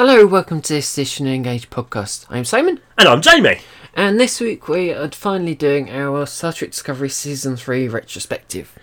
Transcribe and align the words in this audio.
Hello, 0.00 0.24
welcome 0.24 0.62
to 0.62 0.72
this 0.72 0.96
edition 0.96 1.26
of 1.26 1.34
Engage 1.34 1.68
podcast. 1.68 2.24
I'm 2.30 2.46
Simon, 2.46 2.80
And 2.96 3.06
I'm 3.06 3.20
Jamie. 3.20 3.58
and 3.92 4.18
this 4.18 4.40
week 4.40 4.66
we 4.66 4.94
are 4.94 5.10
finally 5.10 5.54
doing 5.54 5.90
our 5.90 6.24
Star 6.24 6.54
Trek 6.54 6.70
Discovery 6.70 7.10
Season 7.10 7.54
3 7.54 7.86
retrospective. 7.86 8.78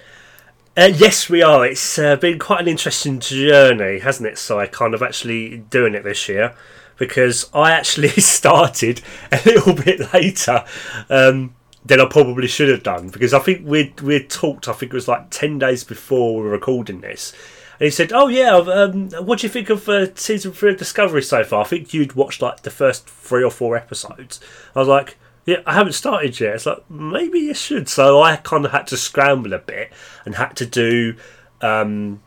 Uh, 0.77 0.91
yes, 0.93 1.27
we 1.27 1.41
are. 1.41 1.65
It's 1.65 1.97
uh, 1.97 2.17
been 2.17 2.37
quite 2.37 2.61
an 2.61 2.67
interesting 2.67 3.19
journey, 3.19 3.97
hasn't 3.97 4.29
it, 4.29 4.37
Si? 4.37 4.67
Kind 4.67 4.93
of 4.93 5.01
actually 5.01 5.57
doing 5.57 5.95
it 5.95 6.03
this 6.03 6.29
year 6.29 6.53
because 6.99 7.49
I 7.51 7.71
actually 7.71 8.09
started 8.19 9.01
a 9.31 9.41
little 9.43 9.73
bit 9.73 10.13
later 10.13 10.65
um, 11.09 11.55
than 11.83 11.99
I 11.99 12.05
probably 12.05 12.47
should 12.47 12.69
have 12.69 12.83
done 12.83 13.09
because 13.09 13.33
I 13.33 13.39
think 13.39 13.65
we'd, 13.65 14.01
we'd 14.01 14.29
talked, 14.29 14.67
I 14.67 14.73
think 14.73 14.93
it 14.93 14.95
was 14.95 15.07
like 15.07 15.31
10 15.31 15.57
days 15.57 15.83
before 15.83 16.35
we 16.35 16.43
were 16.43 16.51
recording 16.51 17.01
this. 17.01 17.33
And 17.79 17.85
he 17.85 17.91
said, 17.91 18.11
"Oh 18.11 18.27
yeah, 18.27 18.55
um, 18.55 19.09
what 19.11 19.39
do 19.39 19.47
you 19.47 19.53
think 19.53 19.69
of 19.69 19.87
uh, 19.87 20.13
season 20.15 20.51
three 20.51 20.71
of 20.71 20.77
Discovery 20.77 21.21
so 21.21 21.43
far? 21.43 21.61
I 21.61 21.67
think 21.67 21.93
you'd 21.93 22.13
watched 22.13 22.41
like 22.41 22.63
the 22.63 22.71
first 22.71 23.07
three 23.07 23.43
or 23.43 23.51
four 23.51 23.77
episodes." 23.77 24.39
I 24.75 24.79
was 24.79 24.87
like, 24.87 25.17
"Yeah, 25.45 25.61
I 25.65 25.73
haven't 25.73 25.93
started 25.93 26.39
yet." 26.39 26.55
It's 26.55 26.65
like 26.65 26.89
maybe 26.89 27.39
you 27.39 27.53
should. 27.53 27.87
So 27.87 28.21
I 28.21 28.37
kind 28.37 28.65
of 28.65 28.71
had 28.71 28.87
to 28.87 28.97
scramble 28.97 29.53
a 29.53 29.59
bit 29.59 29.91
and 30.25 30.35
had 30.35 30.55
to 30.57 30.65
do 30.65 31.15
um, 31.61 32.21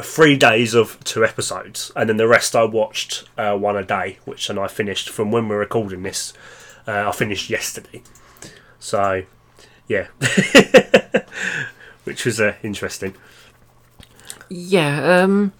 three 0.00 0.36
days 0.36 0.74
of 0.74 1.02
two 1.04 1.24
episodes, 1.24 1.90
and 1.96 2.08
then 2.08 2.16
the 2.16 2.28
rest 2.28 2.54
I 2.54 2.64
watched 2.64 3.24
uh, 3.36 3.56
one 3.56 3.76
a 3.76 3.84
day, 3.84 4.18
which 4.24 4.48
and 4.48 4.58
I 4.58 4.68
finished 4.68 5.10
from 5.10 5.30
when 5.32 5.48
we're 5.48 5.58
recording 5.58 6.02
this. 6.02 6.32
Uh, 6.86 7.08
I 7.08 7.12
finished 7.12 7.50
yesterday, 7.50 8.02
so 8.78 9.24
yeah, 9.88 10.06
which 12.04 12.24
was 12.24 12.40
uh, 12.40 12.54
interesting. 12.62 13.14
Yeah, 14.52 15.22
um, 15.22 15.52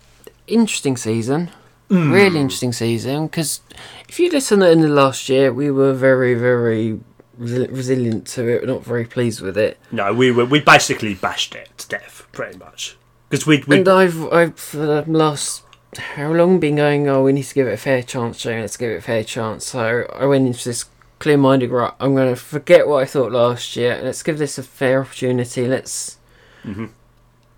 interesting 0.46 0.96
season. 0.96 1.50
Really 1.88 2.40
interesting 2.40 2.72
season 2.72 3.26
because 3.26 3.60
if 4.08 4.18
you 4.18 4.30
listen 4.30 4.62
in 4.62 4.80
the 4.80 4.88
last 4.88 5.28
year, 5.28 5.52
we 5.52 5.70
were 5.70 5.92
very, 5.92 6.32
very 6.34 6.98
resi- 7.38 7.70
resilient 7.70 8.26
to 8.28 8.48
it. 8.48 8.62
We're 8.62 8.72
not 8.72 8.82
very 8.82 9.04
pleased 9.04 9.42
with 9.42 9.58
it. 9.58 9.78
No, 9.90 10.14
we 10.14 10.30
were 10.30 10.46
we 10.46 10.60
basically 10.60 11.12
bashed 11.12 11.54
it 11.54 11.68
to 11.76 11.88
death, 11.88 12.26
pretty 12.32 12.56
much. 12.56 12.96
Because 13.28 13.46
we 13.46 13.62
And 13.68 13.86
I've, 13.88 14.24
I've 14.32 14.58
for 14.58 14.78
the 14.78 15.04
last 15.06 15.64
how 15.98 16.32
long 16.32 16.60
been 16.60 16.76
going? 16.76 17.08
Oh, 17.08 17.22
we 17.24 17.32
need 17.34 17.42
to 17.42 17.54
give 17.54 17.66
it 17.66 17.74
a 17.74 17.76
fair 17.76 18.02
chance, 18.02 18.38
Jamie. 18.38 18.62
Let's 18.62 18.78
give 18.78 18.90
it 18.90 18.96
a 18.96 19.02
fair 19.02 19.22
chance. 19.24 19.66
So 19.66 20.06
I 20.14 20.24
went 20.24 20.46
into 20.46 20.64
this 20.64 20.86
clear-minded. 21.18 21.70
Right, 21.70 21.92
I'm 22.00 22.14
going 22.14 22.30
to 22.30 22.36
forget 22.40 22.88
what 22.88 23.02
I 23.02 23.06
thought 23.06 23.32
last 23.32 23.76
year. 23.76 24.00
Let's 24.02 24.22
give 24.22 24.38
this 24.38 24.56
a 24.56 24.62
fair 24.62 25.02
opportunity. 25.02 25.66
Let's. 25.68 26.16
Mhm. 26.64 26.90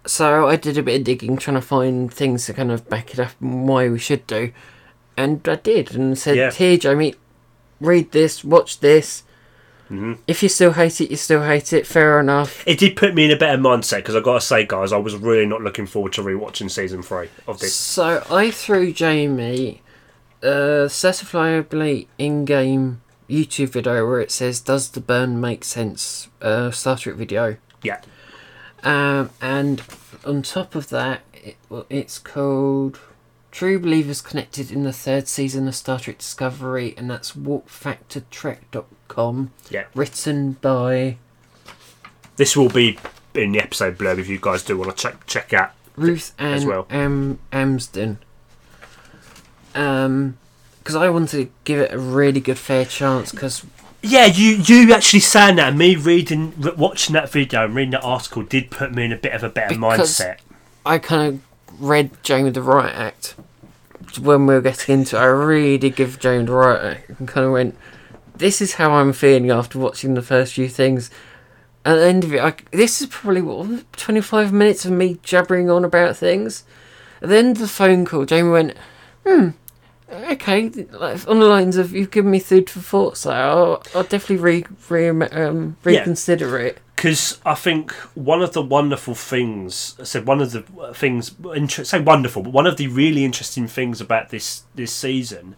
So 0.07 0.47
I 0.49 0.57
did 0.57 0.77
a 0.79 0.83
bit 0.83 1.01
of 1.01 1.05
digging, 1.05 1.37
trying 1.37 1.57
to 1.57 1.61
find 1.63 2.13
things 2.13 2.47
to 2.47 2.53
kind 2.55 2.71
of 2.71 2.89
back 2.89 3.13
it 3.15 3.21
up 3.21 3.33
and 3.41 3.67
why 3.69 3.89
we 3.89 3.99
should 3.99 4.27
do, 4.27 4.53
and 5.17 5.47
I 5.49 5.55
did, 5.57 5.95
and 5.95 6.19
said, 6.19 6.37
Yeah. 6.37 6.51
"Here, 6.51 6.77
Jamie, 6.77 7.15
read 7.81 8.13
this, 8.13 8.45
watch 8.45 8.81
this. 8.81 9.23
Mhm. 9.91 10.19
If 10.27 10.43
you 10.43 10.49
still 10.49 10.73
hate 10.73 11.01
it, 11.01 11.11
you 11.11 11.17
still 11.17 11.43
hate 11.43 11.73
it. 11.73 11.87
Fair 11.87 12.19
enough." 12.21 12.63
it 12.67 12.79
did 12.79 12.97
put 12.97 13.15
me 13.15 13.25
in 13.27 13.31
a 13.31 13.37
better 13.37 13.57
mindset 13.61 13.99
because 13.99 14.17
I 14.17 14.21
got 14.21 14.41
to 14.41 14.47
say, 14.47 14.65
guys, 14.67 14.93
I 14.93 14.97
was 14.99 15.15
really 15.17 15.47
not 15.47 15.63
looking 15.63 15.87
forward 15.87 16.13
to 16.15 16.23
rewatching 16.23 16.71
season 16.71 17.03
three 17.03 17.29
of 17.47 17.61
this. 17.61 17.75
So 17.75 18.25
I 18.31 18.51
threw 18.51 18.93
Jamie 18.93 19.81
a 20.43 20.87
certifiably 20.89 22.07
in-game 22.19 23.01
YouTube 23.31 23.71
video 23.71 24.07
where 24.07 24.21
it 24.21 24.31
says, 24.31 24.61
"Does 24.61 24.91
the 24.91 25.01
burn 25.01 25.41
make 25.41 25.65
sense?" 25.65 26.29
Uh, 26.43 26.71
Star 26.71 26.97
Trek 26.99 27.17
video, 27.17 27.57
Yeah, 27.83 28.01
um, 28.85 29.31
and 29.41 29.83
on 30.25 30.43
top 30.43 30.75
of 30.75 30.89
that, 30.91 31.23
it, 31.33 31.57
well, 31.69 31.87
it's 31.91 32.19
called 32.19 33.01
"True 33.51 33.79
Believers 33.79 34.21
Connected" 34.21 34.71
in 34.71 34.85
the 34.85 34.93
third 34.93 35.27
season 35.29 35.67
of 35.67 35.75
Star 35.75 35.99
Trek 35.99 36.19
Discovery, 36.19 36.95
and 36.97 37.11
that's 37.11 37.33
warpfactortrek.com, 37.33 39.51
yeah. 39.71 39.85
written 39.95 40.53
by 40.53 41.17
This 42.37 42.57
will 42.57 42.69
be 42.69 42.99
in 43.35 43.53
the 43.53 43.61
episode 43.61 43.99
blurb 43.99 44.19
if 44.19 44.29
you 44.29 44.39
guys 44.41 44.63
do 44.63 44.79
want 44.79 44.97
to 44.97 45.03
check 45.03 45.27
check 45.27 45.53
out. 45.53 45.73
Ruth 45.97 46.33
as 46.39 46.63
Ann 46.63 46.69
well. 46.69 46.87
Am- 46.91 47.39
Amsden. 47.53 48.19
Um, 49.75 50.39
because 50.79 50.97
I 50.97 51.09
wanted 51.09 51.47
to 51.47 51.51
give 51.65 51.81
it 51.81 51.93
a 51.93 51.99
really 51.99 52.41
good 52.41 52.59
fair 52.59 52.85
chance. 52.85 53.33
Because 53.33 53.65
Yeah, 54.07 54.27
you 54.27 54.57
you 54.57 54.93
actually 54.93 55.21
saying 55.21 55.57
that 55.57 55.69
and 55.69 55.79
me 55.79 55.97
reading, 55.97 56.53
re- 56.59 56.73
watching 56.77 57.15
that 57.15 57.31
video 57.31 57.65
and 57.65 57.75
reading 57.75 57.93
that 57.93 58.03
article 58.05 58.43
did 58.43 58.71
put 58.71 58.93
me 58.93 59.05
in 59.07 59.13
a 59.13 59.17
bit 59.17 59.33
of 59.33 59.43
a 59.43 59.49
better 59.49 59.75
Because- 59.75 60.19
mindset. 60.21 60.37
I 60.85 60.99
kind 60.99 61.41
of 61.69 61.81
read 61.81 62.11
Jamie 62.23 62.51
the 62.51 62.61
Right 62.61 62.95
Act 62.95 63.35
when 64.21 64.47
we 64.47 64.53
were 64.55 64.61
getting 64.61 65.01
into 65.01 65.17
it. 65.17 65.21
I 65.21 65.25
really 65.25 65.79
did 65.79 65.97
give 65.97 66.19
Jamie 66.21 66.45
the 66.45 66.53
Right 66.53 66.85
Act 66.97 67.09
and 67.19 67.27
kind 67.27 67.47
of 67.47 67.53
went, 67.53 67.79
"This 68.37 68.61
is 68.61 68.75
how 68.75 68.93
I'm 68.93 69.15
feeling 69.15 69.51
after 69.51 69.79
watching 69.79 70.13
the 70.13 70.21
first 70.23 70.53
few 70.53 70.69
things." 70.69 71.11
At 71.87 71.95
the 71.97 72.07
end 72.07 72.25
of 72.25 72.35
it, 72.35 72.41
I, 72.43 72.55
this 72.73 73.01
is 73.01 73.07
probably 73.09 73.41
what 73.43 73.91
twenty 73.95 74.21
five 74.21 74.53
minutes 74.53 74.85
of 74.85 74.93
me 74.93 75.19
jabbering 75.23 75.71
on 75.71 75.83
about 75.85 76.17
things. 76.19 76.65
At 77.23 77.31
the 77.31 77.37
end 77.39 77.57
of 77.57 77.63
the 77.63 77.69
phone 77.69 78.05
call, 78.05 78.27
Jamie 78.27 78.51
went, 78.51 78.77
"Hmm, 79.27 79.49
okay." 80.33 80.69
Like, 80.91 81.27
on 81.29 81.39
the 81.41 81.47
lines 81.47 81.77
of, 81.77 81.93
"You've 81.93 82.11
given 82.11 82.31
me 82.31 82.41
food 82.41 82.69
for 82.71 82.81
thought, 82.81 83.17
so 83.17 83.31
I'll, 83.31 83.83
I'll 83.95 84.03
definitely 84.05 84.37
re, 84.37 84.65
re 84.89 85.09
um, 85.09 85.77
Yeah. 85.85 85.99
reconsider 86.01 86.59
it." 86.59 86.79
because 86.97 87.39
I 87.45 87.55
think 87.55 87.93
one 88.15 88.41
of 88.41 88.53
the 88.53 88.63
wonderful 88.63 89.15
things, 89.15 89.95
I 90.01 90.05
said 90.05 90.27
one 90.27 90.41
of 90.41 90.53
the 90.53 90.63
things, 90.95 91.35
inter- 91.55 91.85
say 91.85 92.01
wonderful, 92.01 92.43
but 92.43 92.53
one 92.53 92.67
of 92.67 92.79
the 92.79 92.87
really 92.89 93.25
interesting 93.27 93.67
things 93.67 94.01
about 94.01 94.31
this 94.31 94.63
this 94.75 94.93
season 94.93 95.55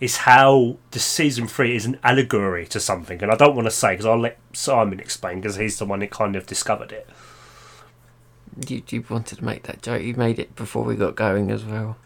is 0.00 0.18
how 0.18 0.76
the 0.92 0.98
season 0.98 1.46
three 1.46 1.76
is 1.76 1.84
an 1.84 1.98
allegory 2.02 2.66
to 2.68 2.80
something, 2.80 3.22
and 3.22 3.30
I 3.30 3.36
don't 3.36 3.54
want 3.54 3.66
to 3.66 3.70
say 3.70 3.92
because 3.92 4.06
I'll 4.06 4.18
let 4.18 4.38
Simon 4.52 4.98
explain 4.98 5.40
because 5.40 5.56
he's 5.56 5.78
the 5.78 5.84
one 5.84 6.00
that 6.00 6.10
kind 6.10 6.34
of 6.34 6.46
discovered 6.46 6.90
it. 6.92 7.08
You, 8.66 8.82
you 8.88 9.04
wanted 9.08 9.38
to 9.38 9.44
make 9.44 9.64
that 9.64 9.82
joke. 9.82 10.02
You 10.02 10.14
made 10.14 10.38
it 10.38 10.56
before 10.56 10.82
we 10.84 10.96
got 10.96 11.14
going 11.14 11.50
as 11.50 11.64
well. 11.64 11.96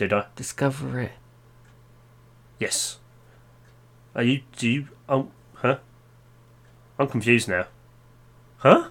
Did 0.00 0.14
I? 0.14 0.24
Discover 0.34 0.98
it. 1.00 1.12
Yes. 2.58 2.96
Are 4.14 4.22
you? 4.22 4.40
Do 4.56 4.66
you? 4.66 4.88
Um, 5.10 5.30
huh? 5.56 5.76
I'm 6.98 7.06
confused 7.06 7.50
now. 7.50 7.66
Huh? 8.56 8.88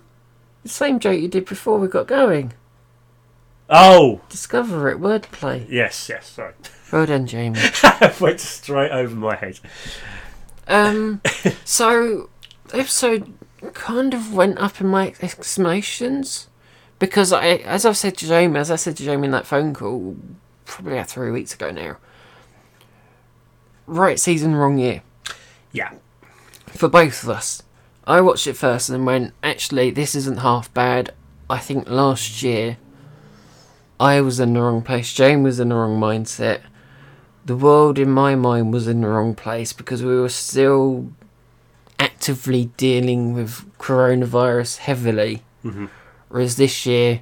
The 0.61 0.69
same 0.69 0.99
joke 0.99 1.19
you 1.19 1.27
did 1.27 1.45
before 1.45 1.79
we 1.79 1.87
got 1.87 2.05
going. 2.05 2.53
Oh, 3.71 4.21
Discover 4.29 4.91
it. 4.91 4.99
Wordplay. 4.99 5.65
yes, 5.67 6.09
yes. 6.09 6.29
Sorry, 6.29 6.53
Well 6.91 7.07
done, 7.07 7.25
Jamie. 7.25 7.57
went 8.21 8.39
straight 8.39 8.91
over 8.91 9.15
my 9.15 9.35
head. 9.35 9.59
Um, 10.67 11.21
so 11.65 12.29
the 12.67 12.77
episode 12.81 13.33
kind 13.73 14.13
of 14.13 14.31
went 14.35 14.59
up 14.59 14.79
in 14.79 14.85
my 14.85 15.15
estimations 15.23 16.49
because 16.99 17.33
I, 17.33 17.45
as 17.47 17.83
I've 17.83 17.97
said 17.97 18.15
to 18.17 18.27
Jamie, 18.27 18.59
as 18.59 18.69
I 18.69 18.75
said 18.75 18.95
to 18.97 19.03
Jamie 19.03 19.25
in 19.25 19.31
that 19.31 19.47
phone 19.47 19.73
call, 19.73 20.15
probably 20.69 20.93
about 20.93 21.09
three 21.09 21.31
weeks 21.31 21.53
ago 21.53 21.71
now. 21.71 21.97
Right 23.87 24.19
season, 24.19 24.55
wrong 24.55 24.77
year 24.77 25.01
Yeah, 25.71 25.91
for 26.67 26.87
both 26.87 27.23
of 27.23 27.29
us. 27.29 27.63
I 28.05 28.21
watched 28.21 28.47
it 28.47 28.53
first 28.57 28.89
and 28.89 28.99
then 28.99 29.05
went, 29.05 29.33
actually, 29.43 29.91
this 29.91 30.15
isn't 30.15 30.37
half 30.37 30.73
bad. 30.73 31.13
I 31.49 31.57
think 31.59 31.89
last 31.89 32.43
year 32.43 32.77
I 33.99 34.21
was 34.21 34.39
in 34.39 34.53
the 34.53 34.61
wrong 34.61 34.81
place. 34.81 35.11
Jane 35.13 35.43
was 35.43 35.59
in 35.59 35.69
the 35.69 35.75
wrong 35.75 35.99
mindset. 35.99 36.61
The 37.45 37.55
world 37.55 37.97
in 37.97 38.11
my 38.11 38.35
mind 38.35 38.71
was 38.73 38.87
in 38.87 39.01
the 39.01 39.07
wrong 39.07 39.33
place 39.35 39.73
because 39.73 40.03
we 40.03 40.15
were 40.15 40.29
still 40.29 41.11
actively 41.99 42.65
dealing 42.77 43.33
with 43.33 43.65
coronavirus 43.79 44.77
heavily. 44.77 45.41
Mhm. 45.65 45.89
Whereas 46.29 46.55
this 46.57 46.85
year, 46.85 47.21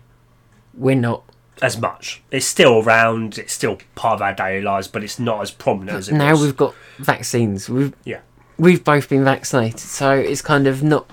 we're 0.74 0.96
not. 0.96 1.24
As 1.62 1.78
much. 1.78 2.22
It's 2.32 2.46
still 2.46 2.82
around. 2.84 3.38
It's 3.38 3.54
still 3.54 3.78
part 3.96 4.16
of 4.16 4.22
our 4.22 4.34
daily 4.34 4.62
lives, 4.64 4.88
but 4.88 5.04
it's 5.04 5.20
not 5.20 5.42
as 5.42 5.52
prominent 5.52 5.98
as 5.98 6.10
it 6.10 6.14
now 6.14 6.32
was. 6.32 6.42
we've 6.42 6.58
got 6.58 6.74
vaccines. 7.00 7.70
We've 7.70 7.94
Yeah. 8.04 8.20
we've 8.58 8.84
both 8.84 9.10
been 9.10 9.24
vaccinated, 9.24 9.80
so 9.80 10.12
it's 10.12 10.42
kind 10.42 10.68
of 10.68 10.84
not. 10.84 11.10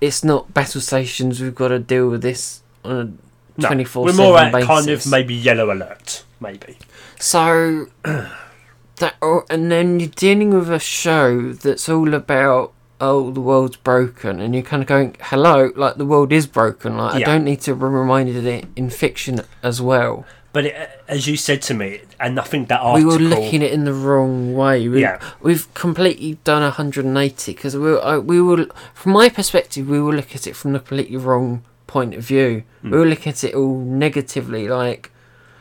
It's 0.00 0.24
not 0.24 0.54
battle 0.54 0.80
stations. 0.80 1.40
We've 1.40 1.54
got 1.54 1.68
to 1.68 1.78
deal 1.78 2.08
with 2.08 2.22
this 2.22 2.62
on 2.84 3.18
a 3.58 3.60
twenty 3.60 3.84
four. 3.84 4.04
We're 4.06 4.12
more 4.14 4.38
at 4.38 4.52
kind 4.64 4.88
of 4.88 5.06
maybe 5.06 5.34
yellow 5.34 5.72
alert, 5.72 6.24
maybe. 6.40 6.78
So 7.18 7.86
that, 8.04 9.14
oh, 9.20 9.42
and 9.50 9.70
then 9.70 10.00
you're 10.00 10.08
dealing 10.08 10.50
with 10.50 10.70
a 10.70 10.78
show 10.78 11.52
that's 11.52 11.88
all 11.88 12.14
about 12.14 12.72
oh 13.00 13.30
the 13.30 13.40
world's 13.40 13.76
broken, 13.76 14.40
and 14.40 14.54
you're 14.54 14.62
kind 14.62 14.82
of 14.82 14.88
going 14.88 15.16
hello, 15.20 15.72
like 15.76 15.96
the 15.96 16.06
world 16.06 16.32
is 16.32 16.46
broken. 16.46 16.96
Like 16.96 17.14
I 17.14 17.20
don't 17.20 17.44
need 17.44 17.60
to 17.62 17.74
be 17.74 17.84
reminded 17.84 18.36
of 18.36 18.46
it 18.46 18.66
in 18.76 18.90
fiction 18.90 19.40
as 19.62 19.80
well. 19.80 20.24
But 20.52 20.66
it, 20.66 21.02
as 21.06 21.28
you 21.28 21.36
said 21.36 21.62
to 21.62 21.74
me, 21.74 22.00
and 22.18 22.38
I 22.38 22.42
think 22.42 22.68
that 22.68 22.94
we 22.94 23.04
were 23.04 23.18
looking 23.18 23.62
at 23.62 23.70
it 23.70 23.72
in 23.72 23.84
the 23.84 23.92
wrong 23.94 24.54
way. 24.54 24.88
We, 24.88 25.02
Yeah. 25.02 25.20
we've 25.40 25.72
completely 25.74 26.38
done 26.42 26.62
180 26.62 27.52
because 27.52 27.76
we 27.76 27.82
were, 27.92 28.20
we 28.20 28.42
were, 28.42 28.66
from 28.92 29.12
my 29.12 29.28
perspective, 29.28 29.88
we 29.88 30.00
were 30.00 30.12
looking 30.12 30.34
at 30.34 30.48
it 30.48 30.56
from 30.56 30.72
the 30.72 30.80
completely 30.80 31.16
wrong 31.16 31.62
point 31.86 32.14
of 32.14 32.24
view. 32.24 32.64
Hmm. 32.82 32.90
We 32.90 32.98
were 32.98 33.06
looking 33.06 33.30
at 33.30 33.44
it 33.44 33.54
all 33.54 33.78
negatively, 33.78 34.66
like, 34.66 35.12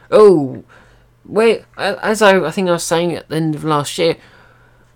oh, 0.10 0.64
wait, 1.24 1.66
as 1.78 2.24
I, 2.24 2.40
I 2.44 2.50
think 2.50 2.68
I 2.68 2.72
was 2.72 2.84
saying 2.84 3.14
at 3.14 3.30
the 3.30 3.36
end 3.36 3.54
of 3.54 3.64
last 3.64 3.96
year, 4.00 4.16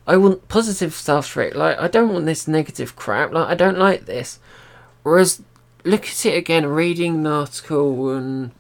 I 0.06 0.18
want 0.18 0.48
positive 0.48 0.94
Star 0.94 1.24
Trek. 1.24 1.56
Like, 1.56 1.80
I 1.80 1.88
don't 1.88 2.12
want 2.12 2.26
this 2.26 2.48
negative 2.48 2.96
crap. 2.96 3.32
Like, 3.32 3.48
I 3.48 3.56
don't 3.56 3.78
like 3.78 4.06
this. 4.06 4.40
Whereas, 5.04 5.42
look 5.84 6.06
at 6.06 6.26
it 6.26 6.38
again, 6.38 6.66
reading 6.66 7.24
the 7.24 7.30
article 7.30 8.12
and, 8.12 8.52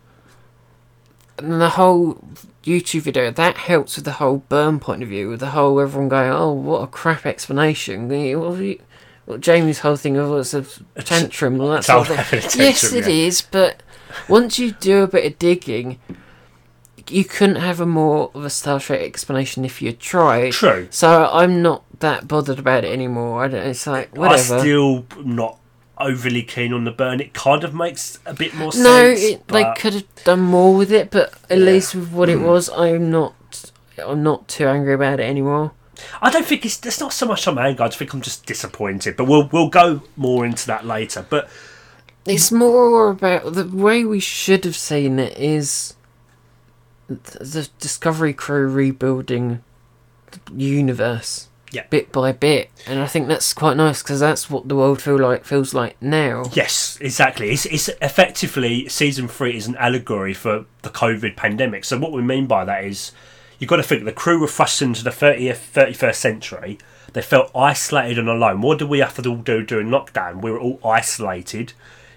and 1.37 1.61
the 1.61 1.69
whole 1.69 2.23
YouTube 2.63 3.01
video, 3.01 3.29
that 3.31 3.57
helps 3.57 3.95
with 3.95 4.05
the 4.05 4.13
whole 4.13 4.37
burn 4.49 4.79
point 4.79 5.03
of 5.03 5.09
view, 5.09 5.29
with 5.29 5.41
the 5.41 5.51
whole 5.51 5.79
everyone 5.79 6.09
going, 6.09 6.31
oh, 6.31 6.53
what 6.53 6.81
a 6.81 6.87
crap 6.87 7.25
explanation. 7.25 8.07
What, 8.07 8.59
you, 8.59 8.79
what 9.25 9.41
Jamie's 9.41 9.79
whole 9.79 9.97
thing 9.97 10.17
of 10.17 10.31
it's 10.31 10.53
a 10.53 11.03
tantrum 11.03 11.59
and 11.59 11.71
that 11.71 11.83
sort 11.83 12.09
of 12.09 12.25
thing. 12.27 12.41
Yes, 12.55 12.91
it 12.93 13.07
is, 13.07 13.41
but 13.41 13.83
once 14.29 14.59
you 14.59 14.71
do 14.71 15.03
a 15.03 15.07
bit 15.07 15.25
of 15.25 15.39
digging, 15.39 15.99
you 17.09 17.25
couldn't 17.25 17.57
have 17.57 17.79
a 17.79 17.85
more 17.85 18.31
of 18.33 18.45
a 18.45 18.49
Star 18.49 18.79
Trek 18.79 19.01
explanation 19.01 19.65
if 19.65 19.81
you 19.81 19.91
tried. 19.91 20.51
True. 20.51 20.87
So 20.89 21.29
I'm 21.31 21.61
not 21.61 21.83
that 21.99 22.27
bothered 22.27 22.59
about 22.59 22.83
it 22.83 22.91
anymore. 22.91 23.43
I 23.43 23.47
don't. 23.47 23.65
It's 23.67 23.87
like 23.87 24.15
whatever. 24.15 24.55
I'm 24.55 24.59
still 24.59 25.05
not 25.23 25.59
overly 25.97 26.43
keen 26.43 26.73
on 26.73 26.83
the 26.83 26.91
burn. 26.91 27.19
It 27.19 27.33
kind 27.33 27.63
of 27.63 27.73
makes 27.73 28.19
a 28.25 28.33
bit 28.33 28.53
more 28.55 28.71
sense. 28.71 28.83
No, 28.83 29.05
it, 29.05 29.47
they 29.47 29.73
could 29.77 29.93
have 29.93 30.23
done 30.23 30.41
more 30.41 30.75
with 30.75 30.91
it, 30.91 31.11
but 31.11 31.33
at 31.49 31.59
yeah. 31.59 31.65
least 31.65 31.95
with 31.95 32.11
what 32.11 32.29
it 32.29 32.39
mm. 32.39 32.47
was, 32.47 32.69
I'm 32.69 33.09
not. 33.09 33.35
I'm 33.97 34.23
not 34.23 34.47
too 34.47 34.67
angry 34.67 34.93
about 34.93 35.19
it 35.19 35.23
anymore. 35.23 35.71
I 36.21 36.31
don't 36.31 36.45
think 36.45 36.65
it's. 36.65 36.83
It's 36.85 36.99
not 36.99 37.13
so 37.13 37.25
much 37.25 37.47
I'm 37.47 37.57
angry. 37.57 37.83
I 37.83 37.87
just 37.87 37.99
think 37.99 38.13
I'm 38.13 38.21
just 38.21 38.45
disappointed. 38.45 39.15
But 39.17 39.25
we'll 39.25 39.47
we'll 39.51 39.69
go 39.69 40.01
more 40.15 40.45
into 40.45 40.67
that 40.67 40.85
later. 40.85 41.25
But 41.29 41.49
it's 42.25 42.51
more 42.51 43.09
about 43.09 43.53
the 43.53 43.67
way 43.67 44.05
we 44.05 44.19
should 44.19 44.65
have 44.65 44.75
seen 44.75 45.19
it 45.19 45.37
is 45.37 45.95
the 47.07 47.69
Discovery 47.79 48.33
crew 48.33 48.67
rebuilding 48.67 49.63
the 50.31 50.63
universe 50.63 51.49
yeah. 51.73 51.85
bit 51.89 52.11
by 52.11 52.31
bit, 52.31 52.69
and 52.85 52.99
I 52.99 53.07
think 53.07 53.27
that's 53.27 53.53
quite 53.53 53.75
nice 53.75 54.03
because 54.03 54.19
that's 54.19 54.49
what 54.49 54.67
the 54.69 54.75
world 54.75 55.01
feel 55.01 55.17
like 55.17 55.43
feels 55.43 55.73
like 55.73 55.99
now. 56.01 56.45
Yes, 56.53 56.97
exactly. 57.01 57.51
It's, 57.51 57.65
it's 57.65 57.89
effectively 58.01 58.87
season 58.89 59.27
three 59.27 59.57
is 59.57 59.67
an 59.67 59.75
allegory 59.77 60.33
for 60.33 60.65
the 60.83 60.89
COVID 60.89 61.35
pandemic. 61.35 61.83
So 61.83 61.97
what 61.97 62.11
we 62.11 62.21
mean 62.21 62.45
by 62.45 62.63
that 62.65 62.83
is 62.83 63.11
you've 63.59 63.69
got 63.69 63.77
to 63.77 63.83
think 63.83 64.05
the 64.05 64.11
crew 64.11 64.39
were 64.39 64.47
thrust 64.47 64.81
into 64.81 65.03
the 65.03 65.09
30th, 65.09 65.73
31st 65.73 66.15
century. 66.15 66.77
They 67.13 67.21
felt 67.21 67.51
isolated 67.55 68.19
and 68.19 68.29
alone. 68.29 68.61
What 68.61 68.79
did 68.79 68.89
we 68.89 68.99
have 68.99 69.15
to 69.15 69.21
do 69.21 69.63
during 69.63 69.87
lockdown? 69.87 70.41
We 70.41 70.51
were 70.51 70.59
all 70.59 70.79
isolated, 70.85 71.73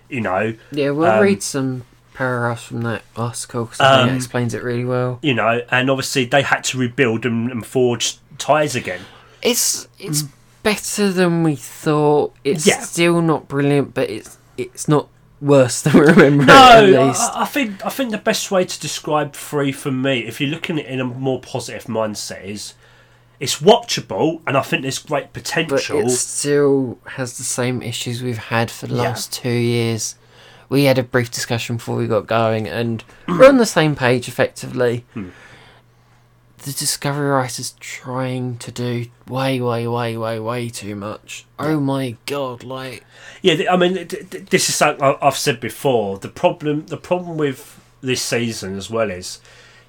you 0.08 0.20
know. 0.20 0.54
Yeah, 0.70 0.90
we'll 0.90 1.10
um, 1.10 1.22
read 1.22 1.42
some 1.42 1.84
paragraphs 2.16 2.64
from 2.64 2.80
that 2.80 3.02
article 3.14 3.66
because 3.66 3.80
um, 3.80 4.08
it 4.08 4.16
explains 4.16 4.54
it 4.54 4.62
really 4.62 4.84
well. 4.84 5.18
You 5.22 5.34
know, 5.34 5.62
and 5.70 5.90
obviously 5.90 6.24
they 6.24 6.42
had 6.42 6.64
to 6.64 6.78
rebuild 6.78 7.26
and, 7.26 7.50
and 7.50 7.64
forge 7.64 8.18
ties 8.38 8.74
again. 8.74 9.02
It's 9.42 9.86
it's 9.98 10.22
mm. 10.22 10.30
better 10.62 11.12
than 11.12 11.42
we 11.42 11.56
thought. 11.56 12.34
It's 12.42 12.66
yeah. 12.66 12.80
still 12.80 13.20
not 13.20 13.48
brilliant, 13.48 13.94
but 13.94 14.08
it's 14.08 14.38
it's 14.56 14.88
not 14.88 15.08
worse 15.40 15.82
than 15.82 15.92
we 15.92 16.00
remember. 16.00 16.46
No, 16.46 16.84
it, 16.84 16.94
at 16.94 17.06
least. 17.06 17.30
I, 17.34 17.42
I, 17.42 17.44
think 17.44 17.84
I 17.84 17.90
think 17.90 18.10
the 18.10 18.18
best 18.18 18.50
way 18.50 18.64
to 18.64 18.80
describe 18.80 19.34
Free 19.34 19.70
for 19.72 19.92
me, 19.92 20.20
if 20.20 20.40
you're 20.40 20.50
looking 20.50 20.78
at 20.78 20.86
it 20.86 20.90
in 20.90 21.00
a 21.00 21.04
more 21.04 21.40
positive 21.40 21.84
mindset, 21.84 22.44
is 22.44 22.74
it's 23.38 23.60
watchable, 23.60 24.40
and 24.46 24.56
I 24.56 24.62
think 24.62 24.82
there's 24.82 24.98
great 24.98 25.34
potential. 25.34 26.00
But 26.00 26.06
it 26.06 26.10
still 26.10 26.98
has 27.04 27.36
the 27.36 27.44
same 27.44 27.82
issues 27.82 28.22
we've 28.22 28.38
had 28.38 28.70
for 28.70 28.86
the 28.86 28.96
yeah. 28.96 29.02
last 29.02 29.32
two 29.34 29.50
years 29.50 30.16
we 30.68 30.84
had 30.84 30.98
a 30.98 31.02
brief 31.02 31.30
discussion 31.30 31.76
before 31.76 31.96
we 31.96 32.06
got 32.06 32.26
going, 32.26 32.66
and 32.66 33.04
we're 33.28 33.48
on 33.48 33.58
the 33.58 33.66
same 33.66 33.94
page 33.94 34.28
effectively. 34.28 35.04
Hmm. 35.14 35.30
The 36.58 36.72
Discovery 36.72 37.28
writers 37.28 37.76
trying 37.78 38.58
to 38.58 38.72
do 38.72 39.06
way, 39.28 39.60
way, 39.60 39.86
way, 39.86 40.16
way, 40.16 40.40
way 40.40 40.68
too 40.68 40.96
much. 40.96 41.46
Oh 41.58 41.78
my 41.78 42.16
god! 42.26 42.64
Like, 42.64 43.04
yeah, 43.40 43.70
I 43.70 43.76
mean, 43.76 44.08
this 44.50 44.68
is 44.68 44.74
something 44.74 45.16
I've 45.22 45.36
said 45.36 45.60
before. 45.60 46.18
The 46.18 46.28
problem, 46.28 46.86
the 46.86 46.96
problem 46.96 47.36
with 47.36 47.80
this 48.00 48.22
season 48.22 48.76
as 48.76 48.90
well 48.90 49.10
is 49.10 49.38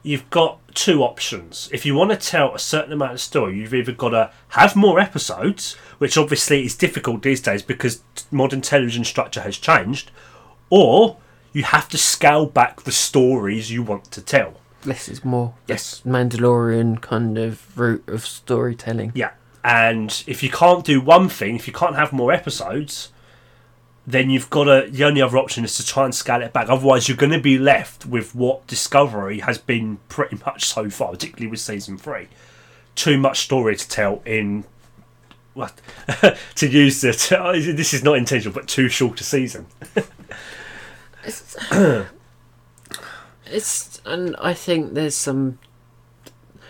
you've 0.03 0.29
got 0.29 0.59
two 0.73 1.03
options. 1.03 1.69
If 1.73 1.85
you 1.85 1.95
want 1.95 2.11
to 2.11 2.17
tell 2.17 2.53
a 2.53 2.59
certain 2.59 2.93
amount 2.93 3.13
of 3.13 3.21
story, 3.21 3.57
you've 3.57 3.73
either 3.73 3.91
got 3.91 4.09
to 4.09 4.31
have 4.49 4.75
more 4.75 4.99
episodes, 4.99 5.73
which 5.97 6.17
obviously 6.17 6.65
is 6.65 6.75
difficult 6.75 7.23
these 7.23 7.41
days 7.41 7.61
because 7.61 8.03
modern 8.31 8.61
television 8.61 9.03
structure 9.03 9.41
has 9.41 9.57
changed, 9.57 10.11
or 10.69 11.17
you 11.53 11.63
have 11.63 11.89
to 11.89 11.97
scale 11.97 12.45
back 12.45 12.83
the 12.83 12.91
stories 12.91 13.71
you 13.71 13.83
want 13.83 14.11
to 14.11 14.21
tell. 14.21 14.55
Less 14.85 15.09
is 15.09 15.25
more. 15.25 15.55
Yes. 15.67 16.01
Mandalorian 16.05 17.01
kind 17.01 17.37
of 17.37 17.77
route 17.77 18.07
of 18.07 18.25
storytelling. 18.25 19.11
Yeah. 19.15 19.31
And 19.63 20.23
if 20.27 20.43
you 20.43 20.49
can't 20.49 20.85
do 20.85 21.01
one 21.01 21.29
thing, 21.29 21.55
if 21.55 21.67
you 21.67 21.73
can't 21.73 21.95
have 21.95 22.13
more 22.13 22.31
episodes, 22.31 23.11
then 24.05 24.29
you've 24.29 24.49
got 24.49 24.63
to. 24.65 24.89
The 24.89 25.03
only 25.03 25.21
other 25.21 25.37
option 25.37 25.65
is 25.65 25.75
to 25.75 25.85
try 25.85 26.05
and 26.05 26.15
scale 26.15 26.41
it 26.41 26.53
back. 26.53 26.69
Otherwise, 26.69 27.09
you're 27.09 27.17
going 27.17 27.33
to 27.33 27.39
be 27.39 27.57
left 27.57 28.05
with 28.05 28.33
what 28.33 28.65
Discovery 28.67 29.39
has 29.39 29.57
been 29.57 29.97
pretty 30.07 30.37
much 30.45 30.65
so 30.65 30.89
far, 30.89 31.11
particularly 31.11 31.51
with 31.51 31.59
season 31.59 31.97
three. 31.97 32.27
Too 32.95 33.17
much 33.17 33.39
story 33.39 33.75
to 33.75 33.89
tell 33.89 34.21
in 34.25 34.63
what 35.57 35.73
to 36.55 36.69
use 36.69 37.01
the 37.01 37.09
this 37.75 37.93
is 37.93 38.03
not 38.03 38.17
intentional, 38.17 38.53
but 38.53 38.67
too 38.67 38.87
short 38.87 39.19
a 39.19 39.23
season. 39.23 39.65
It's, 41.25 41.57
it's 43.47 44.01
and 44.05 44.35
I 44.39 44.53
think 44.53 44.93
there's 44.93 45.15
some. 45.15 45.59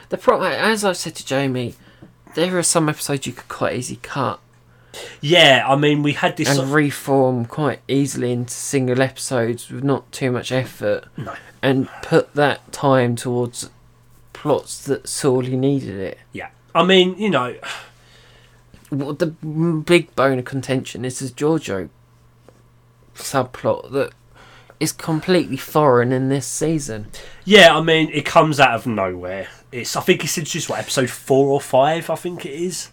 The 0.10 0.18
problem, 0.18 0.52
as 0.52 0.86
I 0.86 0.94
said 0.94 1.16
to 1.16 1.26
Jamie, 1.26 1.76
there 2.34 2.58
are 2.58 2.64
some 2.64 2.88
episodes 2.88 3.28
you 3.28 3.34
could 3.34 3.50
quite 3.50 3.76
easily 3.76 4.00
cut. 4.02 4.40
Yeah, 5.22 5.66
I 5.68 5.76
mean, 5.76 6.02
we 6.02 6.14
had 6.14 6.38
this 6.38 6.48
and 6.48 6.56
sort 6.56 6.68
of... 6.70 6.74
reform 6.74 7.46
quite 7.46 7.82
easily 7.88 8.32
into 8.32 8.54
single 8.54 9.02
episodes 9.02 9.70
with 9.70 9.84
not 9.84 10.12
too 10.12 10.32
much 10.32 10.52
effort. 10.52 11.06
No. 11.18 11.36
And 11.62 11.90
put 12.02 12.34
that 12.36 12.72
time 12.72 13.16
towards 13.16 13.70
plots 14.34 14.84
that 14.86 15.10
sorely 15.10 15.58
needed 15.58 16.00
it. 16.00 16.20
Yeah, 16.32 16.50
I 16.74 16.84
mean, 16.84 17.18
you 17.20 17.30
know, 17.30 17.56
the 18.90 19.28
big 19.86 20.16
bone 20.16 20.40
of 20.40 20.46
contention 20.46 21.06
is 21.06 21.20
this 21.20 21.32
Georgiou 21.32 21.90
subplot 23.16 23.92
that 23.92 24.14
is 24.80 24.92
completely 24.92 25.58
foreign 25.58 26.12
in 26.12 26.30
this 26.30 26.46
season. 26.46 27.08
Yeah, 27.44 27.76
I 27.76 27.82
mean, 27.82 28.10
it 28.12 28.26
comes 28.26 28.60
out 28.60 28.76
of 28.76 28.86
nowhere. 28.86 29.48
It's 29.72 29.96
I 29.96 30.02
think 30.02 30.24
it's 30.24 30.36
just 30.36 30.70
what 30.70 30.80
episode 30.80 31.10
four 31.10 31.48
or 31.48 31.62
five. 31.62 32.10
I 32.10 32.16
think 32.16 32.46
it 32.46 32.54
is. 32.54 32.92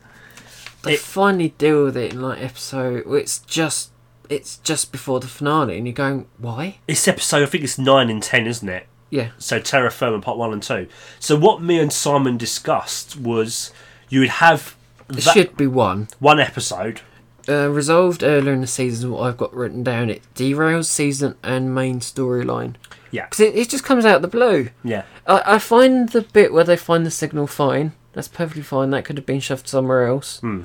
They 0.83 0.95
it, 0.95 1.01
finally 1.01 1.51
deal 1.59 1.85
with 1.85 1.97
it 1.97 2.13
in 2.13 2.23
like 2.23 2.43
episode. 2.43 3.05
It's 3.07 3.39
just 3.41 3.91
it's 4.29 4.57
just 4.59 4.91
before 4.91 5.21
the 5.21 5.29
finale, 5.29 5.77
and 5.77 5.87
you're 5.87 5.95
going, 5.95 6.27
why? 6.39 6.79
It's 6.89 7.07
episode. 7.07 7.43
I 7.43 7.47
think 7.47 7.65
it's 7.65 7.79
nine 7.79 8.11
and 8.11 8.23
ten, 8.23 8.47
isn't 8.47 8.69
it? 8.69 8.87
Yeah. 9.11 9.31
So 9.39 9.61
Terra 9.61 9.91
Firma 9.91 10.21
part 10.21 10.39
one 10.39 10.53
and 10.53 10.63
two. 10.63 10.89
So 11.21 11.37
what 11.37 11.63
me 11.63 11.79
and 11.79 11.93
Simon 11.93 12.37
discussed 12.37 13.17
was 13.17 13.73
you 14.09 14.21
would 14.21 14.29
have. 14.31 14.77
It 15.11 15.23
should 15.23 15.57
be 15.57 15.67
one. 15.67 16.09
One 16.19 16.41
episode 16.41 17.01
uh, 17.49 17.71
resolved 17.71 18.23
earlier 18.23 18.53
in 18.53 18.61
the 18.61 18.67
season. 18.67 19.11
What 19.11 19.23
I've 19.23 19.37
got 19.37 19.55
written 19.55 19.83
down 19.83 20.11
it 20.11 20.23
derails 20.35 20.87
season 20.87 21.37
and 21.43 21.75
main 21.75 22.01
storyline. 22.01 22.75
Yeah, 23.11 23.27
because 23.27 23.41
it, 23.41 23.55
it 23.55 23.69
just 23.69 23.85
comes 23.85 24.05
out 24.05 24.17
of 24.17 24.23
the 24.23 24.29
blue. 24.29 24.71
Yeah, 24.83 25.05
I, 25.27 25.43
I 25.47 25.59
find 25.59 26.09
the 26.09 26.23
bit 26.23 26.53
where 26.53 26.65
they 26.65 26.77
find 26.77 27.05
the 27.07 27.11
signal 27.11 27.47
fine. 27.47 27.93
That's 28.13 28.29
perfectly 28.29 28.63
fine. 28.63 28.91
That 28.91 29.05
could 29.05 29.17
have 29.17 29.27
been 29.27 29.41
shoved 29.41 29.69
somewhere 29.69 30.07
else. 30.07 30.41
Hmm. 30.41 30.63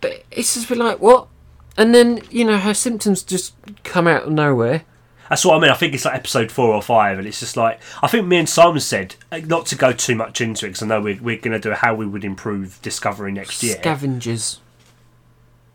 But 0.00 0.24
it's 0.30 0.54
just 0.54 0.68
been 0.68 0.78
like 0.78 1.00
what, 1.00 1.28
and 1.76 1.94
then 1.94 2.20
you 2.30 2.44
know 2.44 2.58
her 2.58 2.74
symptoms 2.74 3.22
just 3.22 3.54
come 3.84 4.06
out 4.06 4.24
of 4.24 4.32
nowhere. 4.32 4.84
That's 5.28 5.44
what 5.44 5.56
I 5.56 5.60
mean. 5.60 5.70
I 5.70 5.74
think 5.74 5.94
it's 5.94 6.04
like 6.04 6.14
episode 6.14 6.50
four 6.50 6.74
or 6.74 6.82
five, 6.82 7.18
and 7.18 7.26
it's 7.26 7.40
just 7.40 7.56
like 7.56 7.80
I 8.02 8.08
think 8.08 8.26
me 8.26 8.38
and 8.38 8.48
Simon 8.48 8.80
said 8.80 9.16
uh, 9.30 9.38
not 9.38 9.66
to 9.66 9.76
go 9.76 9.92
too 9.92 10.14
much 10.14 10.40
into 10.40 10.66
it 10.66 10.70
because 10.70 10.82
I 10.82 10.86
know 10.86 11.00
we're, 11.00 11.20
we're 11.20 11.38
going 11.38 11.52
to 11.52 11.58
do 11.58 11.72
how 11.72 11.94
we 11.94 12.06
would 12.06 12.24
improve 12.24 12.80
Discovery 12.82 13.32
next 13.32 13.62
year. 13.62 13.76
Scavengers. 13.76 14.60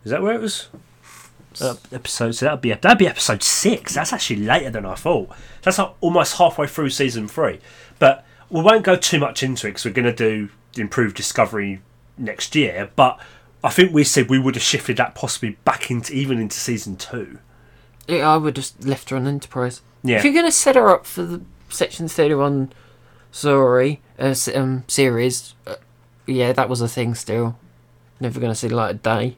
Is 0.03 0.11
that 0.11 0.21
where 0.21 0.35
it 0.35 0.41
was? 0.41 0.69
Uh, 1.61 1.75
episode 1.91 2.31
so 2.31 2.45
that'd 2.45 2.61
be 2.61 2.73
that'd 2.73 2.97
be 2.97 3.07
episode 3.07 3.43
six. 3.43 3.93
That's 3.93 4.11
actually 4.11 4.37
later 4.37 4.71
than 4.71 4.85
I 4.85 4.95
thought. 4.95 5.29
That's 5.61 5.77
like 5.77 5.93
almost 6.01 6.37
halfway 6.37 6.67
through 6.67 6.89
season 6.89 7.27
three. 7.27 7.59
But 7.99 8.25
we 8.49 8.61
won't 8.61 8.83
go 8.83 8.95
too 8.95 9.19
much 9.19 9.43
into 9.43 9.67
it 9.67 9.71
because 9.71 9.85
we're 9.85 9.91
going 9.91 10.05
to 10.05 10.13
do 10.13 10.49
improved 10.75 11.15
discovery 11.15 11.81
next 12.17 12.55
year. 12.55 12.89
But 12.95 13.19
I 13.63 13.69
think 13.69 13.93
we 13.93 14.03
said 14.03 14.29
we 14.29 14.39
would 14.39 14.55
have 14.55 14.63
shifted 14.63 14.97
that 14.97 15.15
possibly 15.15 15.57
back 15.63 15.89
into 15.89 16.13
even 16.13 16.39
into 16.39 16.57
season 16.57 16.97
two. 16.97 17.37
Yeah, 18.07 18.29
I 18.29 18.37
would 18.37 18.55
just 18.55 18.83
left 18.83 19.09
her 19.09 19.15
on 19.15 19.27
Enterprise. 19.27 19.81
Yeah. 20.03 20.17
If 20.17 20.23
you're 20.23 20.33
going 20.33 20.45
to 20.45 20.51
set 20.51 20.75
her 20.75 20.89
up 20.89 21.05
for 21.05 21.23
the 21.23 21.41
Section 21.69 22.07
Thirty 22.07 22.35
One, 22.35 22.73
sorry, 23.31 24.01
uh, 24.19 24.35
um, 24.53 24.83
series, 24.87 25.55
uh, 25.65 25.75
yeah, 26.25 26.51
that 26.53 26.69
was 26.69 26.81
a 26.81 26.87
thing. 26.87 27.15
Still, 27.15 27.57
never 28.19 28.39
going 28.39 28.51
to 28.51 28.55
see 28.55 28.67
the 28.67 28.75
light 28.75 28.91
of 28.91 29.03
day. 29.03 29.37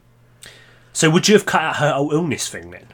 So 0.92 1.10
would 1.10 1.28
you 1.28 1.34
have 1.34 1.46
cut 1.46 1.62
out 1.62 1.76
her 1.76 1.94
illness 2.12 2.48
thing 2.48 2.70
then, 2.70 2.86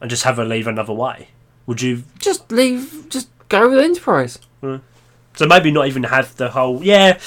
and 0.00 0.10
just 0.10 0.24
have 0.24 0.36
her 0.36 0.44
leave 0.44 0.66
another 0.66 0.92
way? 0.92 1.28
Would 1.66 1.80
you 1.80 2.04
just 2.18 2.50
leave? 2.52 3.06
Just 3.08 3.28
go 3.48 3.70
with 3.70 3.78
Enterprise. 3.78 4.38
Hmm. 4.60 4.76
So 5.34 5.46
maybe 5.46 5.70
not 5.70 5.86
even 5.86 6.02
have 6.02 6.36
the 6.36 6.50
whole 6.50 6.82
yeah. 6.82 7.18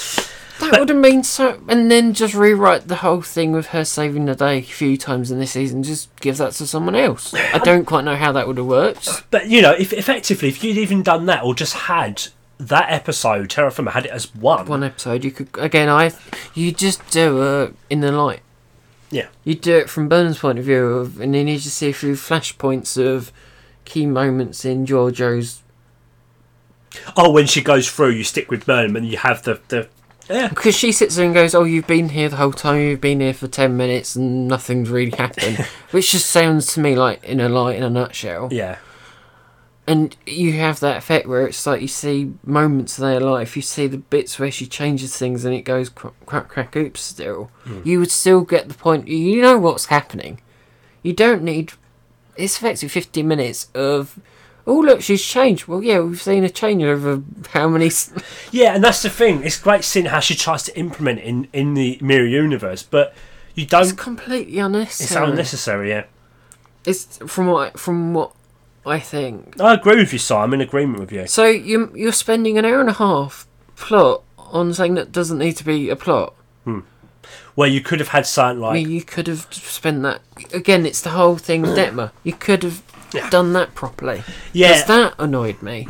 That 0.60 0.70
But- 0.70 0.80
would 0.80 0.88
have 0.88 1.02
been 1.02 1.22
so. 1.22 1.60
And 1.68 1.90
then 1.90 2.14
just 2.14 2.34
rewrite 2.34 2.88
the 2.88 2.96
whole 2.96 3.20
thing 3.22 3.52
with 3.52 3.66
her 3.68 3.84
saving 3.84 4.24
the 4.26 4.34
day 4.34 4.58
a 4.58 4.62
few 4.62 4.96
times 4.96 5.30
in 5.30 5.38
this 5.38 5.50
season. 5.52 5.82
Just 5.82 6.08
give 6.20 6.38
that 6.38 6.52
to 6.54 6.66
someone 6.66 6.94
else. 6.94 7.34
I 7.34 7.58
don't 7.58 7.84
quite 7.84 8.04
know 8.04 8.16
how 8.16 8.32
that 8.32 8.46
would 8.46 8.56
have 8.56 8.66
worked. 8.66 9.24
But 9.30 9.48
you 9.48 9.60
know, 9.60 9.72
if 9.72 9.92
effectively, 9.92 10.48
if 10.48 10.64
you'd 10.64 10.78
even 10.78 11.02
done 11.02 11.26
that 11.26 11.42
or 11.44 11.54
just 11.54 11.74
had 11.74 12.22
that 12.58 12.90
episode, 12.90 13.50
Terra 13.50 13.70
Firma 13.70 13.90
had 13.90 14.06
it 14.06 14.10
as 14.10 14.34
one. 14.34 14.64
One 14.66 14.82
episode, 14.82 15.24
you 15.24 15.30
could 15.30 15.48
again. 15.58 15.88
I 15.90 16.12
you 16.54 16.72
just 16.72 17.06
do 17.10 17.42
uh, 17.42 17.70
in 17.90 18.00
the 18.00 18.10
light. 18.12 18.40
Yeah. 19.10 19.26
You 19.44 19.54
do 19.54 19.76
it 19.76 19.90
from 19.90 20.08
Burnham's 20.08 20.38
point 20.38 20.58
of 20.58 20.64
view, 20.64 20.84
of, 20.86 21.20
and 21.20 21.34
then 21.34 21.46
you 21.48 21.58
just 21.58 21.76
see 21.76 21.92
through 21.92 22.14
flashpoints 22.16 22.96
of 22.96 23.30
key 23.84 24.06
moments 24.06 24.64
in 24.64 24.84
Georgiou's. 24.86 25.62
Oh, 27.16 27.30
when 27.30 27.46
she 27.46 27.60
goes 27.62 27.90
through, 27.90 28.10
you 28.10 28.24
stick 28.24 28.50
with 28.50 28.64
Burnham, 28.66 28.96
and 28.96 29.06
you 29.06 29.18
have 29.18 29.42
the 29.42 29.60
the 29.68 29.88
yeah. 30.28 30.48
Because 30.48 30.74
she 30.74 30.92
sits 30.92 31.16
there 31.16 31.24
and 31.24 31.34
goes, 31.34 31.54
"Oh, 31.54 31.64
you've 31.64 31.86
been 31.86 32.10
here 32.10 32.28
the 32.28 32.36
whole 32.36 32.52
time. 32.52 32.80
You've 32.80 33.00
been 33.00 33.20
here 33.20 33.34
for 33.34 33.46
ten 33.46 33.76
minutes, 33.76 34.16
and 34.16 34.48
nothing's 34.48 34.90
really 34.90 35.16
happened," 35.16 35.58
which 35.90 36.12
just 36.12 36.30
sounds 36.30 36.72
to 36.74 36.80
me 36.80 36.96
like 36.96 37.20
Inner 37.22 37.48
Light 37.48 37.76
in 37.76 37.82
a 37.82 37.90
nutshell. 37.90 38.48
Yeah, 38.50 38.78
And 39.86 40.16
you 40.26 40.54
have 40.54 40.80
that 40.80 40.96
effect 40.96 41.26
where 41.26 41.46
it's 41.46 41.66
like 41.66 41.80
you 41.80 41.88
see 41.88 42.32
moments 42.44 42.98
of 42.98 43.02
their 43.02 43.20
life. 43.20 43.56
You 43.56 43.62
see 43.62 43.86
the 43.86 43.98
bits 43.98 44.38
where 44.38 44.50
she 44.50 44.66
changes 44.66 45.16
things, 45.16 45.44
and 45.44 45.54
it 45.54 45.62
goes 45.62 45.88
crack, 45.88 46.14
crack, 46.26 46.48
crack, 46.48 46.76
oops. 46.76 47.00
Still, 47.00 47.50
hmm. 47.64 47.80
you 47.84 48.00
would 48.00 48.10
still 48.10 48.40
get 48.42 48.68
the 48.68 48.74
point. 48.74 49.08
You 49.08 49.42
know 49.42 49.58
what's 49.58 49.86
happening. 49.86 50.40
You 51.02 51.12
don't 51.12 51.42
need. 51.42 51.72
It's 52.36 52.58
effectively 52.58 52.88
fifty 52.88 53.22
minutes 53.22 53.68
of. 53.74 54.18
Oh 54.68 54.80
look, 54.80 55.00
she's 55.00 55.22
changed. 55.24 55.66
Well, 55.68 55.82
yeah, 55.82 56.00
we've 56.00 56.20
seen 56.20 56.42
a 56.42 56.48
change 56.50 56.82
over 56.82 57.22
how 57.50 57.68
many. 57.68 57.90
yeah, 58.50 58.74
and 58.74 58.82
that's 58.82 59.02
the 59.02 59.10
thing. 59.10 59.42
It's 59.44 59.58
great 59.60 59.84
seeing 59.84 60.06
how 60.06 60.20
she 60.20 60.34
tries 60.34 60.64
to 60.64 60.76
implement 60.78 61.20
it 61.20 61.24
in 61.24 61.48
in 61.52 61.74
the 61.74 61.98
mirror 62.00 62.26
universe, 62.26 62.82
but 62.82 63.14
you 63.54 63.64
don't. 63.66 63.84
It's 63.84 63.92
completely 63.92 64.58
unnecessary. 64.58 65.22
It's 65.22 65.30
unnecessary. 65.30 65.88
Yeah, 65.90 66.04
It's 66.84 67.18
from 67.26 67.46
what 67.46 67.78
from 67.78 68.12
what 68.12 68.32
I 68.84 68.98
think. 68.98 69.60
I 69.60 69.74
agree 69.74 69.96
with 69.96 70.12
you, 70.12 70.18
Si. 70.18 70.34
I'm 70.34 70.52
in 70.52 70.60
agreement 70.60 70.98
with 71.00 71.12
you. 71.12 71.26
So 71.26 71.44
you 71.46 71.92
you're 71.94 72.12
spending 72.12 72.58
an 72.58 72.64
hour 72.64 72.80
and 72.80 72.88
a 72.88 72.94
half 72.94 73.46
plot 73.76 74.22
on 74.38 74.74
something 74.74 74.94
that 74.94 75.12
doesn't 75.12 75.38
need 75.38 75.56
to 75.58 75.64
be 75.64 75.90
a 75.90 75.96
plot. 75.96 76.34
Hmm. 76.64 76.80
Where 77.54 77.68
you 77.68 77.80
could 77.80 78.00
have 78.00 78.08
had 78.08 78.26
something 78.26 78.62
I 78.62 78.66
like 78.68 78.74
mean, 78.74 78.90
you 78.90 79.02
could 79.02 79.26
have 79.28 79.46
spent 79.52 80.02
that 80.02 80.20
again. 80.52 80.84
It's 80.86 81.00
the 81.00 81.10
whole 81.10 81.36
thing 81.36 81.62
with 81.62 81.76
Detmer. 81.78 82.10
You 82.24 82.32
could 82.32 82.62
have 82.64 82.82
Yeah. 83.16 83.30
done 83.30 83.52
that 83.54 83.74
properly. 83.74 84.22
yeah. 84.52 84.82
that 84.84 85.14
annoyed 85.18 85.60
me. 85.62 85.86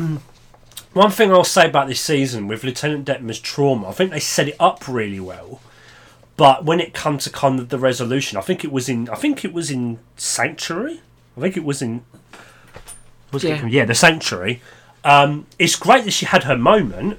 One 0.92 1.10
thing 1.10 1.30
I'll 1.30 1.44
say 1.44 1.66
about 1.66 1.88
this 1.88 2.00
season 2.00 2.48
with 2.48 2.64
Lieutenant 2.64 3.06
Detmer's 3.06 3.38
trauma, 3.40 3.88
I 3.88 3.92
think 3.92 4.10
they 4.10 4.20
set 4.20 4.48
it 4.48 4.56
up 4.58 4.88
really 4.88 5.20
well. 5.20 5.60
But 6.38 6.64
when 6.64 6.80
it 6.80 6.94
comes 6.94 7.24
to 7.24 7.30
kind 7.30 7.58
of 7.58 7.68
the 7.70 7.78
resolution, 7.78 8.38
I 8.38 8.40
think 8.42 8.64
it 8.64 8.72
was 8.72 8.88
in 8.88 9.08
I 9.10 9.14
think 9.16 9.44
it 9.44 9.52
was 9.52 9.70
in 9.70 9.98
Sanctuary. 10.16 11.00
I 11.36 11.40
think 11.40 11.56
it 11.56 11.64
was 11.64 11.82
in 11.82 12.04
was 13.32 13.44
it- 13.44 13.48
Yeah. 13.48 13.66
yeah, 13.66 13.84
the 13.84 13.94
Sanctuary. 13.94 14.62
Um, 15.04 15.46
it's 15.58 15.76
great 15.76 16.04
that 16.04 16.10
she 16.12 16.26
had 16.26 16.44
her 16.44 16.56
moment, 16.56 17.18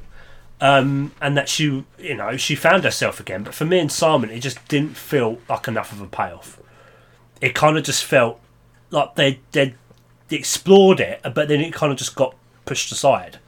um, 0.60 1.14
and 1.22 1.38
that 1.38 1.48
she 1.50 1.84
you 2.00 2.16
know 2.16 2.36
she 2.38 2.54
found 2.56 2.84
herself 2.84 3.20
again. 3.20 3.44
But 3.44 3.54
for 3.54 3.66
me 3.66 3.80
and 3.80 3.92
Simon, 3.92 4.30
it 4.30 4.40
just 4.40 4.66
didn't 4.68 4.98
feel 4.98 5.40
like 5.50 5.68
enough 5.68 5.92
of 5.92 6.02
a 6.02 6.08
payoff. 6.08 6.60
It 7.42 7.54
kind 7.56 7.78
of 7.78 7.84
just 7.84 8.04
felt 8.04 8.40
like 8.92 9.16
they 9.16 9.40
they 9.52 9.76
explored 10.36 11.00
it, 11.00 11.22
but 11.34 11.48
then 11.48 11.62
it 11.62 11.74
kind 11.74 11.92
of 11.92 11.98
just 11.98 12.16
got 12.16 12.36
pushed 12.66 12.92
aside. 12.92 13.40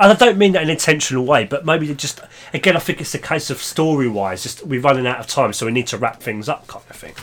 And 0.00 0.10
I 0.10 0.14
don't 0.14 0.38
mean 0.38 0.52
that 0.52 0.62
in 0.62 0.68
an 0.68 0.72
intentional 0.72 1.24
way, 1.24 1.44
but 1.44 1.66
maybe 1.66 1.86
they 1.86 1.94
just 1.94 2.20
again 2.54 2.76
I 2.76 2.80
think 2.80 3.00
it's 3.00 3.14
a 3.14 3.18
case 3.18 3.50
of 3.50 3.58
story 3.58 4.08
wise, 4.08 4.42
just 4.42 4.64
we're 4.66 4.80
running 4.80 5.06
out 5.06 5.20
of 5.20 5.26
time, 5.26 5.52
so 5.52 5.66
we 5.66 5.72
need 5.72 5.86
to 5.88 5.98
wrap 5.98 6.22
things 6.22 6.48
up, 6.48 6.66
kind 6.66 6.84
of 6.88 6.96
thing. 6.96 7.14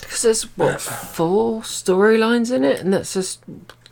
Because 0.00 0.22
there's 0.22 0.42
what 0.56 0.80
four 0.80 1.62
storylines 1.62 2.54
in 2.54 2.64
it, 2.64 2.80
and 2.80 2.92
that's 2.92 3.14
just 3.14 3.42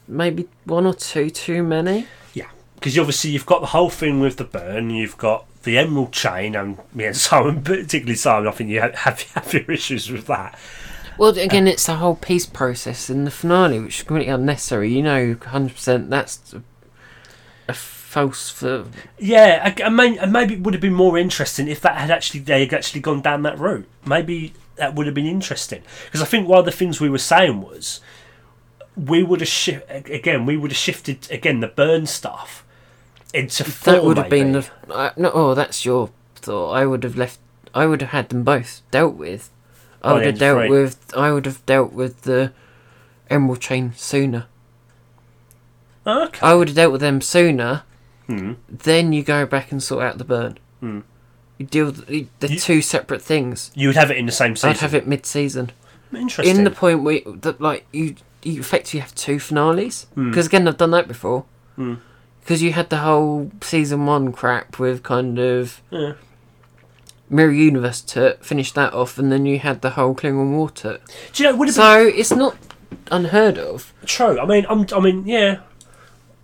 maybe 0.08 0.48
one 0.64 0.86
or 0.86 0.94
two 0.94 1.30
too 1.30 1.62
many. 1.62 2.06
Yeah, 2.34 2.50
because 2.74 2.98
obviously 2.98 3.30
you've 3.30 3.46
got 3.46 3.60
the 3.60 3.68
whole 3.68 3.90
thing 3.90 4.20
with 4.20 4.36
the 4.36 4.44
burn, 4.44 4.90
you've 4.90 5.18
got 5.18 5.46
the 5.62 5.78
emerald 5.78 6.12
chain, 6.12 6.56
and 6.56 6.78
me 6.92 7.06
and 7.06 7.16
Simon, 7.28 7.62
particularly 7.62 8.16
Simon, 8.16 8.48
I 8.48 8.50
think 8.50 8.70
you 8.70 8.80
have, 8.80 8.94
have, 8.96 9.22
have 9.32 9.52
your 9.52 9.70
issues 9.70 10.10
with 10.10 10.26
that. 10.26 10.58
Well, 11.18 11.36
again, 11.38 11.66
it's 11.68 11.86
the 11.86 11.96
whole 11.96 12.16
peace 12.16 12.46
process 12.46 13.10
in 13.10 13.24
the 13.24 13.30
finale, 13.30 13.80
which 13.80 13.98
is 13.98 14.04
completely 14.04 14.32
unnecessary. 14.32 14.92
You 14.92 15.02
know, 15.02 15.36
hundred 15.46 15.74
percent. 15.74 16.10
That's 16.10 16.54
a, 16.54 16.62
a 17.68 17.74
false 17.74 18.50
for. 18.50 18.86
Yeah, 19.18 19.74
I, 19.78 19.82
I 19.82 19.88
mean, 19.88 20.18
and 20.18 20.32
maybe 20.32 20.54
it 20.54 20.60
would 20.60 20.74
have 20.74 20.80
been 20.80 20.94
more 20.94 21.18
interesting 21.18 21.68
if 21.68 21.80
that 21.82 21.96
had 21.96 22.10
actually 22.10 22.40
they 22.40 22.60
had 22.60 22.74
actually 22.74 23.00
gone 23.00 23.20
down 23.20 23.42
that 23.42 23.58
route. 23.58 23.86
Maybe 24.06 24.54
that 24.76 24.94
would 24.94 25.06
have 25.06 25.14
been 25.14 25.26
interesting 25.26 25.82
because 26.06 26.22
I 26.22 26.24
think 26.26 26.48
one 26.48 26.58
of 26.58 26.64
the 26.64 26.72
things 26.72 27.00
we 27.00 27.10
were 27.10 27.18
saying 27.18 27.60
was 27.60 28.00
we 28.96 29.22
would 29.22 29.40
have 29.40 29.48
shi- 29.48 29.80
again 29.88 30.44
we 30.44 30.56
would 30.56 30.70
have 30.70 30.78
shifted 30.78 31.30
again 31.30 31.60
the 31.60 31.68
burn 31.68 32.06
stuff 32.06 32.64
into 33.32 33.64
four. 33.64 33.92
That 33.92 34.04
would 34.04 34.16
have 34.18 34.30
been 34.30 34.52
the. 34.52 34.68
Uh, 34.90 35.10
no, 35.16 35.30
oh, 35.32 35.54
that's 35.54 35.84
your 35.84 36.10
thought. 36.34 36.72
I 36.72 36.86
would 36.86 37.04
have 37.04 37.16
left. 37.16 37.38
I 37.74 37.86
would 37.86 38.02
have 38.02 38.10
had 38.10 38.28
them 38.28 38.42
both 38.44 38.82
dealt 38.90 39.14
with. 39.14 39.50
I 40.02 40.10
Oh, 40.10 40.14
would 40.14 40.26
have 40.26 40.38
dealt 40.38 40.68
with. 40.68 41.12
I 41.16 41.32
would 41.32 41.46
have 41.46 41.64
dealt 41.66 41.92
with 41.92 42.22
the 42.22 42.52
emerald 43.30 43.60
chain 43.60 43.92
sooner. 43.96 44.46
Oh, 46.04 46.24
okay. 46.26 46.40
I 46.44 46.54
would 46.54 46.68
have 46.68 46.76
dealt 46.76 46.92
with 46.92 47.00
them 47.00 47.20
sooner. 47.20 47.82
Hmm. 48.26 48.52
Then 48.68 49.12
you 49.12 49.22
go 49.22 49.46
back 49.46 49.70
and 49.72 49.82
sort 49.82 50.04
out 50.04 50.18
the 50.18 50.24
burn. 50.24 50.58
Hmm. 50.80 51.00
You 51.58 51.66
deal 51.66 51.86
with 51.86 52.06
the, 52.06 52.26
the 52.40 52.52
You- 52.52 52.58
two 52.58 52.82
separate 52.82 53.22
things. 53.22 53.70
You 53.74 53.88
would 53.88 53.96
have 53.96 54.10
it 54.10 54.16
in 54.16 54.26
the 54.26 54.32
same 54.32 54.56
season. 54.56 54.70
I'd 54.70 54.76
have 54.78 54.94
it 54.94 55.06
mid-season. 55.06 55.70
interesting. 56.14 56.56
In 56.56 56.64
the 56.64 56.70
point 56.70 57.02
where 57.02 57.20
that 57.26 57.60
like 57.60 57.86
you 57.92 58.16
you 58.42 58.58
effectively 58.60 59.00
have 59.00 59.14
two 59.14 59.38
finales 59.38 60.06
Hmm. 60.14 60.30
because 60.30 60.46
again 60.46 60.66
I've 60.66 60.76
done 60.76 60.90
that 60.90 61.06
before. 61.08 61.44
Hmm. 61.76 61.94
Because 62.40 62.60
you 62.60 62.72
had 62.72 62.90
the 62.90 62.98
whole 62.98 63.52
season 63.60 64.04
one 64.06 64.32
crap 64.32 64.78
with 64.80 65.04
kind 65.04 65.38
of 65.38 65.80
Yeah. 65.90 66.14
Mirror 67.32 67.52
Universe 67.52 68.00
to 68.02 68.36
finish 68.40 68.70
that 68.72 68.92
off, 68.92 69.18
and 69.18 69.32
then 69.32 69.46
you 69.46 69.58
had 69.58 69.80
the 69.82 69.90
whole 69.90 70.14
Klingon 70.14 70.52
War 70.52 70.70
to. 70.70 71.00
Do 71.32 71.42
you 71.42 71.50
know? 71.50 71.56
Would 71.56 71.68
have 71.68 71.74
So 71.74 72.06
it's 72.06 72.30
not 72.32 72.56
unheard 73.10 73.58
of. 73.58 73.92
true. 74.06 74.38
I 74.38 74.44
mean, 74.46 74.66
I'm, 74.68 74.86
I 74.94 75.00
mean, 75.00 75.26
yeah. 75.26 75.60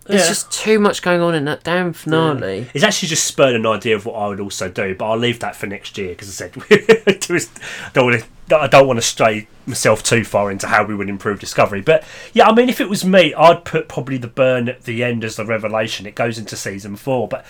There's 0.07 0.23
Yeah. 0.23 0.29
just 0.29 0.51
too 0.51 0.79
much 0.79 1.03
going 1.03 1.21
on 1.21 1.35
in 1.35 1.45
that 1.45 1.63
damn 1.65 1.93
finale. 1.93 2.67
It's 2.73 2.83
actually 2.83 3.11
just 3.11 3.25
spurred 3.27 3.55
an 3.55 3.67
idea 3.67 3.95
of 3.95 4.07
what 4.07 4.15
I 4.15 4.27
would 4.29 4.41
also 4.41 4.71
do, 4.71 4.95
but 4.95 5.05
I'll 5.05 5.19
leave 5.19 5.41
that 5.41 5.55
for 5.55 5.67
next 5.67 5.99
year 5.99 6.09
because 6.09 6.29
I 6.29 6.49
said 6.49 6.53
I 6.71 7.91
don't 7.93 8.07
want 8.07 8.23
to. 8.23 8.57
I 8.59 8.67
don't 8.67 8.87
want 8.87 8.97
to 8.97 9.03
stray 9.03 9.47
myself 9.67 10.03
too 10.03 10.25
far 10.25 10.51
into 10.51 10.67
how 10.67 10.83
we 10.83 10.95
would 10.95 11.11
improve 11.11 11.39
Discovery. 11.41 11.83
But 11.83 12.05
yeah, 12.33 12.49
I 12.49 12.55
mean, 12.55 12.71
if 12.71 12.81
it 12.81 12.89
was 12.89 13.05
me, 13.05 13.35
I'd 13.35 13.67
put 13.67 13.89
probably 13.89 14.17
the 14.17 14.27
burn 14.29 14.71
at 14.71 14.85
the 14.85 15.05
end 15.05 15.23
as 15.25 15.37
the 15.37 15.45
revelation. 15.45 16.07
It 16.07 16.15
goes 16.15 16.39
into 16.39 16.57
season 16.57 16.97
four, 16.97 17.29
but 17.29 17.45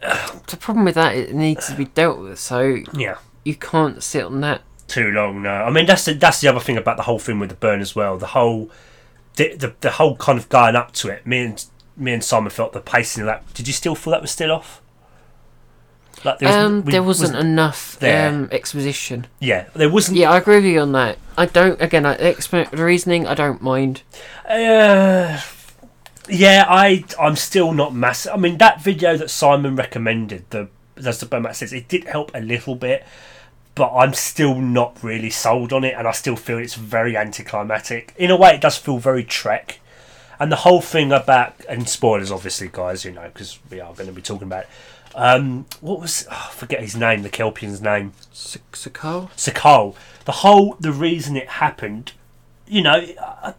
The 0.00 0.56
problem 0.58 0.84
with 0.84 0.94
that, 0.94 1.14
it 1.16 1.34
needs 1.34 1.66
to 1.68 1.74
be 1.74 1.86
dealt 1.86 2.18
with. 2.20 2.38
So 2.38 2.78
yeah, 2.94 3.16
you 3.44 3.54
can't 3.54 4.02
sit 4.02 4.24
on 4.24 4.40
that. 4.42 4.62
too 4.86 5.10
long. 5.10 5.42
No, 5.42 5.50
I 5.50 5.70
mean 5.70 5.86
that's 5.86 6.04
the, 6.04 6.14
that's 6.14 6.40
the 6.40 6.48
other 6.48 6.60
thing 6.60 6.76
about 6.76 6.96
the 6.96 7.02
whole 7.04 7.18
thing 7.18 7.38
with 7.38 7.50
the 7.50 7.56
burn 7.56 7.80
as 7.80 7.94
well. 7.96 8.16
The 8.16 8.28
whole 8.28 8.70
the, 9.36 9.54
the 9.56 9.74
the 9.80 9.90
whole 9.92 10.16
kind 10.16 10.38
of 10.38 10.48
going 10.48 10.76
up 10.76 10.92
to 10.92 11.08
it. 11.08 11.26
Me 11.26 11.40
and 11.40 11.64
me 11.96 12.12
and 12.12 12.22
Simon 12.22 12.50
felt 12.50 12.72
the 12.72 12.80
pacing 12.80 13.22
of 13.22 13.26
that. 13.26 13.52
Did 13.54 13.66
you 13.66 13.72
still 13.74 13.94
feel 13.96 14.12
that 14.12 14.22
was 14.22 14.30
still 14.30 14.52
off? 14.52 14.80
Like 16.24 16.40
was- 16.40 16.54
um, 16.54 16.84
we- 16.84 16.92
there 16.92 17.02
wasn't 17.02 17.36
enough 17.36 17.96
there. 18.00 18.28
um, 18.28 18.48
exposition. 18.52 19.26
Yeah, 19.40 19.66
there 19.74 19.90
wasn't. 19.90 20.16
Yeah, 20.18 20.30
I 20.32 20.38
agree 20.38 20.56
with 20.56 20.64
you 20.64 20.80
on 20.80 20.92
that. 20.92 21.18
I 21.36 21.46
don't. 21.46 21.80
Again, 21.82 22.06
I, 22.06 22.16
exp- 22.16 22.70
the 22.70 22.84
reasoning 22.84 23.26
I 23.26 23.34
don't 23.34 23.62
mind. 23.62 24.02
Uh, 24.48 25.40
yeah, 26.28 26.66
I 26.68 27.04
I'm 27.18 27.36
still 27.36 27.72
not 27.72 27.94
massive. 27.94 28.32
I 28.32 28.36
mean, 28.36 28.58
that 28.58 28.80
video 28.82 29.16
that 29.16 29.30
Simon 29.30 29.76
recommended, 29.76 30.48
the 30.50 30.68
as 30.96 31.20
the 31.20 31.26
Bomat 31.26 31.54
says, 31.54 31.72
it 31.72 31.88
did 31.88 32.04
help 32.04 32.30
a 32.34 32.40
little 32.40 32.74
bit, 32.74 33.06
but 33.74 33.92
I'm 33.94 34.14
still 34.14 34.56
not 34.56 35.02
really 35.02 35.30
sold 35.30 35.72
on 35.72 35.84
it, 35.84 35.94
and 35.96 36.06
I 36.06 36.12
still 36.12 36.36
feel 36.36 36.58
it's 36.58 36.74
very 36.74 37.16
anticlimactic. 37.16 38.14
In 38.16 38.30
a 38.30 38.36
way, 38.36 38.50
it 38.54 38.60
does 38.60 38.76
feel 38.76 38.98
very 38.98 39.24
Trek, 39.24 39.80
and 40.38 40.50
the 40.50 40.56
whole 40.56 40.80
thing 40.80 41.12
about 41.12 41.54
and 41.68 41.88
spoilers, 41.88 42.30
obviously, 42.30 42.68
guys, 42.70 43.04
you 43.04 43.12
know, 43.12 43.28
because 43.32 43.58
we 43.70 43.80
are 43.80 43.92
going 43.94 44.08
to 44.08 44.12
be 44.12 44.22
talking 44.22 44.46
about. 44.46 44.64
It. 44.64 44.68
Um, 45.14 45.66
what 45.80 46.00
was 46.00 46.26
oh, 46.30 46.48
I 46.50 46.52
forget 46.52 46.80
his 46.80 46.94
name, 46.94 47.22
the 47.22 47.30
Kelpien's 47.30 47.80
name. 47.80 48.12
Su'Kal? 48.32 49.30
Su'Kal. 49.32 49.94
The 50.26 50.32
whole 50.32 50.76
the 50.78 50.92
reason 50.92 51.36
it 51.36 51.48
happened, 51.48 52.12
you 52.66 52.82
know, 52.82 53.04
uh, 53.18 53.52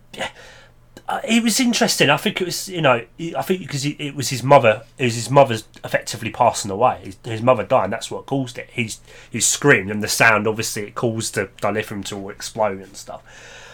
Uh, 1.10 1.20
it 1.24 1.42
was 1.42 1.60
interesting. 1.60 2.08
I 2.12 2.18
think 2.18 2.40
it 2.40 2.46
was, 2.46 2.70
you 2.70 2.82
know, 2.84 3.04
I 3.36 3.42
think 3.42 3.62
because 3.62 3.84
it, 3.84 4.00
it 4.00 4.14
was 4.14 4.30
his 4.30 4.44
mother, 4.44 4.84
it 5.00 5.06
was 5.06 5.16
his 5.16 5.32
mother's 5.32 5.64
effectively 5.84 6.30
passing 6.30 6.70
away. 6.70 7.00
His, 7.04 7.18
his 7.24 7.42
mother 7.42 7.64
dying. 7.64 7.90
That's 7.90 8.12
what 8.12 8.28
caused 8.28 8.60
it. 8.60 8.70
He's 8.72 9.00
he 9.32 9.40
screamed, 9.40 9.90
and 9.90 10.04
the 10.04 10.08
sound 10.08 10.46
obviously 10.46 10.84
it 10.84 10.94
caused 10.94 11.34
the 11.34 11.50
dilithium 11.64 12.06
to 12.06 12.16
all 12.16 12.30
explode 12.30 12.78
and 12.80 12.96
stuff. 12.96 13.24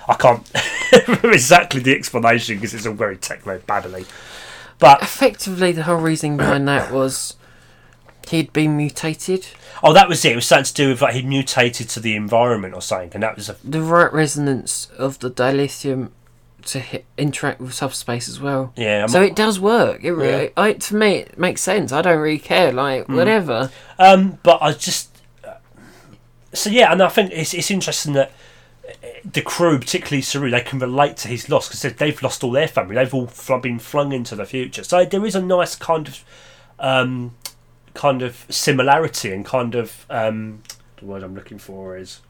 I 0.08 0.14
can't 0.14 0.50
remember 1.08 1.32
exactly 1.34 1.82
the 1.82 1.94
explanation 1.94 2.56
because 2.56 2.74
it's 2.74 2.86
all 2.86 2.94
very 2.94 3.18
techno 3.18 3.60
babbly. 3.60 4.08
But 4.80 5.02
Effectively, 5.02 5.74
the 5.74 5.84
whole 5.84 5.98
reason 5.98 6.38
behind 6.38 6.70
that 6.70 6.90
was 6.94 7.36
he'd 8.30 8.54
been 8.54 8.78
mutated. 8.78 9.48
oh, 9.84 9.92
that 9.92 10.08
was 10.08 10.24
it. 10.24 10.32
It 10.32 10.36
was 10.36 10.46
something 10.46 10.66
to 10.66 10.74
do 10.74 10.90
with 10.90 11.02
like 11.02 11.16
he'd 11.16 11.26
mutated 11.26 11.90
to 11.90 12.00
the 12.00 12.16
environment 12.16 12.74
or 12.74 12.82
something, 12.82 13.12
and 13.14 13.24
that 13.24 13.36
was 13.36 13.50
a 13.50 13.58
The 13.62 13.82
right 13.82 14.14
resonance 14.14 14.88
of 14.98 15.20
the 15.20 15.30
dilithium 15.30 16.12
to 16.66 16.80
hit, 16.80 17.06
interact 17.18 17.60
with 17.62 17.74
subspace 17.74 18.28
as 18.30 18.40
well. 18.40 18.74
yeah. 18.76 19.00
I'm- 19.00 19.08
So 19.10 19.22
it 19.22 19.36
does 19.36 19.60
work. 19.60 20.04
It 20.04 20.12
really, 20.12 20.44
Yeah. 20.44 20.50
Mm. 20.50 20.52
I, 20.58 20.74
to 20.74 20.96
me, 20.96 21.12
it 21.18 21.38
makes 21.38 21.62
sense. 21.62 21.92
I 21.92 22.02
don't 22.02 22.20
really 22.20 22.40
care. 22.40 22.72
Like 22.72 23.08
whatever. 23.08 23.72
Um, 24.00 24.40
but 24.44 24.62
I 24.62 24.74
just 24.74 25.10
so 26.54 26.70
yeah, 26.70 26.92
and 26.92 27.02
I 27.04 27.10
think 27.10 27.32
it's 27.34 27.54
it's 27.54 27.70
interesting 27.70 28.14
that 28.14 28.32
uh, 28.88 29.08
the 29.30 29.42
crew, 29.42 29.78
particularly 29.80 30.22
Saru, 30.22 30.50
they 30.50 30.62
can 30.62 30.80
relate 30.80 31.18
to 31.18 31.28
his 31.28 31.50
loss 31.50 31.68
because 31.68 31.94
they've 31.98 32.22
lost 32.24 32.44
all 32.44 32.52
their 32.52 32.68
family. 32.68 32.96
They've 32.96 33.14
all 33.14 33.28
fl- 33.28 33.58
been 33.58 33.80
flung 33.80 34.12
into 34.14 34.36
the 34.36 34.46
future. 34.46 34.84
So 34.84 35.04
there 35.06 35.26
is 35.26 35.36
a 35.36 35.42
nice 35.42 35.76
kind 35.76 36.08
of 36.08 36.24
um, 36.80 37.36
kind 37.94 38.22
of 38.22 38.46
similarity 38.50 39.32
and 39.34 39.46
kind 39.46 39.76
of 39.76 40.06
um, 40.10 40.64
the 40.98 41.06
word 41.06 41.24
I'm 41.24 41.36
looking 41.36 41.58
for 41.60 41.98
is 41.98 42.22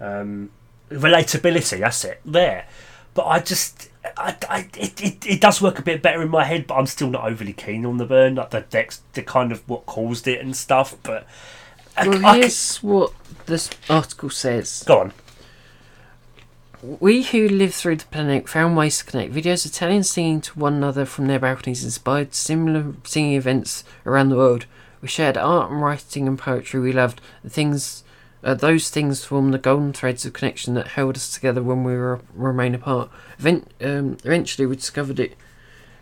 um, 0.00 0.50
relatability. 0.90 1.78
That's 1.80 2.04
it 2.04 2.20
there. 2.24 2.66
But 3.14 3.26
I 3.26 3.40
just. 3.40 3.88
I, 4.16 4.36
I, 4.48 4.68
it, 4.76 5.00
it, 5.00 5.26
it 5.26 5.40
does 5.40 5.62
work 5.62 5.78
a 5.78 5.82
bit 5.82 6.02
better 6.02 6.22
in 6.22 6.28
my 6.28 6.44
head, 6.44 6.66
but 6.66 6.74
I'm 6.74 6.86
still 6.86 7.08
not 7.08 7.24
overly 7.24 7.52
keen 7.52 7.86
on 7.86 7.98
the 7.98 8.04
burn, 8.04 8.34
like 8.34 8.50
the 8.50 8.62
decks, 8.62 9.00
the 9.12 9.22
kind 9.22 9.52
of 9.52 9.66
what 9.68 9.86
caused 9.86 10.26
it 10.26 10.40
and 10.40 10.56
stuff. 10.56 10.96
But 11.02 11.26
I, 11.96 12.08
Well, 12.08 12.26
I 12.26 12.38
here's 12.38 12.78
what 12.78 13.12
this 13.46 13.70
article 13.88 14.30
says. 14.30 14.82
Go 14.86 15.00
on. 15.00 15.12
We 16.82 17.22
who 17.22 17.48
lived 17.48 17.74
through 17.74 17.96
the 17.96 18.06
pandemic 18.06 18.48
found 18.48 18.76
ways 18.76 18.98
to 18.98 19.04
connect. 19.04 19.32
Videos 19.32 19.64
of 19.64 19.70
Italians 19.70 20.10
singing 20.10 20.40
to 20.40 20.58
one 20.58 20.74
another 20.74 21.04
from 21.04 21.28
their 21.28 21.38
balconies 21.38 21.84
inspired 21.84 22.34
similar 22.34 22.94
singing 23.04 23.34
events 23.34 23.84
around 24.04 24.30
the 24.30 24.36
world. 24.36 24.66
We 25.00 25.06
shared 25.06 25.36
art 25.36 25.70
and 25.70 25.80
writing 25.80 26.26
and 26.26 26.38
poetry 26.38 26.80
we 26.80 26.92
loved. 26.92 27.20
The 27.44 27.50
things, 27.50 28.02
uh, 28.44 28.54
those 28.54 28.90
things 28.90 29.24
formed 29.24 29.54
the 29.54 29.58
golden 29.58 29.92
threads 29.92 30.24
of 30.24 30.32
connection 30.32 30.74
that 30.74 30.88
held 30.88 31.16
us 31.16 31.32
together 31.32 31.62
when 31.62 31.84
we 31.84 31.94
were 31.94 32.20
remain 32.34 32.74
apart. 32.74 33.10
Event, 33.38 33.70
um, 33.80 34.16
eventually, 34.24 34.66
we 34.66 34.76
discovered 34.76 35.20
it 35.20 35.36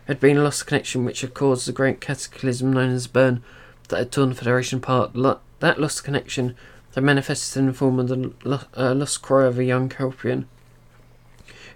had 0.07 0.19
been 0.19 0.37
a 0.37 0.43
lost 0.43 0.65
connection 0.65 1.05
which 1.05 1.21
had 1.21 1.33
caused 1.33 1.67
the 1.67 1.71
great 1.71 2.01
cataclysm 2.01 2.73
known 2.73 2.89
as 2.89 3.07
burn 3.07 3.43
that 3.89 3.97
had 3.97 4.11
torn 4.11 4.29
the 4.29 4.35
Federation 4.35 4.79
apart. 4.79 5.15
Lo- 5.15 5.39
that 5.59 5.79
lost 5.79 6.03
connection 6.03 6.55
had 6.95 7.03
manifested 7.03 7.59
in 7.59 7.67
the 7.67 7.73
form 7.73 7.99
of 7.99 8.07
the 8.07 8.33
lo- 8.43 8.59
uh, 8.75 8.93
lost 8.93 9.21
cry 9.21 9.45
of 9.45 9.59
a 9.59 9.63
young 9.63 9.87
Kelpien 9.87 10.45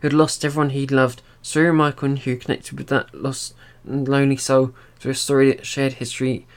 who 0.02 0.08
had 0.08 0.14
lost 0.14 0.44
everyone 0.44 0.72
he'd 0.72 0.92
loved. 0.92 1.22
Sir 1.42 1.72
Michael, 1.72 2.16
who 2.16 2.36
connected 2.38 2.78
with 2.78 2.88
that 2.88 3.14
lost 3.14 3.54
and 3.86 4.08
lonely 4.08 4.38
soul 4.38 4.74
through 5.00 5.12
a 5.12 5.16
story 5.16 5.52
that 5.52 5.66
shared 5.66 5.94
history, 5.94 6.48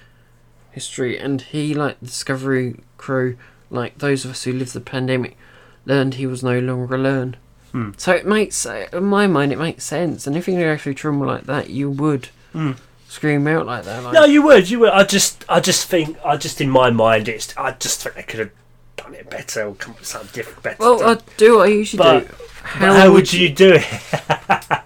history, 0.71 1.19
and 1.19 1.43
he, 1.43 1.75
like 1.75 2.01
the 2.01 2.07
Discovery 2.07 2.81
crew, 2.97 3.37
like 3.71 3.99
those 3.99 4.25
of 4.25 4.31
us 4.33 4.45
who 4.45 4.53
lived 4.53 4.73
the 4.73 4.81
pandemic, 4.81 5.37
learned 5.85 6.15
he 6.15 6.27
was 6.27 6.43
no 6.43 6.59
longer 6.59 6.95
alone. 6.95 7.37
Hmm. 7.73 7.91
So 7.97 8.13
it 8.13 8.27
makes, 8.27 8.65
in 8.67 9.05
my 9.05 9.27
mind, 9.27 9.53
it 9.53 9.59
makes 9.59 9.85
sense. 9.85 10.27
And 10.27 10.37
if 10.37 10.47
you're 10.49 10.57
going 10.57 10.67
to 10.69 10.75
go 10.75 10.79
through 10.83 10.95
trauma 10.95 11.27
like 11.27 11.45
that, 11.45 11.71
you 11.71 11.91
would 11.91 12.29
Hmm. 12.53 12.73
scream 13.09 13.47
out 13.47 13.67
like 13.67 13.85
that. 13.85 14.03
Like, 14.03 14.15
No, 14.15 14.25
you 14.25 14.41
would, 14.43 14.71
you 14.71 14.79
would. 14.81 14.91
I 14.91 15.05
just, 15.05 15.45
I 15.49 15.61
just 15.61 15.87
think, 15.87 16.17
I 16.25 16.37
just 16.39 16.61
in 16.61 16.71
my 16.71 16.91
mind, 16.91 17.29
it's, 17.29 17.55
I 17.57 17.73
just 17.73 18.03
think 18.03 18.15
they 18.17 18.23
could 18.23 18.41
have 18.41 18.51
done 18.97 19.15
it 19.15 19.29
better 19.29 19.65
or 19.67 19.75
come 19.75 19.93
up 19.93 19.99
with 20.01 20.09
something 20.09 20.31
different, 20.33 20.63
better. 20.63 20.77
well, 20.81 21.03
I 21.05 21.19
do 21.37 21.57
what 21.59 21.69
I 21.69 21.73
usually 21.73 21.99
But- 21.99 22.29
do. 22.29 22.35
But 22.81 22.97
how, 22.97 23.13
would 23.13 23.33
you 23.33 23.49
do 23.49 23.75
it? 23.77 23.85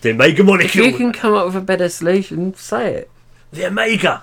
the 0.00 0.10
Omega 0.10 0.40
If 0.40 0.46
molecule, 0.46 0.86
you 0.86 0.92
can 0.96 1.12
come 1.12 1.34
up 1.34 1.46
with 1.46 1.56
a 1.56 1.60
better 1.60 1.88
solution, 1.88 2.54
say 2.54 2.94
it. 2.94 3.10
the 3.52 3.66
Omega. 3.66 4.22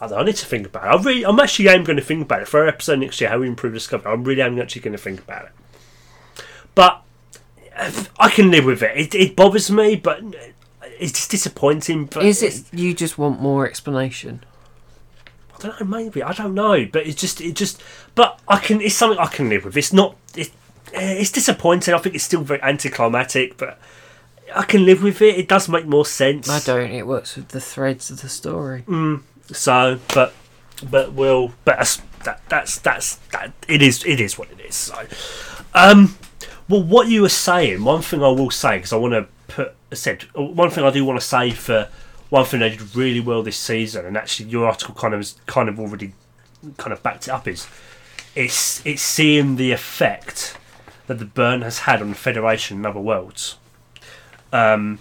I, 0.00 0.08
don't, 0.08 0.18
I 0.18 0.22
need 0.24 0.36
to 0.36 0.46
think 0.46 0.66
about 0.66 0.84
it. 0.84 0.98
I 0.98 1.02
really, 1.02 1.24
I'm 1.26 1.38
actually 1.38 1.68
am 1.68 1.84
going 1.84 1.96
to 1.96 2.02
think 2.02 2.22
about 2.22 2.42
it 2.42 2.48
for 2.48 2.60
our 2.60 2.68
episode 2.68 3.00
next 3.00 3.20
year. 3.20 3.30
How 3.30 3.38
we 3.38 3.48
improve 3.48 3.74
Discovery. 3.74 4.10
I'm 4.12 4.24
really 4.24 4.42
am 4.42 4.58
actually 4.58 4.82
going 4.82 4.96
to 4.96 5.02
think 5.02 5.20
about 5.20 5.46
it. 5.46 5.52
But 6.74 7.02
I 8.18 8.30
can 8.30 8.50
live 8.50 8.64
with 8.64 8.82
it. 8.82 8.96
It, 8.96 9.14
it 9.14 9.36
bothers 9.36 9.70
me, 9.70 9.96
but 9.96 10.22
it's 10.98 11.12
just 11.12 11.30
disappointing. 11.30 12.06
But 12.06 12.24
Is 12.24 12.42
it 12.42 12.64
you 12.72 12.94
just 12.94 13.18
want 13.18 13.40
more 13.40 13.66
explanation? 13.66 14.44
I 15.54 15.58
don't 15.58 15.80
know, 15.80 15.86
maybe 15.86 16.22
I 16.22 16.32
don't 16.32 16.54
know, 16.54 16.86
but 16.90 17.06
it's 17.06 17.20
just 17.20 17.40
it 17.40 17.54
just. 17.54 17.82
But 18.14 18.40
I 18.48 18.58
can. 18.58 18.80
It's 18.80 18.94
something 18.94 19.18
I 19.18 19.26
can 19.26 19.48
live 19.48 19.64
with. 19.64 19.76
It's 19.76 19.92
not. 19.92 20.16
It, 20.34 20.50
eh, 20.92 21.14
it's 21.20 21.32
disappointing. 21.32 21.94
I 21.94 21.98
think 21.98 22.14
it's 22.14 22.24
still 22.24 22.42
very 22.42 22.62
anticlimactic, 22.62 23.56
but 23.56 23.78
I 24.54 24.64
can 24.64 24.84
live 24.84 25.02
with 25.02 25.20
it. 25.22 25.38
It 25.38 25.48
does 25.48 25.68
make 25.68 25.86
more 25.86 26.06
sense. 26.06 26.48
I 26.48 26.60
don't. 26.60 26.90
It 26.90 27.06
works 27.06 27.36
with 27.36 27.48
the 27.48 27.60
threads 27.60 28.10
of 28.10 28.22
the 28.22 28.28
story. 28.28 28.84
So, 29.52 29.98
but 30.14 30.34
but 30.88 31.12
we'll. 31.12 31.52
But 31.64 31.78
that's, 31.78 31.96
that 32.24 32.42
that's 32.48 32.78
that's 32.78 33.16
that. 33.32 33.52
It 33.68 33.82
is 33.82 34.04
it 34.04 34.20
is 34.20 34.38
what 34.38 34.50
it 34.50 34.60
is. 34.60 34.74
So, 34.74 35.06
um, 35.74 36.16
well, 36.68 36.82
what 36.82 37.08
you 37.08 37.22
were 37.22 37.28
saying. 37.28 37.84
One 37.84 38.02
thing 38.02 38.22
I 38.22 38.28
will 38.28 38.50
say 38.50 38.78
because 38.78 38.92
I 38.92 38.96
want 38.96 39.14
to 39.14 39.26
put. 39.48 39.74
I 39.92 39.94
said 39.94 40.22
one 40.34 40.70
thing 40.70 40.84
I 40.84 40.90
do 40.90 41.04
want 41.04 41.20
to 41.20 41.26
say 41.26 41.50
for 41.50 41.88
one 42.28 42.44
thing 42.44 42.60
they 42.60 42.70
did 42.70 42.94
really 42.94 43.20
well 43.20 43.42
this 43.42 43.56
season, 43.56 44.06
and 44.06 44.16
actually 44.16 44.48
your 44.48 44.66
article 44.66 44.94
kind 44.94 45.14
of 45.14 45.32
kind 45.46 45.68
of 45.68 45.80
already 45.80 46.12
kind 46.76 46.92
of 46.92 47.02
backed 47.02 47.26
it 47.28 47.30
up 47.30 47.48
is 47.48 47.66
it's 48.34 48.84
it's 48.86 49.02
seeing 49.02 49.56
the 49.56 49.72
effect 49.72 50.56
that 51.06 51.18
the 51.18 51.24
burn 51.24 51.62
has 51.62 51.80
had 51.80 52.00
on 52.00 52.10
the 52.10 52.14
Federation 52.14 52.78
and 52.78 52.86
other 52.86 53.00
worlds. 53.00 53.58
Um, 54.52 55.00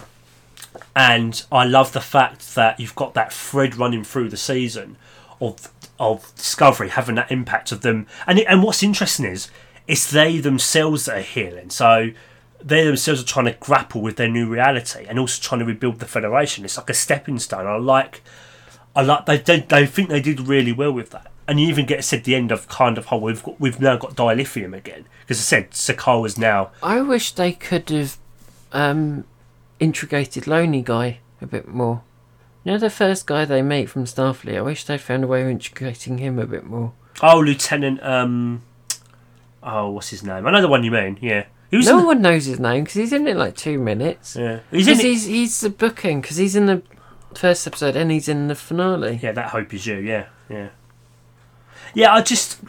and 0.95 1.43
I 1.51 1.65
love 1.65 1.93
the 1.93 2.01
fact 2.01 2.55
that 2.55 2.79
you've 2.79 2.95
got 2.95 3.13
that 3.13 3.33
thread 3.33 3.75
running 3.75 4.03
through 4.03 4.29
the 4.29 4.37
season 4.37 4.97
of 5.41 5.71
of 5.99 6.33
Discovery 6.35 6.89
having 6.89 7.15
that 7.15 7.31
impact 7.31 7.71
of 7.71 7.81
them. 7.81 8.07
And 8.25 8.39
and 8.39 8.63
what's 8.63 8.83
interesting 8.83 9.25
is 9.25 9.49
it's 9.87 10.09
they 10.09 10.37
themselves 10.37 11.05
that 11.05 11.17
are 11.17 11.21
healing. 11.21 11.69
So 11.69 12.11
they 12.61 12.85
themselves 12.85 13.21
are 13.21 13.25
trying 13.25 13.45
to 13.45 13.53
grapple 13.53 14.01
with 14.01 14.17
their 14.17 14.29
new 14.29 14.47
reality 14.47 15.05
and 15.07 15.17
also 15.17 15.41
trying 15.41 15.59
to 15.59 15.65
rebuild 15.65 15.99
the 15.99 16.05
Federation. 16.05 16.65
It's 16.65 16.77
like 16.77 16.89
a 16.89 16.93
stepping 16.93 17.39
stone. 17.39 17.65
I 17.65 17.77
like, 17.77 18.21
I 18.95 19.01
like 19.01 19.25
they 19.25 19.37
they, 19.37 19.59
they 19.61 19.85
think 19.85 20.09
they 20.09 20.21
did 20.21 20.41
really 20.41 20.71
well 20.71 20.91
with 20.91 21.09
that. 21.11 21.31
And 21.47 21.59
you 21.59 21.67
even 21.67 21.87
get 21.87 22.03
said 22.03 22.25
the 22.25 22.35
end 22.35 22.51
of 22.51 22.67
kind 22.67 22.97
of 22.99 23.07
how 23.07 23.17
we've 23.17 23.41
got, 23.41 23.59
we've 23.59 23.79
now 23.79 23.97
got 23.97 24.15
dilithium 24.15 24.77
again 24.77 25.05
because 25.21 25.39
I 25.39 25.41
said 25.41 25.71
Su'Kal 25.71 26.25
is 26.27 26.37
now 26.37 26.69
I 26.83 27.01
wish 27.01 27.31
they 27.31 27.53
could 27.53 27.89
have 27.89 28.17
um, 28.71 29.23
integrated 29.79 30.47
Lonely 30.47 30.81
Guy 30.81 31.19
a 31.41 31.47
bit 31.47 31.67
more. 31.67 32.01
You 32.63 32.73
know 32.73 32.77
the 32.77 32.89
first 32.89 33.25
guy 33.25 33.45
they 33.45 33.61
meet 33.61 33.89
from 33.89 34.05
Starfleet. 34.05 34.57
I 34.57 34.61
wish 34.61 34.83
they'd 34.83 34.99
found 35.01 35.23
a 35.23 35.27
way 35.27 35.41
of 35.41 35.47
integrating 35.47 36.17
him 36.17 36.37
a 36.39 36.45
bit 36.45 36.65
more. 36.65 36.93
oh 37.21 37.39
Lieutenant 37.39 38.01
um 38.03 38.61
oh 39.63 39.89
what's 39.89 40.09
his 40.09 40.23
name 40.23 40.45
I 40.47 40.51
know 40.51 40.61
the 40.61 40.67
one 40.67 40.83
you 40.83 40.91
mean 40.91 41.17
yeah 41.21 41.45
he 41.71 41.77
was 41.77 41.85
no 41.87 41.99
the- 41.99 42.05
one 42.07 42.21
knows 42.21 42.45
his 42.45 42.59
name 42.59 42.83
because 42.83 42.95
he's 42.95 43.13
in 43.13 43.27
it 43.27 43.35
like 43.37 43.55
two 43.55 43.77
minutes. 43.79 44.35
yeah 44.35 44.59
he's 44.71 44.87
in 44.87 44.99
it. 44.99 45.03
he's 45.05 45.25
he's 45.25 45.59
the 45.61 45.69
booking 45.69 46.21
because 46.21 46.37
he's 46.37 46.55
in 46.55 46.65
the 46.65 46.81
first 47.35 47.65
episode 47.67 47.95
and 47.95 48.09
he's 48.11 48.27
in 48.27 48.47
the 48.47 48.55
finale. 48.55 49.19
Yeah, 49.21 49.33
that 49.33 49.49
hope 49.49 49.73
is 49.73 49.85
you. 49.85 49.97
Yeah, 49.97 50.25
yeah, 50.49 50.69
yeah. 51.93 52.11
I 52.13 52.21
just, 52.23 52.59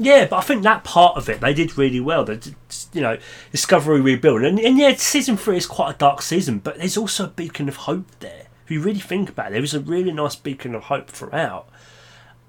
yeah, 0.00 0.26
but 0.26 0.36
I 0.36 0.40
think 0.40 0.62
that 0.62 0.82
part 0.82 1.16
of 1.16 1.28
it 1.28 1.40
they 1.40 1.54
did 1.54 1.76
really 1.78 2.00
well. 2.00 2.24
They 2.24 2.36
did, 2.36 2.54
you 2.92 3.00
know, 3.00 3.18
Discovery 3.52 4.00
rebuild, 4.00 4.42
and, 4.42 4.58
and 4.58 4.78
yeah, 4.78 4.94
season 4.94 5.36
three 5.36 5.58
is 5.58 5.66
quite 5.66 5.94
a 5.94 5.98
dark 5.98 6.22
season, 6.22 6.58
but 6.58 6.78
there's 6.78 6.96
also 6.96 7.24
a 7.24 7.28
beacon 7.28 7.68
of 7.68 7.76
hope 7.76 8.06
there. 8.20 8.46
If 8.64 8.70
you 8.70 8.80
really 8.80 9.00
think 9.00 9.28
about 9.28 9.48
it, 9.48 9.52
there 9.52 9.60
was 9.60 9.74
a 9.74 9.80
really 9.80 10.12
nice 10.12 10.36
beacon 10.36 10.74
of 10.74 10.84
hope 10.84 11.08
throughout. 11.08 11.68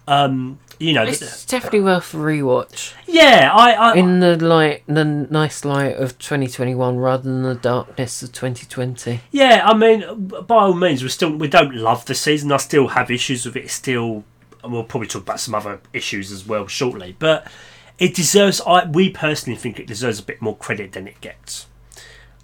Um, 0.08 0.60
you 0.80 0.94
know, 0.94 1.04
It's 1.04 1.46
definitely 1.46 1.82
worth 1.82 2.14
a 2.14 2.18
rewatch 2.18 2.94
yeah, 3.06 3.52
I, 3.54 3.72
I 3.74 3.94
in 3.96 4.20
the 4.20 4.36
light, 4.44 4.84
the 4.88 5.06
nice 5.06 5.64
light 5.64 5.96
of 5.96 6.18
2021 6.18 6.98
rather 6.98 7.24
than 7.24 7.44
the 7.44 7.56
darkness 7.56 8.24
of 8.24 8.32
2020. 8.32 9.22
Yeah, 9.32 9.62
I 9.66 9.76
mean, 9.76 10.28
by 10.28 10.56
all 10.56 10.74
means, 10.74 11.04
we 11.04 11.10
still 11.10 11.36
we 11.36 11.48
don't 11.48 11.76
love 11.76 12.06
the 12.06 12.16
season. 12.16 12.52
I 12.52 12.58
still 12.58 12.90
have 12.90 13.12
issues 13.12 13.46
with 13.46 13.56
it. 13.56 13.70
Still, 13.70 14.24
and 14.64 14.72
we'll 14.72 14.84
probably 14.84 15.08
talk 15.08 15.24
about 15.24 15.40
some 15.40 15.56
other 15.56 15.82
issues 15.94 16.32
as 16.32 16.46
well 16.48 16.68
shortly. 16.68 17.16
But 17.18 17.48
it 18.00 18.14
deserves. 18.16 18.62
I 18.66 18.86
we 18.86 19.10
personally 19.10 19.58
think 19.58 19.80
it 19.80 19.88
deserves 19.88 20.20
a 20.20 20.24
bit 20.24 20.42
more 20.42 20.56
credit 20.56 20.92
than 20.94 21.08
it 21.08 21.20
gets. 21.22 21.68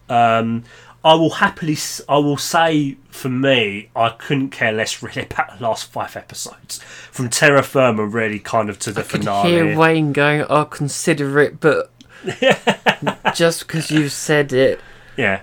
Um, 0.09 0.63
I 1.03 1.13
will 1.15 1.29
happily. 1.31 1.77
I 2.09 2.17
will 2.17 2.37
say 2.37 2.97
for 3.09 3.29
me, 3.29 3.89
I 3.95 4.09
couldn't 4.09 4.49
care 4.49 4.71
less 4.71 5.01
really 5.01 5.21
about 5.31 5.57
the 5.57 5.63
last 5.63 5.91
five 5.91 6.15
episodes 6.15 6.81
from 7.11 7.29
Terra 7.29 7.63
Firma, 7.63 8.05
really 8.05 8.39
kind 8.39 8.69
of 8.69 8.77
to 8.79 8.91
the 8.91 9.01
I 9.01 9.03
could 9.03 9.21
finale. 9.21 9.49
hear 9.49 9.77
Wayne 9.77 10.13
going, 10.13 10.45
"I'll 10.49 10.65
consider 10.65 11.39
it," 11.39 11.59
but 11.59 11.91
just 13.35 13.67
because 13.67 13.89
you've 13.91 14.11
said 14.11 14.51
it, 14.53 14.81
Yeah. 15.15 15.41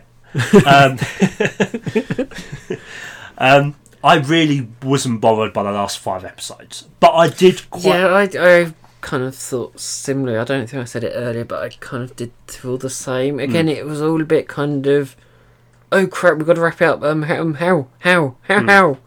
Um, 0.66 0.98
um, 3.38 3.74
I 4.04 4.16
really 4.16 4.68
wasn't 4.82 5.20
bothered 5.20 5.52
by 5.52 5.62
the 5.62 5.72
last 5.72 5.98
five 5.98 6.24
episodes, 6.24 6.86
but 7.00 7.12
I 7.14 7.28
did 7.28 7.68
quite. 7.70 7.84
yeah, 7.84 8.06
I, 8.08 8.22
I 8.62 8.74
kind 9.00 9.22
of 9.24 9.34
thought 9.34 9.80
similarly. 9.80 10.38
I 10.38 10.44
don't 10.44 10.68
think 10.68 10.80
I 10.82 10.84
said 10.84 11.04
it 11.04 11.12
earlier, 11.14 11.44
but 11.44 11.62
I 11.62 11.70
kind 11.80 12.02
of 12.02 12.14
did 12.14 12.30
feel 12.46 12.76
the 12.76 12.90
same. 12.90 13.34
Hmm. 13.34 13.40
Again, 13.40 13.68
it 13.68 13.86
was 13.86 14.02
all 14.02 14.20
a 14.20 14.24
bit 14.26 14.46
kind 14.46 14.86
of 14.86 15.16
oh 15.90 16.06
crap, 16.06 16.36
we've 16.36 16.46
got 16.46 16.54
to 16.56 16.60
wrap 16.60 16.82
it 16.82 16.86
up. 16.86 17.02
Um, 17.02 17.22
how, 17.22 17.40
um, 17.40 17.54
how, 17.54 17.86
how, 18.00 18.36
how, 18.42 18.60
Hmm. 18.60 18.68
how? 18.68 18.98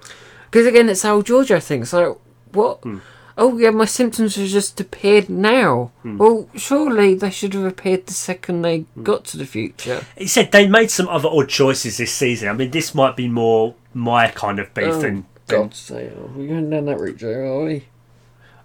Because 0.49 0.65
again, 0.65 0.89
it's 0.89 1.03
old 1.05 1.25
Georgiou 1.27 1.57
I 1.57 1.59
think. 1.59 1.83
It's 1.83 1.93
like 1.93 2.15
what? 2.53 2.79
Hmm. 2.81 2.97
Oh 3.39 3.57
yeah, 3.57 3.69
my 3.69 3.85
symptoms 3.85 4.35
have 4.35 4.47
just 4.47 4.79
appeared 4.79 5.29
now. 5.29 5.91
Hmm. 6.01 6.17
Well, 6.17 6.49
surely 6.55 7.13
they 7.13 7.29
should 7.29 7.53
have 7.53 7.65
appeared 7.65 8.07
the 8.07 8.13
second 8.13 8.63
they 8.63 8.85
got 9.03 9.25
to 9.25 9.37
the 9.37 9.45
future. 9.45 10.05
He 10.17 10.25
said 10.27 10.51
they 10.51 10.67
made 10.67 10.89
some 10.89 11.07
other 11.07 11.29
odd 11.29 11.47
choices 11.49 11.97
this 11.97 12.11
season. 12.13 12.49
I 12.49 12.53
mean, 12.53 12.71
this 12.71 12.95
might 12.95 13.15
be 13.15 13.27
more 13.27 13.75
my 13.93 14.29
kind 14.29 14.59
of 14.59 14.73
beef 14.73 14.87
Oh, 14.87 14.99
than, 15.01 15.25
than 15.45 15.61
God 15.61 15.75
sake, 15.75 16.11
are 16.11 16.27
we 16.35 16.47
going 16.47 16.69
down 16.71 16.85
that 16.85 16.99
route, 16.99 17.17
Joe? 17.17 17.59
Are 17.59 17.65
we? 17.65 17.85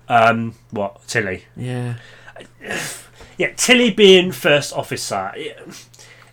um, 0.09 0.55
what 0.71 1.07
Tilly. 1.07 1.45
Yeah. 1.57 1.95
Yeah, 3.39 3.53
Tilly 3.57 3.91
being 3.91 4.33
first 4.33 4.73
officer. 4.75 5.33
It, 5.37 5.57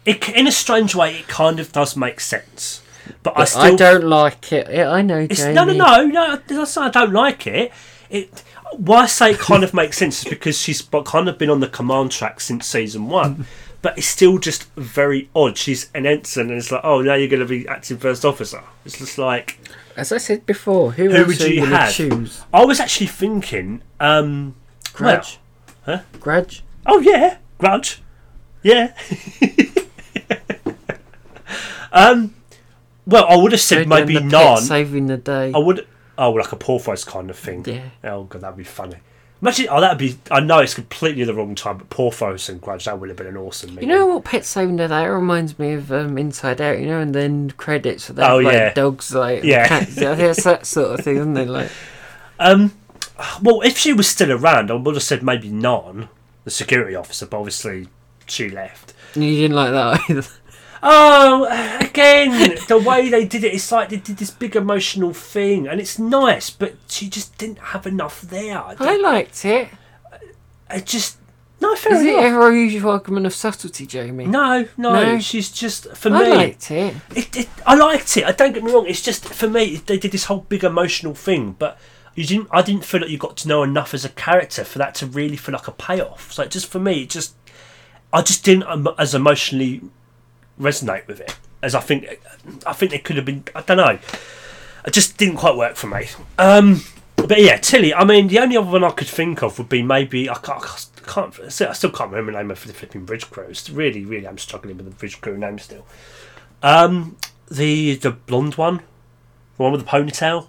it, 0.05 0.29
in 0.29 0.47
a 0.47 0.51
strange 0.51 0.95
way, 0.95 1.15
it 1.17 1.27
kind 1.27 1.59
of 1.59 1.71
does 1.71 1.95
make 1.95 2.19
sense. 2.19 2.81
But, 3.23 3.37
I 3.37 3.45
still 3.45 3.61
I 3.61 3.75
don't 3.75 4.03
like 4.05 4.51
it. 4.51 4.67
Yeah, 4.71 4.91
I 4.91 5.01
know, 5.01 5.19
It's, 5.19 5.39
Jamie. 5.39 5.53
no, 5.55 5.63
no, 5.65 6.05
no, 6.05 6.41
no. 6.49 6.65
I 6.77 6.89
don't 6.89 7.13
like 7.13 7.47
it. 7.47 7.71
It. 8.09 8.43
Why 8.73 9.01
I 9.01 9.05
say 9.07 9.31
it 9.31 9.39
kind 9.39 9.63
of 9.63 9.73
makes 9.73 9.97
sense 9.97 10.23
is 10.23 10.29
because 10.29 10.57
she's 10.57 10.81
kind 10.81 11.27
of 11.27 11.37
been 11.37 11.49
on 11.49 11.59
the 11.59 11.67
command 11.67 12.11
track 12.11 12.39
since 12.39 12.67
season 12.67 13.07
one, 13.07 13.45
but 13.81 13.97
it's 13.97 14.07
still 14.07 14.37
just 14.37 14.71
very 14.75 15.29
odd. 15.35 15.57
She's 15.57 15.89
an 15.93 16.05
ensign, 16.05 16.49
and 16.49 16.57
it's 16.57 16.71
like, 16.71 16.81
oh, 16.83 17.01
now 17.01 17.15
you're 17.15 17.27
going 17.27 17.41
to 17.41 17.45
be 17.47 17.67
acting 17.67 17.97
first 17.97 18.25
officer. 18.25 18.63
It's 18.85 18.99
just 18.99 19.17
like 19.17 19.59
As 19.95 20.11
I 20.11 20.17
said 20.17 20.45
before, 20.45 20.91
who, 20.93 21.09
Who 21.09 21.25
would 21.25 21.39
you 21.39 21.65
have? 21.65 21.93
choose? 21.93 22.43
I 22.53 22.65
was 22.65 22.79
actually 22.79 23.07
thinking, 23.07 23.81
um, 23.99 24.55
Grudge. 24.93 25.39
Huh? 25.85 26.01
Grudge. 26.19 26.63
oh 26.85 26.99
yeah, 26.99 27.37
Grudge, 27.57 28.01
yeah. 28.61 28.93
um, 31.91 32.35
well, 33.05 33.25
I 33.27 33.35
would 33.35 33.51
have 33.51 33.61
said 33.61 33.87
maybe 33.87 34.19
none. 34.19 34.61
Saving 34.61 35.07
the 35.07 35.17
day. 35.17 35.51
I 35.53 35.57
would. 35.57 35.87
Oh, 36.19 36.31
like 36.31 36.51
a 36.51 36.55
porpoise 36.57 37.03
kind 37.05 37.29
of 37.29 37.37
thing. 37.39 37.63
Yeah. 37.65 37.89
Oh 38.03 38.23
god, 38.25 38.41
that'd 38.41 38.57
be 38.57 38.63
funny. 38.63 38.97
Imagine. 39.41 39.67
Oh, 39.71 39.79
that'd 39.79 39.97
be. 39.97 40.17
I 40.29 40.41
know 40.41 40.59
it's 40.59 40.73
completely 40.73 41.23
the 41.23 41.33
wrong 41.33 41.55
time, 41.55 41.77
but 41.77 41.89
porpoise 41.89 42.49
and 42.49 42.59
grudge 42.59 42.83
that 42.85 42.99
would 42.99 43.07
have 43.07 43.17
been 43.17 43.27
an 43.27 43.37
awesome. 43.37 43.79
You 43.79 43.87
know 43.87 44.05
what 44.05 44.25
Pet 44.25 44.43
the 44.43 44.87
Day 44.89 45.07
reminds 45.07 45.57
me 45.57 45.73
of 45.73 45.91
um, 45.93 46.17
Inside 46.17 46.59
Out, 46.59 46.77
you 46.77 46.87
know, 46.87 46.99
and 46.99 47.15
then 47.15 47.51
credits 47.51 48.07
for 48.07 48.13
that 48.13 48.29
Oh, 48.31 48.39
like 48.39 48.53
yeah. 48.53 48.73
dogs 48.73 49.15
like 49.15 49.43
Yeah. 49.45 49.65
cats. 49.67 49.95
Yeah, 49.95 50.13
it's 50.17 50.43
that 50.43 50.65
sort 50.65 50.99
of 50.99 51.05
thing, 51.05 51.15
isn't 51.17 51.37
it? 51.37 51.47
Like 51.47 51.71
Um. 52.37 52.73
Well, 53.41 53.61
if 53.61 53.77
she 53.77 53.93
was 53.93 54.07
still 54.09 54.31
around, 54.31 54.71
I 54.71 54.75
would 54.75 54.95
have 54.95 55.03
said 55.03 55.23
maybe 55.23 55.49
Nhan, 55.49 56.09
the 56.43 56.51
security 56.51 56.95
officer. 56.95 57.25
But 57.25 57.37
obviously, 57.39 57.87
she 58.27 58.49
left. 58.49 58.93
you 59.15 59.21
didn't 59.35 59.55
like 59.55 59.71
that 59.71 60.01
either. 60.09 60.27
Oh, 60.81 61.45
again, 61.81 62.57
the 62.67 62.77
way 62.77 63.09
they 63.09 63.25
did 63.25 63.43
it, 63.43 63.53
it's 63.53 63.71
like 63.71 63.89
they 63.89 63.97
did 63.97 64.17
this 64.17 64.31
big 64.31 64.55
emotional 64.55 65.13
thing, 65.13 65.67
and 65.67 65.79
it's 65.81 65.99
nice, 65.99 66.49
but 66.49 66.75
she 66.87 67.09
just 67.09 67.37
didn't 67.37 67.59
have 67.59 67.85
enough 67.85 68.21
there. 68.21 68.57
I, 68.59 68.97
liked 68.97 69.43
it. 69.45 69.69
I 70.69 70.79
just 70.79 71.17
no 71.61 71.75
fair 71.75 71.95
Is 71.95 72.03
it 72.03 72.09
enough. 72.13 72.23
ever 72.23 72.51
a 72.51 72.55
usual 72.55 72.91
argument 72.91 73.25
of 73.25 73.33
subtlety, 73.33 73.85
Jamie? 73.85 74.25
No, 74.25 74.65
no, 74.77 74.93
No? 74.93 75.19
she's 75.19 75.51
just 75.51 75.91
for 75.95 76.09
I 76.09 76.23
me. 76.23 76.29
liked 76.29 76.71
it. 76.71 76.95
It, 77.15 77.35
it, 77.35 77.49
I 77.65 77.75
liked 77.75 78.15
it. 78.15 78.23
I 78.23 78.31
don't 78.31 78.53
get 78.53 78.63
me 78.63 78.71
wrong. 78.71 78.85
It's 78.87 79.01
just 79.01 79.25
for 79.25 79.49
me, 79.49 79.75
they 79.75 79.97
did 79.97 80.11
this 80.13 80.25
whole 80.25 80.45
big 80.47 80.63
emotional 80.63 81.13
thing, 81.13 81.57
but 81.59 81.77
you 82.15 82.25
didn't. 82.25 82.47
I 82.51 82.61
didn't 82.61 82.85
feel 82.85 83.01
like 83.01 83.09
you 83.09 83.17
got 83.17 83.35
to 83.37 83.47
know 83.49 83.63
enough 83.63 83.93
as 83.93 84.05
a 84.05 84.09
character 84.09 84.63
for 84.63 84.77
that 84.79 84.95
to 84.95 85.05
really 85.05 85.35
feel 85.35 85.53
like 85.53 85.67
a 85.67 85.71
payoff. 85.73 86.31
So 86.31 86.45
just 86.45 86.67
for 86.67 86.79
me, 86.79 87.03
it 87.03 87.09
just 87.09 87.35
I 88.13 88.21
just 88.21 88.45
didn't 88.45 88.63
um, 88.63 88.87
as 88.97 89.13
emotionally 89.13 89.81
resonate 90.59 91.07
with 91.07 91.19
it 91.19 91.35
as 91.61 91.75
I 91.75 91.79
think. 91.81 92.05
I 92.65 92.73
think 92.73 92.93
it 92.93 93.03
could 93.03 93.15
have 93.15 93.25
been. 93.25 93.43
I 93.55 93.61
don't 93.61 93.77
know. 93.77 93.99
It 94.85 94.91
just 94.93 95.17
didn't 95.17 95.37
quite 95.37 95.55
work 95.57 95.75
for 95.75 95.87
me. 95.87 96.07
Um, 96.37 96.81
but 97.15 97.41
yeah, 97.41 97.57
Tilly. 97.57 97.93
I 97.93 98.03
mean, 98.05 98.27
the 98.27 98.39
only 98.39 98.55
other 98.57 98.69
one 98.71 98.83
I 98.83 98.91
could 98.91 99.07
think 99.07 99.41
of 99.43 99.57
would 99.57 99.69
be 99.69 99.83
maybe 99.83 100.29
I 100.29 100.35
can't. 100.35 100.63
I 100.63 101.11
can't 101.11 101.39
I 101.39 101.49
still 101.73 101.89
can't 101.91 102.11
remember 102.11 102.31
the 102.31 102.37
name 102.37 102.51
of 102.51 102.63
the 102.65 102.73
flipping 102.73 103.03
bridge 103.05 103.29
crew. 103.29 103.45
It's 103.45 103.69
really, 103.69 104.05
really, 104.05 104.27
I'm 104.27 104.37
struggling 104.37 104.77
with 104.77 104.85
the 104.85 104.91
bridge 104.95 105.19
crew 105.21 105.37
name 105.37 105.59
still. 105.59 105.85
Um, 106.63 107.17
the 107.49 107.95
the 107.95 108.11
blonde 108.11 108.55
one, 108.55 108.77
the 109.57 109.63
one 109.63 109.71
with 109.71 109.81
the 109.81 109.87
ponytail. 109.87 110.47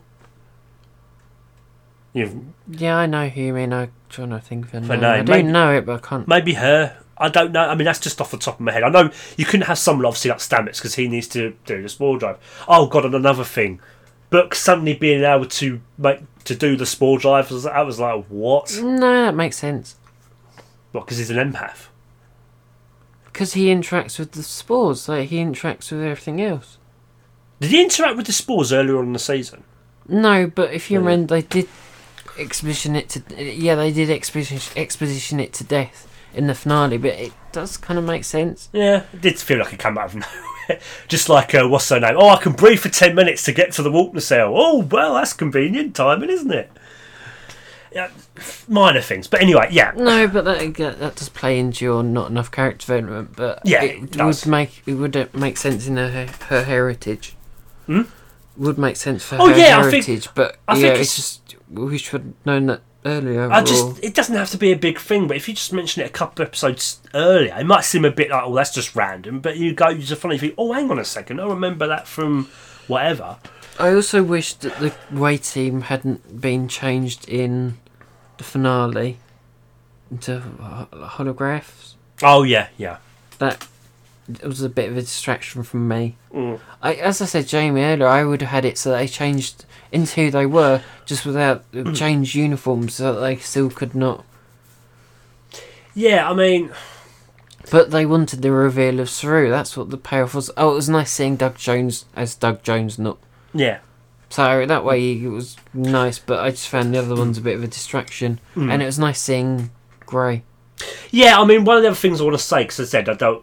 You 2.12 2.52
Yeah, 2.68 2.96
I 2.98 3.06
know 3.06 3.28
who 3.28 3.40
you 3.40 3.52
mean. 3.52 3.72
I'm 3.72 3.92
trying 4.08 4.30
to 4.30 4.40
think 4.40 4.66
of 4.66 4.72
her 4.72 4.80
Her 4.80 4.96
name. 4.96 5.04
I 5.04 5.22
do 5.22 5.32
maybe- 5.32 5.48
know 5.48 5.72
it, 5.76 5.86
but 5.86 6.04
I 6.04 6.08
can't. 6.08 6.26
maybe 6.28 6.54
her. 6.54 6.96
I 7.20 7.28
don't 7.28 7.52
know. 7.52 7.60
I 7.68 7.74
mean, 7.74 7.84
that's 7.84 8.00
just 8.00 8.20
off 8.20 8.30
the 8.30 8.38
top 8.38 8.54
of 8.54 8.60
my 8.60 8.72
head. 8.72 8.82
I 8.82 8.88
know 8.88 9.10
you 9.36 9.44
couldn't 9.44 9.66
have 9.66 9.78
someone 9.78 10.06
obviously 10.06 10.30
like 10.30 10.38
Stamets 10.40 10.76
because 10.78 10.94
he 10.94 11.06
needs 11.06 11.28
to 11.28 11.54
do 11.66 11.82
the 11.82 11.88
spore 11.88 12.18
drive. 12.18 12.38
Oh 12.66 12.86
god, 12.86 13.04
and 13.04 13.14
another 13.14 13.44
thing, 13.44 13.78
Book 14.30 14.54
suddenly 14.54 14.94
being 14.94 15.22
able 15.22 15.46
to 15.46 15.80
make 15.98 16.20
to 16.44 16.54
do 16.56 16.76
the 16.76 16.86
spore 16.86 17.18
drive. 17.18 17.50
was- 17.50 17.66
I 17.66 17.82
was 17.82 18.00
like, 18.00 18.24
what? 18.28 18.80
No, 18.82 19.24
that 19.26 19.34
makes 19.34 19.58
sense. 19.58 19.96
What? 20.92 21.04
Because 21.04 21.18
he's 21.18 21.30
an 21.30 21.36
empath. 21.36 21.86
Because 23.26 23.52
he 23.52 23.66
interacts 23.66 24.18
with 24.18 24.32
the 24.32 24.42
spores, 24.42 25.08
like 25.08 25.28
he 25.28 25.36
interacts 25.38 25.92
with 25.92 26.02
everything 26.02 26.40
else. 26.40 26.78
Did 27.60 27.70
he 27.70 27.82
interact 27.82 28.16
with 28.16 28.26
the 28.26 28.32
spores 28.32 28.72
earlier 28.72 28.98
on 28.98 29.06
in 29.06 29.12
the 29.12 29.18
season? 29.18 29.64
No, 30.08 30.46
but 30.48 30.72
if 30.72 30.90
you 30.90 30.98
Really? 30.98 31.12
remember, 31.12 31.34
they 31.40 31.46
did 31.46 31.68
exposition 32.38 32.96
it 32.96 33.08
to. 33.10 33.22
Yeah, 33.44 33.74
they 33.74 33.92
did 33.92 34.10
exposition 34.10 34.72
exposition 34.76 35.38
it 35.38 35.52
to 35.54 35.64
death 35.64 36.06
in 36.34 36.46
the 36.46 36.54
finale, 36.54 36.98
but 36.98 37.12
it 37.14 37.32
does 37.52 37.76
kind 37.76 37.98
of 37.98 38.04
make 38.04 38.24
sense. 38.24 38.68
Yeah, 38.72 39.04
it 39.12 39.20
did 39.20 39.38
feel 39.38 39.58
like 39.58 39.72
it 39.72 39.78
came 39.78 39.98
out 39.98 40.06
of 40.06 40.14
nowhere. 40.68 40.80
Just 41.08 41.28
like, 41.28 41.54
uh, 41.54 41.66
what's 41.68 41.88
her 41.88 41.98
name? 42.00 42.14
Oh, 42.16 42.28
I 42.28 42.36
can 42.40 42.52
breathe 42.52 42.78
for 42.80 42.88
10 42.88 43.14
minutes 43.14 43.42
to 43.44 43.52
get 43.52 43.72
to 43.72 43.82
the 43.82 43.90
Walkner 43.90 44.22
cell. 44.22 44.52
Oh, 44.56 44.78
well, 44.90 45.14
that's 45.14 45.32
convenient 45.32 45.96
timing, 45.96 46.30
isn't 46.30 46.52
it? 46.52 46.70
Yeah, 47.92 48.08
minor 48.68 49.00
things. 49.00 49.26
But 49.26 49.42
anyway, 49.42 49.66
yeah. 49.72 49.92
No, 49.96 50.28
but 50.28 50.44
that 50.44 50.74
that 50.76 51.16
does 51.16 51.28
play 51.28 51.58
into 51.58 51.84
your 51.84 52.04
not 52.04 52.30
enough 52.30 52.48
character 52.52 52.86
development. 52.86 53.34
But 53.34 53.62
Yeah, 53.64 53.82
it, 53.82 54.04
it 54.04 54.10
does. 54.12 54.44
would 54.46 54.50
make 54.50 54.82
it 54.86 54.94
would 54.94 55.16
uh, 55.16 55.26
make 55.32 55.56
sense 55.56 55.88
in 55.88 55.96
her 55.96 56.28
her 56.48 56.62
heritage. 56.62 57.34
Hmm? 57.86 58.02
Would 58.56 58.78
make 58.78 58.94
sense 58.94 59.24
for 59.24 59.38
Oh, 59.40 59.48
her 59.48 59.56
yeah, 59.58 59.80
I 59.80 59.90
think- 59.90 60.04
heritage, 60.06 60.28
but 60.36 60.58
I 60.68 60.74
yeah, 60.76 60.80
think 60.90 61.00
it's, 61.00 61.18
it's- 61.18 61.40
just 61.48 61.56
we 61.68 61.98
should 61.98 62.20
have 62.22 62.32
known 62.46 62.66
that 62.66 62.82
earlier. 63.04 63.50
I 63.50 63.60
or- 63.60 63.64
just, 63.64 64.04
it 64.04 64.14
doesn't 64.14 64.34
have 64.34 64.50
to 64.50 64.58
be 64.58 64.72
a 64.72 64.76
big 64.76 64.98
thing, 64.98 65.26
but 65.26 65.36
if 65.36 65.48
you 65.48 65.54
just 65.54 65.72
mention 65.72 66.02
it 66.02 66.06
a 66.06 66.12
couple 66.12 66.42
of 66.42 66.48
episodes 66.48 67.00
earlier, 67.14 67.54
it 67.58 67.64
might 67.64 67.84
seem 67.84 68.04
a 68.04 68.10
bit 68.10 68.30
like, 68.30 68.42
oh, 68.44 68.54
that's 68.54 68.74
just 68.74 68.94
random. 68.94 69.40
But 69.40 69.56
you 69.56 69.74
go, 69.74 69.88
you 69.88 70.02
a 70.12 70.16
funny 70.16 70.38
thing. 70.38 70.52
oh, 70.58 70.72
hang 70.72 70.90
on 70.90 70.98
a 70.98 71.04
second, 71.04 71.40
I 71.40 71.46
remember 71.46 71.86
that 71.86 72.06
from 72.06 72.48
whatever. 72.86 73.38
I 73.78 73.94
also 73.94 74.22
wish 74.22 74.54
that 74.54 74.78
the 74.78 74.94
way 75.18 75.38
team 75.38 75.82
hadn't 75.82 76.40
been 76.40 76.68
changed 76.68 77.28
in 77.28 77.78
the 78.36 78.44
finale 78.44 79.18
into 80.10 80.40
holographs. 80.40 81.94
Oh, 82.22 82.42
yeah, 82.42 82.68
yeah. 82.76 82.98
That 83.38 83.66
it 84.28 84.46
was 84.46 84.62
a 84.62 84.68
bit 84.68 84.90
of 84.90 84.96
a 84.96 85.00
distraction 85.00 85.62
from 85.62 85.88
me. 85.88 86.16
Mm. 86.32 86.60
I, 86.82 86.94
as 86.94 87.20
I 87.20 87.24
said, 87.24 87.48
Jamie 87.48 87.82
earlier, 87.82 88.06
I 88.06 88.24
would 88.24 88.42
have 88.42 88.50
had 88.50 88.64
it 88.64 88.78
so 88.78 88.90
they 88.90 89.08
changed 89.08 89.64
into 89.92 90.20
who 90.20 90.30
they 90.30 90.46
were, 90.46 90.82
just 91.06 91.24
without 91.26 91.64
changed 91.94 92.34
uniforms, 92.34 92.94
so 92.94 93.14
that 93.14 93.20
they 93.20 93.36
still 93.36 93.70
could 93.70 93.94
not. 93.94 94.24
Yeah, 95.94 96.30
I 96.30 96.34
mean, 96.34 96.70
But 97.70 97.90
they 97.90 98.06
wanted 98.06 98.42
the 98.42 98.52
reveal 98.52 99.00
of 99.00 99.10
Saru. 99.10 99.50
That's 99.50 99.76
what 99.76 99.90
the 99.90 99.96
payoff 99.96 100.34
was. 100.34 100.50
Oh, 100.56 100.72
it 100.72 100.74
was 100.74 100.88
nice 100.88 101.10
seeing 101.10 101.36
Doug 101.36 101.56
Jones 101.56 102.04
as 102.14 102.34
Doug 102.34 102.62
Jones, 102.62 102.98
not 102.98 103.18
yeah. 103.52 103.80
So 104.28 104.64
that 104.64 104.84
way 104.84 105.12
it 105.12 105.28
was 105.28 105.56
nice, 105.74 106.18
but 106.18 106.38
I 106.38 106.50
just 106.50 106.68
found 106.68 106.94
the 106.94 106.98
other 107.00 107.16
ones 107.16 107.36
a 107.38 107.40
bit 107.40 107.56
of 107.56 107.64
a 107.64 107.66
distraction. 107.66 108.38
Mm. 108.54 108.72
And 108.72 108.82
it 108.82 108.86
was 108.86 108.98
nice 108.98 109.20
seeing 109.20 109.70
Grey. 110.06 110.44
Yeah, 111.10 111.40
I 111.40 111.44
mean, 111.44 111.64
one 111.64 111.76
of 111.76 111.82
the 111.82 111.88
other 111.88 111.96
things 111.96 112.20
I 112.20 112.24
want 112.24 112.38
to 112.38 112.42
say, 112.42 112.62
because 112.62 112.80
I 112.80 112.84
said 112.84 113.08
I 113.08 113.14
don't, 113.14 113.42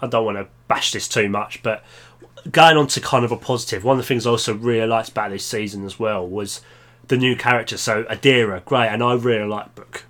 I 0.00 0.06
don't 0.06 0.24
want 0.24 0.38
to 0.38 0.46
bash 0.68 0.92
this 0.92 1.08
too 1.08 1.28
much, 1.28 1.62
but 1.62 1.84
going 2.50 2.76
on 2.76 2.86
to 2.88 3.00
kind 3.00 3.24
of 3.24 3.32
a 3.32 3.36
positive, 3.36 3.84
one 3.84 3.98
of 3.98 4.04
the 4.04 4.08
things 4.08 4.26
I 4.26 4.30
also 4.30 4.54
really 4.54 4.86
liked 4.86 5.10
about 5.10 5.30
this 5.30 5.44
season 5.44 5.84
as 5.84 5.98
well 5.98 6.26
was 6.26 6.60
the 7.08 7.16
new 7.16 7.36
character. 7.36 7.76
So 7.76 8.04
Adira, 8.04 8.64
great, 8.64 8.88
and 8.88 9.02
I 9.02 9.14
really 9.14 9.46
like 9.48 9.74
Book, 9.74 10.04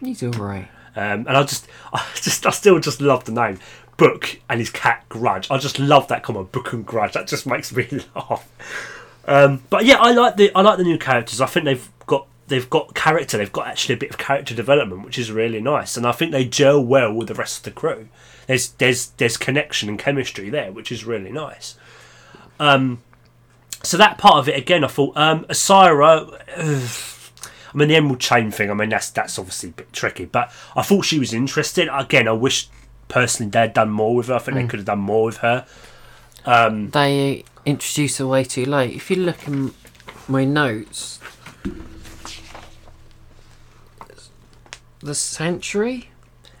He's 0.00 0.22
alright. 0.22 0.68
um, 0.96 1.26
and 1.26 1.30
I 1.30 1.42
just, 1.42 1.66
I 1.92 2.04
just, 2.14 2.46
I 2.46 2.50
still 2.50 2.78
just 2.80 3.00
love 3.00 3.24
the 3.24 3.32
name 3.32 3.58
Book 3.96 4.40
and 4.48 4.60
his 4.60 4.70
cat 4.70 5.04
Grudge. 5.08 5.50
I 5.50 5.58
just 5.58 5.78
love 5.78 6.08
that 6.08 6.22
common 6.22 6.44
Book 6.44 6.72
and 6.72 6.86
Grudge. 6.86 7.12
That 7.12 7.26
just 7.26 7.46
makes 7.46 7.74
me 7.74 7.86
laugh. 8.16 8.48
Um, 9.26 9.62
but 9.68 9.84
yeah, 9.84 9.98
I 9.98 10.12
like 10.12 10.36
the, 10.36 10.50
I 10.54 10.62
like 10.62 10.78
the 10.78 10.84
new 10.84 10.98
characters. 10.98 11.40
I 11.40 11.46
think 11.46 11.64
they've 11.66 11.88
got. 12.06 12.26
They've 12.48 12.68
got 12.68 12.94
character. 12.94 13.36
They've 13.36 13.52
got 13.52 13.68
actually 13.68 13.94
a 13.94 13.98
bit 13.98 14.10
of 14.10 14.18
character 14.18 14.54
development, 14.56 15.04
which 15.04 15.18
is 15.18 15.30
really 15.30 15.60
nice, 15.60 15.96
and 15.96 16.04
I 16.06 16.12
think 16.12 16.32
they 16.32 16.44
gel 16.46 16.82
well 16.84 17.12
with 17.12 17.28
the 17.28 17.34
rest 17.34 17.58
of 17.58 17.62
the 17.64 17.70
crew. 17.70 18.08
There's 18.50 18.70
there's 18.70 19.06
there's 19.10 19.36
connection 19.36 19.88
and 19.88 19.96
chemistry 19.96 20.50
there, 20.50 20.72
which 20.72 20.90
is 20.90 21.04
really 21.04 21.30
nice. 21.30 21.76
Um, 22.58 23.00
so 23.84 23.96
that 23.96 24.18
part 24.18 24.38
of 24.38 24.48
it 24.48 24.56
again, 24.58 24.82
I 24.82 24.88
thought 24.88 25.16
um, 25.16 25.44
Osyraa. 25.44 26.36
I 27.72 27.78
mean 27.78 27.86
the 27.86 27.94
Emerald 27.94 28.18
Chain 28.18 28.50
thing. 28.50 28.68
I 28.68 28.74
mean 28.74 28.88
that's 28.88 29.08
that's 29.10 29.38
obviously 29.38 29.68
a 29.68 29.72
bit 29.74 29.92
tricky, 29.92 30.24
but 30.24 30.52
I 30.74 30.82
thought 30.82 31.04
she 31.04 31.20
was 31.20 31.32
interesting. 31.32 31.88
Again, 31.92 32.26
I 32.26 32.32
wish 32.32 32.68
personally 33.06 33.50
they'd 33.50 33.72
done 33.72 33.90
more 33.90 34.16
with 34.16 34.26
her. 34.26 34.34
I 34.34 34.38
think 34.40 34.56
they 34.56 34.66
could 34.66 34.80
have 34.80 34.86
done 34.86 34.98
more 34.98 35.26
with 35.26 35.36
her. 35.36 35.64
Um, 36.44 36.90
They 36.90 37.44
introduce 37.64 38.18
her 38.18 38.26
way 38.26 38.42
too 38.42 38.64
late. 38.64 38.96
If 38.96 39.12
you 39.12 39.16
look 39.18 39.46
in 39.46 39.72
my 40.26 40.44
notes, 40.44 41.20
the 44.98 45.14
Sanctuary 45.14 46.10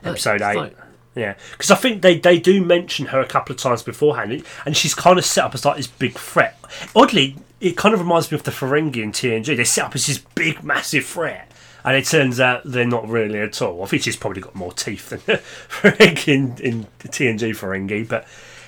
Episode 0.04 0.40
eight. 0.40 0.56
like- 0.56 0.76
Yeah, 1.14 1.34
because 1.52 1.70
I 1.70 1.74
think 1.74 2.02
they, 2.02 2.18
they 2.18 2.38
do 2.38 2.64
mention 2.64 3.06
her 3.06 3.20
a 3.20 3.26
couple 3.26 3.52
of 3.52 3.60
times 3.60 3.82
beforehand, 3.82 4.44
and 4.64 4.76
she's 4.76 4.94
kind 4.94 5.18
of 5.18 5.24
set 5.24 5.44
up 5.44 5.54
as 5.54 5.64
like 5.64 5.76
this 5.76 5.88
big 5.88 6.12
threat. 6.16 6.56
Oddly, 6.94 7.36
it 7.60 7.76
kind 7.76 7.92
of 7.94 8.00
reminds 8.00 8.30
me 8.30 8.36
of 8.36 8.44
the 8.44 8.52
Ferengi 8.52 8.98
in 8.98 9.10
TNG. 9.10 9.56
They 9.56 9.64
set 9.64 9.86
up 9.86 9.94
as 9.94 10.06
this 10.06 10.18
big, 10.18 10.62
massive 10.62 11.04
threat, 11.04 11.50
and 11.84 11.96
it 11.96 12.06
turns 12.06 12.38
out 12.38 12.62
they're 12.64 12.86
not 12.86 13.08
really 13.08 13.40
at 13.40 13.60
all. 13.60 13.82
I 13.82 13.86
think 13.86 14.02
she's 14.04 14.16
probably 14.16 14.40
got 14.40 14.54
more 14.54 14.72
teeth 14.72 15.10
than 15.10 15.18
Ferengi 15.68 16.28
in, 16.28 16.58
in 16.58 16.86
TNG 17.02 17.56
Ferengi, 17.56 18.08
but 18.08 18.26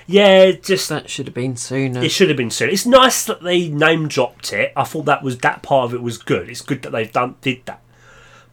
yeah, 0.09 0.51
just 0.51 0.89
that 0.89 1.09
should 1.09 1.27
have 1.29 1.35
been 1.35 1.57
sooner. 1.57 2.03
it 2.03 2.11
should 2.11 2.29
have 2.29 2.37
been 2.37 2.51
sooner. 2.51 2.73
It's 2.73 2.87
nice 2.87 3.25
that 3.27 3.43
they 3.43 3.69
name 3.69 4.09
dropped 4.09 4.53
it. 4.53 4.73
I 4.77 4.83
thought 4.85 5.05
that 5.05 5.23
was 5.23 5.39
that 5.39 5.63
part 5.63 5.87
of 5.87 5.95
it 5.95 6.03
was 6.03 6.19
good. 6.19 6.49
It's 6.49 6.61
good 6.61 6.83
that 6.83 6.91
they've 6.91 7.13
done 7.13 7.37
did 7.41 7.65
that. 7.67 7.81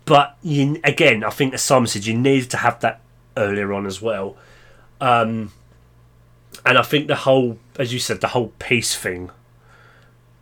But 0.06 0.38
you, 0.42 0.80
again, 0.84 1.24
I 1.24 1.32
think 1.32 1.54
as 1.54 1.62
Simon 1.62 1.88
said, 1.88 2.06
you 2.06 2.18
needed 2.18 2.50
to 2.52 2.58
have 2.58 2.80
that 2.82 3.02
earlier 3.38 3.74
on 3.74 3.86
as 3.86 4.02
well. 4.02 4.38
Um, 5.02 5.52
and 6.66 6.78
I 6.78 6.82
think 6.82 7.08
the 7.08 7.16
whole, 7.16 7.58
as 7.78 7.94
you 7.94 8.00
said, 8.00 8.22
the 8.22 8.30
whole 8.30 8.54
peace 8.60 8.96
thing. 8.96 9.32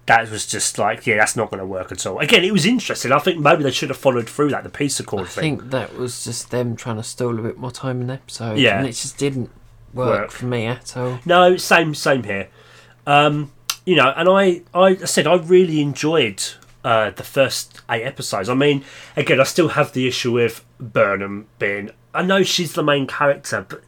That 0.07 0.31
was 0.31 0.45
just 0.47 0.77
like, 0.77 1.05
yeah, 1.05 1.17
that's 1.17 1.35
not 1.35 1.51
going 1.51 1.59
to 1.59 1.65
work 1.65 1.91
at 1.91 2.05
all. 2.05 2.19
Again, 2.19 2.45
it 2.45 2.53
was 2.53 2.65
interesting. 2.65 3.11
I 3.11 3.19
think 3.19 3.39
maybe 3.39 3.63
they 3.63 3.71
should 3.71 3.89
have 3.89 3.97
followed 3.97 4.29
through 4.29 4.51
that 4.51 4.63
the 4.63 4.69
peace 4.69 5.01
accord 5.01 5.23
I 5.23 5.25
thing. 5.25 5.55
I 5.55 5.57
think 5.59 5.71
that 5.71 5.97
was 5.97 6.23
just 6.23 6.49
them 6.49 6.77
trying 6.77 6.95
to 6.95 7.03
steal 7.03 7.37
a 7.37 7.41
bit 7.41 7.57
more 7.57 7.71
time 7.71 7.99
in 7.99 8.07
the 8.07 8.13
episode. 8.13 8.57
Yeah. 8.57 8.77
And 8.77 8.87
it 8.87 8.93
just 8.93 9.17
didn't 9.17 9.49
work, 9.93 10.21
Work. 10.21 10.31
for 10.31 10.45
me 10.45 10.65
at 10.65 10.95
all. 10.95 11.19
No, 11.25 11.57
same 11.57 11.93
same 11.93 12.23
here. 12.23 12.47
Um, 13.05 13.51
you 13.85 13.97
know, 13.97 14.13
and 14.15 14.29
I, 14.29 14.61
I 14.73 14.95
said 14.95 15.27
I 15.27 15.35
really 15.35 15.81
enjoyed 15.81 16.41
uh, 16.85 17.09
the 17.11 17.23
first 17.23 17.81
eight 17.89 18.03
episodes. 18.03 18.47
I 18.47 18.53
mean, 18.53 18.85
again, 19.17 19.41
I 19.41 19.43
still 19.43 19.69
have 19.69 19.91
the 19.91 20.07
issue 20.07 20.31
with 20.31 20.63
Burnham 20.79 21.47
being. 21.59 21.91
I 22.17 22.23
know 22.23 22.41
she's 22.41 22.73
the 22.73 22.81
main 22.81 23.05
character, 23.05 23.63
but 23.69 23.83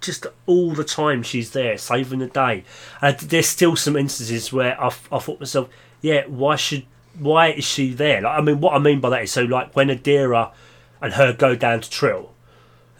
just 0.00 0.24
all 0.46 0.70
the 0.70 0.84
time 0.84 1.24
she's 1.24 1.50
there 1.50 1.76
saving 1.76 2.20
the 2.20 2.28
day. 2.28 2.62
Uh, 3.02 3.12
there's 3.20 3.48
still 3.48 3.74
some 3.74 3.96
instances 3.96 4.52
where 4.52 4.80
I, 4.80 4.86
I 4.86 5.18
thought 5.18 5.40
myself, 5.40 5.68
yeah, 6.00 6.24
why 6.26 6.54
should 6.54 6.86
why 7.18 7.48
is 7.48 7.64
she 7.64 7.92
there? 7.92 8.20
Like, 8.20 8.38
I 8.38 8.40
mean, 8.40 8.60
what 8.60 8.74
I 8.74 8.78
mean 8.78 9.00
by 9.00 9.10
that 9.10 9.24
is 9.24 9.32
so 9.32 9.42
like 9.42 9.74
when 9.74 9.88
Adira 9.88 10.52
and 11.00 11.14
her 11.14 11.32
go 11.32 11.56
down 11.56 11.80
to 11.80 11.90
Trill, 11.90 12.32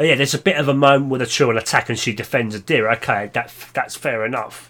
uh, 0.01 0.05
yeah, 0.05 0.17
there's 0.17 0.35
a 0.35 0.39
bit 0.39 0.57
of 0.57 0.67
a 0.67 0.75
moment 0.75 1.11
where 1.11 1.21
the 1.21 1.27
Trill 1.27 1.57
attack 1.57 1.89
and 1.89 1.97
she 1.97 2.13
defends 2.13 2.59
Adira. 2.59 2.97
Okay, 2.97 3.31
that 3.35 3.55
that's 3.75 3.95
fair 3.95 4.27
enough. 4.27 4.69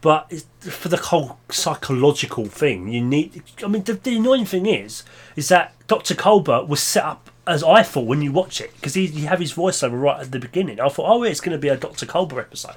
But 0.00 0.32
for 0.58 0.88
the 0.88 0.96
whole 0.96 1.38
psychological 1.48 2.46
thing, 2.46 2.88
you 2.88 3.04
need. 3.04 3.40
I 3.62 3.68
mean, 3.68 3.84
the, 3.84 3.92
the 3.92 4.16
annoying 4.16 4.46
thing 4.46 4.66
is, 4.66 5.04
is 5.36 5.48
that 5.50 5.74
Dr. 5.86 6.16
Culber 6.16 6.66
was 6.66 6.80
set 6.80 7.04
up 7.04 7.30
as 7.46 7.62
I 7.62 7.82
thought 7.82 8.06
when 8.06 8.22
you 8.22 8.32
watch 8.32 8.60
it 8.60 8.74
because 8.74 8.94
he 8.94 9.06
you 9.06 9.26
have 9.26 9.40
his 9.40 9.54
voiceover 9.54 10.00
right 10.00 10.20
at 10.20 10.32
the 10.32 10.38
beginning. 10.38 10.80
I 10.80 10.88
thought, 10.88 11.10
oh, 11.10 11.22
it's 11.22 11.40
going 11.40 11.56
to 11.56 11.60
be 11.60 11.68
a 11.68 11.76
Dr. 11.76 12.06
Culber 12.06 12.38
episode, 12.40 12.76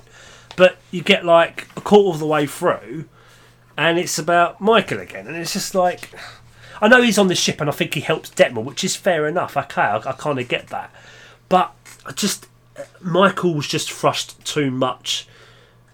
but 0.56 0.78
you 0.92 1.02
get 1.02 1.26
like 1.26 1.68
a 1.78 1.82
quarter 1.82 2.16
of 2.16 2.20
the 2.20 2.28
way 2.28 2.46
through, 2.46 3.06
and 3.78 3.98
it's 3.98 4.20
about 4.20 4.60
Michael 4.62 5.00
again, 5.00 5.28
and 5.28 5.36
it's 5.36 5.54
just 5.54 5.76
like. 5.76 6.10
I 6.80 6.88
know 6.88 7.02
he's 7.02 7.18
on 7.18 7.28
the 7.28 7.34
ship, 7.34 7.60
and 7.60 7.68
I 7.68 7.74
think 7.74 7.96
he 7.96 8.02
helps 8.02 8.30
Detmer, 8.30 8.64
which 8.64 8.84
is 8.84 8.96
fair 8.96 9.28
enough. 9.28 9.58
Okay, 9.58 9.82
I, 9.82 9.98
I 9.98 10.12
kind 10.12 10.38
of 10.38 10.48
get 10.48 10.68
that, 10.68 10.94
but 11.50 11.74
I 12.06 12.12
just 12.12 12.46
Michael 13.02 13.54
was 13.54 13.68
just 13.68 13.92
thrust 13.92 14.44
too 14.46 14.72
much 14.72 15.28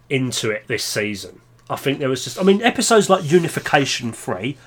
into 0.09 0.51
it 0.51 0.67
this 0.67 0.83
season. 0.83 1.41
I 1.69 1.75
think 1.75 1.99
there 1.99 2.09
was 2.09 2.23
just, 2.23 2.39
I 2.39 2.43
mean, 2.43 2.61
episodes 2.61 3.09
like 3.09 3.29
Unification 3.29 4.11
Three, 4.11 4.57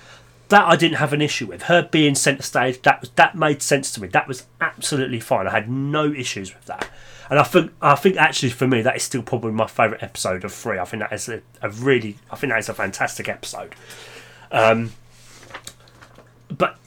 that 0.49 0.67
I 0.67 0.77
didn't 0.77 0.99
have 0.99 1.13
an 1.13 1.23
issue 1.23 1.47
with. 1.47 1.63
Her 1.63 1.83
being 1.83 2.15
centre 2.15 2.43
stage, 2.43 2.83
that 2.83 3.09
that 3.17 3.37
made 3.37 3.63
sense 3.63 3.91
to 3.93 4.03
me. 4.03 4.09
That 4.09 4.29
was 4.29 4.47
absolutely 4.61 5.21
fine. 5.21 5.47
I 5.47 5.51
had 5.51 5.69
no 5.69 6.13
issues 6.13 6.55
with 6.55 6.65
that. 6.67 6.89
And 7.29 7.41
I 7.41 7.43
think, 7.43 7.73
I 7.83 7.97
think 7.97 8.17
actually 8.17 8.51
for 8.51 8.69
me, 8.69 8.83
that 8.83 8.97
is 8.97 9.03
still 9.03 9.23
probably 9.23 9.51
my 9.51 9.67
favourite 9.67 10.03
episode 10.03 10.45
of 10.45 10.53
three. 10.53 10.79
I 10.79 10.85
think 10.85 11.03
that 11.03 11.13
is 11.13 11.29
a, 11.29 11.43
a 11.61 11.71
really, 11.71 12.19
I 12.31 12.37
think 12.37 12.53
that 12.53 12.59
is 12.61 12.69
a 12.69 12.75
fantastic 12.75 13.29
episode. 13.29 13.75
Um, 14.53 14.93
but 16.57 16.79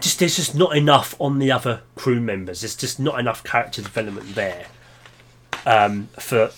just 0.00 0.20
there's 0.20 0.36
just 0.36 0.54
not 0.54 0.76
enough 0.76 1.16
on 1.20 1.40
the 1.40 1.50
other 1.50 1.82
crew 1.96 2.20
members. 2.20 2.60
There's 2.60 2.76
just 2.76 3.00
not 3.00 3.18
enough 3.18 3.42
character 3.42 3.82
development 3.82 4.36
there 4.36 4.66
um, 5.66 6.08
for 6.18 6.50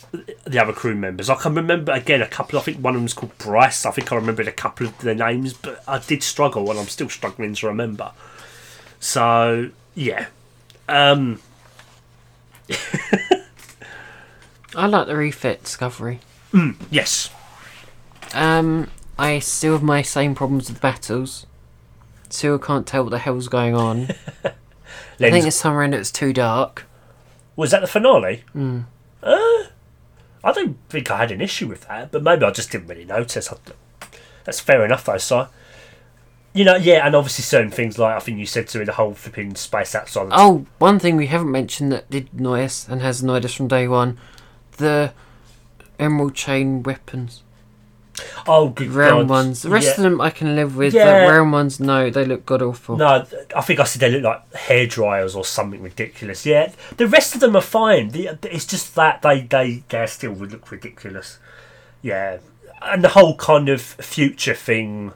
the 0.45 0.59
other 0.61 0.73
crew 0.73 0.95
members. 0.95 1.29
I 1.31 1.35
can 1.37 1.55
remember 1.55 1.93
again 1.93 2.23
a 2.23 2.27
couple. 2.27 2.59
I 2.59 2.63
think 2.63 2.79
one 2.79 2.95
of 2.95 3.01
them's 3.01 3.15
called 3.15 3.37
Bryce. 3.39 3.87
I 3.87 3.91
think 3.91 4.11
I 4.13 4.17
remembered 4.17 4.49
a 4.49 4.53
couple 4.53 4.87
of 4.89 4.99
their 4.99 5.15
names, 5.15 5.53
but 5.53 5.83
I 5.87 5.99
did 5.99 6.23
struggle, 6.23 6.71
and 6.71 6.79
I'm 6.81 6.89
still 6.89 7.09
struggling 7.09 7.55
to 7.55 7.67
remember. 7.67 8.13
So 9.01 9.71
yeah, 9.95 10.27
um, 10.89 11.41
I 14.75 14.87
like 14.87 15.07
the 15.07 15.17
refit 15.17 15.65
discovery. 15.65 16.21
yes, 16.91 17.31
Um, 18.35 18.91
I 19.19 19.39
still 19.39 19.73
have 19.75 19.83
my 19.83 20.03
same 20.03 20.35
problems 20.35 20.69
with 20.71 20.81
battles. 20.81 21.47
Still 22.29 22.59
can't 22.59 22.87
tell 22.87 23.05
what 23.05 23.11
the 23.11 23.19
hell's 23.19 23.49
going 23.49 23.75
on. 23.75 24.09
I 24.45 25.31
think 25.31 25.45
this 25.45 25.61
time 25.61 25.75
around 25.75 25.95
it 25.95 25.99
was 25.99 26.11
too 26.11 26.33
dark. 26.33 26.85
was 27.57 27.71
that 27.71 27.81
the 27.81 27.87
finale? 27.87 28.45
I 29.27 30.53
don't 30.53 30.77
think 30.89 31.11
I 31.11 31.19
had 31.19 31.33
an 31.33 31.41
issue 31.41 31.67
with 31.67 31.89
that, 31.89 32.13
but 32.13 32.23
maybe 32.23 32.45
I 32.45 32.51
just 32.51 32.71
didn't 32.71 32.87
really 32.87 33.05
notice. 33.05 33.53
I, 33.53 33.57
that's 34.45 34.61
fair 34.61 34.85
enough, 34.85 35.05
though. 35.05 35.19
So, 35.19 35.49
you 36.53 36.65
know, 36.65 36.77
yeah, 36.77 37.07
and 37.07 37.15
obviously 37.15 37.43
certain 37.43 37.71
things 37.71 37.99
like 37.99 38.15
I 38.15 38.21
think 38.21 38.39
you 38.39 38.47
said 38.47 38.69
to 38.69 38.79
me 38.79 38.85
the 38.85 38.93
whole 38.93 39.15
flipping 39.15 39.55
space 39.57 39.95
outside. 39.95 40.29
Oh, 40.31 40.67
one 40.79 40.99
thing 40.99 41.17
we 41.17 41.27
haven't 41.27 41.51
mentioned 41.51 41.93
that 41.93 42.09
did 42.09 42.29
annoy 42.33 42.65
us 42.65 42.89
and 42.89 43.03
has 43.03 43.23
annoyed 43.23 43.45
us 43.45 43.55
from 43.55 43.69
day 43.69 43.89
one 43.89 44.19
the 44.77 45.13
emerald 45.99 46.35
chain 46.35 46.83
weapons. 46.83 47.43
Oh, 48.47 48.69
good 48.71 48.91
Round 48.91 49.29
God. 49.29 49.31
ones. 49.31 49.63
The 49.63 49.69
rest 49.71 49.87
Yeah. 49.87 49.93
of 49.93 50.03
them 50.03 50.21
I 50.21 50.31
can 50.31 50.57
live 50.57 50.77
with, 50.77 50.95
Yeah. 50.95 51.05
but 51.27 51.33
round 51.33 51.53
ones, 51.53 51.79
no, 51.81 52.09
they 52.11 52.25
look 52.25 52.47
god 52.47 52.63
awful. 52.63 52.97
No, 52.97 53.27
I 53.55 53.61
think 53.61 53.81
I 53.81 53.85
said 53.85 54.01
they 54.01 54.11
look 54.11 54.23
like 54.23 54.55
hair 54.55 54.87
dryers 54.87 55.35
or 55.35 55.45
something 55.45 55.83
ridiculous. 55.83 56.47
Yeah, 56.47 56.71
the 56.97 57.07
rest 57.07 57.35
of 57.35 57.41
them 57.41 57.55
are 57.57 57.61
fine. 57.61 58.11
The, 58.11 58.39
it's 58.45 58.65
just 58.67 58.95
that 58.95 59.23
they 59.23 59.43
they 59.43 59.83
they 59.89 60.07
still 60.07 60.33
would 60.33 60.53
look 60.53 60.71
ridiculous. 60.71 61.39
Yeah, 62.03 62.39
and 62.83 63.03
the 63.05 63.11
whole 63.11 63.37
kind 63.37 63.69
of 63.69 63.81
future 63.81 64.55
thing. 64.55 65.13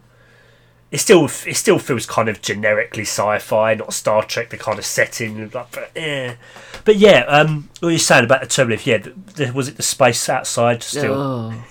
It 0.90 0.98
still 0.98 1.26
it 1.46 1.56
still 1.56 1.78
feels 1.78 2.04
kind 2.04 2.28
of 2.28 2.42
generically 2.42 3.04
sci-fi, 3.04 3.74
not 3.74 3.94
Star 3.94 4.24
Trek. 4.24 4.50
The 4.50 4.56
kind 4.56 4.76
of 4.76 4.84
setting, 4.84 5.48
like, 5.54 5.70
but, 5.70 5.90
eh. 5.94 6.34
but 6.84 6.96
yeah. 6.96 7.20
Um, 7.28 7.68
what 7.78 7.90
you're 7.90 7.98
saying 8.00 8.24
about 8.24 8.40
the 8.40 8.48
turbulence? 8.48 8.84
Yeah, 8.88 8.98
the, 8.98 9.10
the, 9.36 9.52
was 9.52 9.68
it 9.68 9.76
the 9.76 9.84
space 9.84 10.28
outside? 10.28 10.82
Still, 10.82 11.14
Oh, 11.14 11.64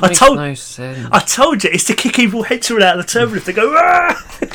I 0.00 0.12
told 0.12 0.36
no 0.38 0.54
sense. 0.54 1.08
I 1.12 1.20
told 1.20 1.64
you, 1.64 1.70
it's 1.72 1.84
to 1.84 1.94
kick 1.94 2.18
evil 2.18 2.42
heads 2.42 2.70
all 2.70 2.82
out 2.82 2.98
of 2.98 3.06
the 3.06 3.12
turbulence. 3.12 3.46
They 3.46 3.52
go, 3.52 3.74
ah! 3.76 4.48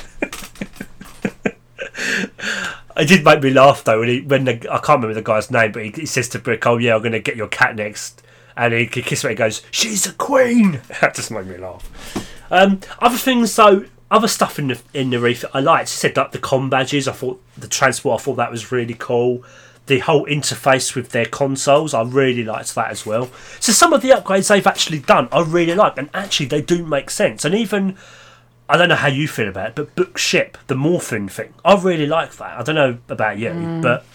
It 2.98 3.08
did 3.08 3.24
make 3.24 3.44
me 3.44 3.52
laugh 3.52 3.84
though 3.84 4.00
when 4.00 4.10
he 4.10 4.22
when 4.22 4.46
the 4.46 4.54
I 4.72 4.80
can't 4.80 5.02
remember 5.02 5.14
the 5.14 5.22
guy's 5.22 5.52
name, 5.52 5.72
but 5.72 5.84
he, 5.86 5.92
he 5.92 6.06
says 6.08 6.28
to 6.30 6.40
Brick, 6.40 6.66
"Oh 6.66 6.78
yeah, 6.78 6.96
I'm 6.96 7.02
going 7.02 7.12
to 7.12 7.20
get 7.20 7.36
your 7.36 7.48
cat 7.48 7.76
next," 7.76 8.24
and 8.56 8.74
he, 8.74 8.86
he 8.86 9.04
kisses 9.04 9.22
her. 9.22 9.30
and 9.30 9.38
goes, 9.38 9.62
"She's 9.70 10.08
a 10.08 10.14
queen." 10.14 10.82
That 11.02 11.14
just 11.14 11.30
made 11.30 11.46
me 11.46 11.58
laugh. 11.58 12.18
Um, 12.50 12.80
other 13.00 13.18
things 13.18 13.56
though, 13.56 13.86
other 14.10 14.28
stuff 14.28 14.58
in 14.58 14.70
the 14.70 14.82
in 14.96 15.12
the 15.12 15.20
reef 15.20 15.46
I 15.54 15.60
liked. 15.60 15.90
She 15.90 15.98
said 15.98 16.18
like 16.18 16.32
the 16.32 16.40
com 16.40 16.72
badges. 16.72 17.08
I 17.08 17.12
thought 17.12 17.40
the 17.56 17.68
transport. 17.68 18.20
I 18.20 18.24
thought 18.24 18.36
that 18.38 18.50
was 18.52 18.72
really 18.72 18.96
cool. 18.96 19.44
The 19.88 20.00
whole 20.00 20.26
interface 20.26 20.96
with 20.96 21.10
their 21.10 21.26
consoles, 21.26 21.94
I 21.94 22.04
really 22.04 22.44
liked 22.44 22.76
that 22.76 22.92
as 22.92 23.06
well. 23.06 23.30
So 23.60 23.72
some 23.72 23.94
of 23.94 24.02
the 24.02 24.10
upgrades 24.10 24.50
they've 24.50 24.68
actually 24.68 25.00
done, 25.00 25.28
I 25.32 25.42
really 25.42 25.76
like, 25.76 25.98
and 25.98 26.10
actually 26.14 26.48
they 26.48 26.62
do 26.62 26.86
make 26.86 27.10
sense. 27.10 27.44
And 27.46 27.56
even 27.56 27.98
I 28.70 28.78
don't 28.78 28.90
know 28.90 28.96
how 28.96 29.08
you 29.08 29.28
feel 29.28 29.48
about 29.48 29.70
it, 29.70 29.76
but 29.76 29.96
book 29.96 30.18
ship, 30.18 30.58
the 30.68 30.76
morphine 30.76 31.30
thing, 31.30 31.54
I 31.64 31.76
really 31.82 32.06
like 32.06 32.36
that. 32.38 32.60
I 32.60 32.64
don't 32.64 32.76
know 32.76 32.98
about 33.08 33.38
you, 33.38 33.50
mm. 33.50 33.82
but 33.82 34.06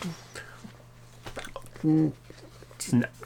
mm. 1.83 2.13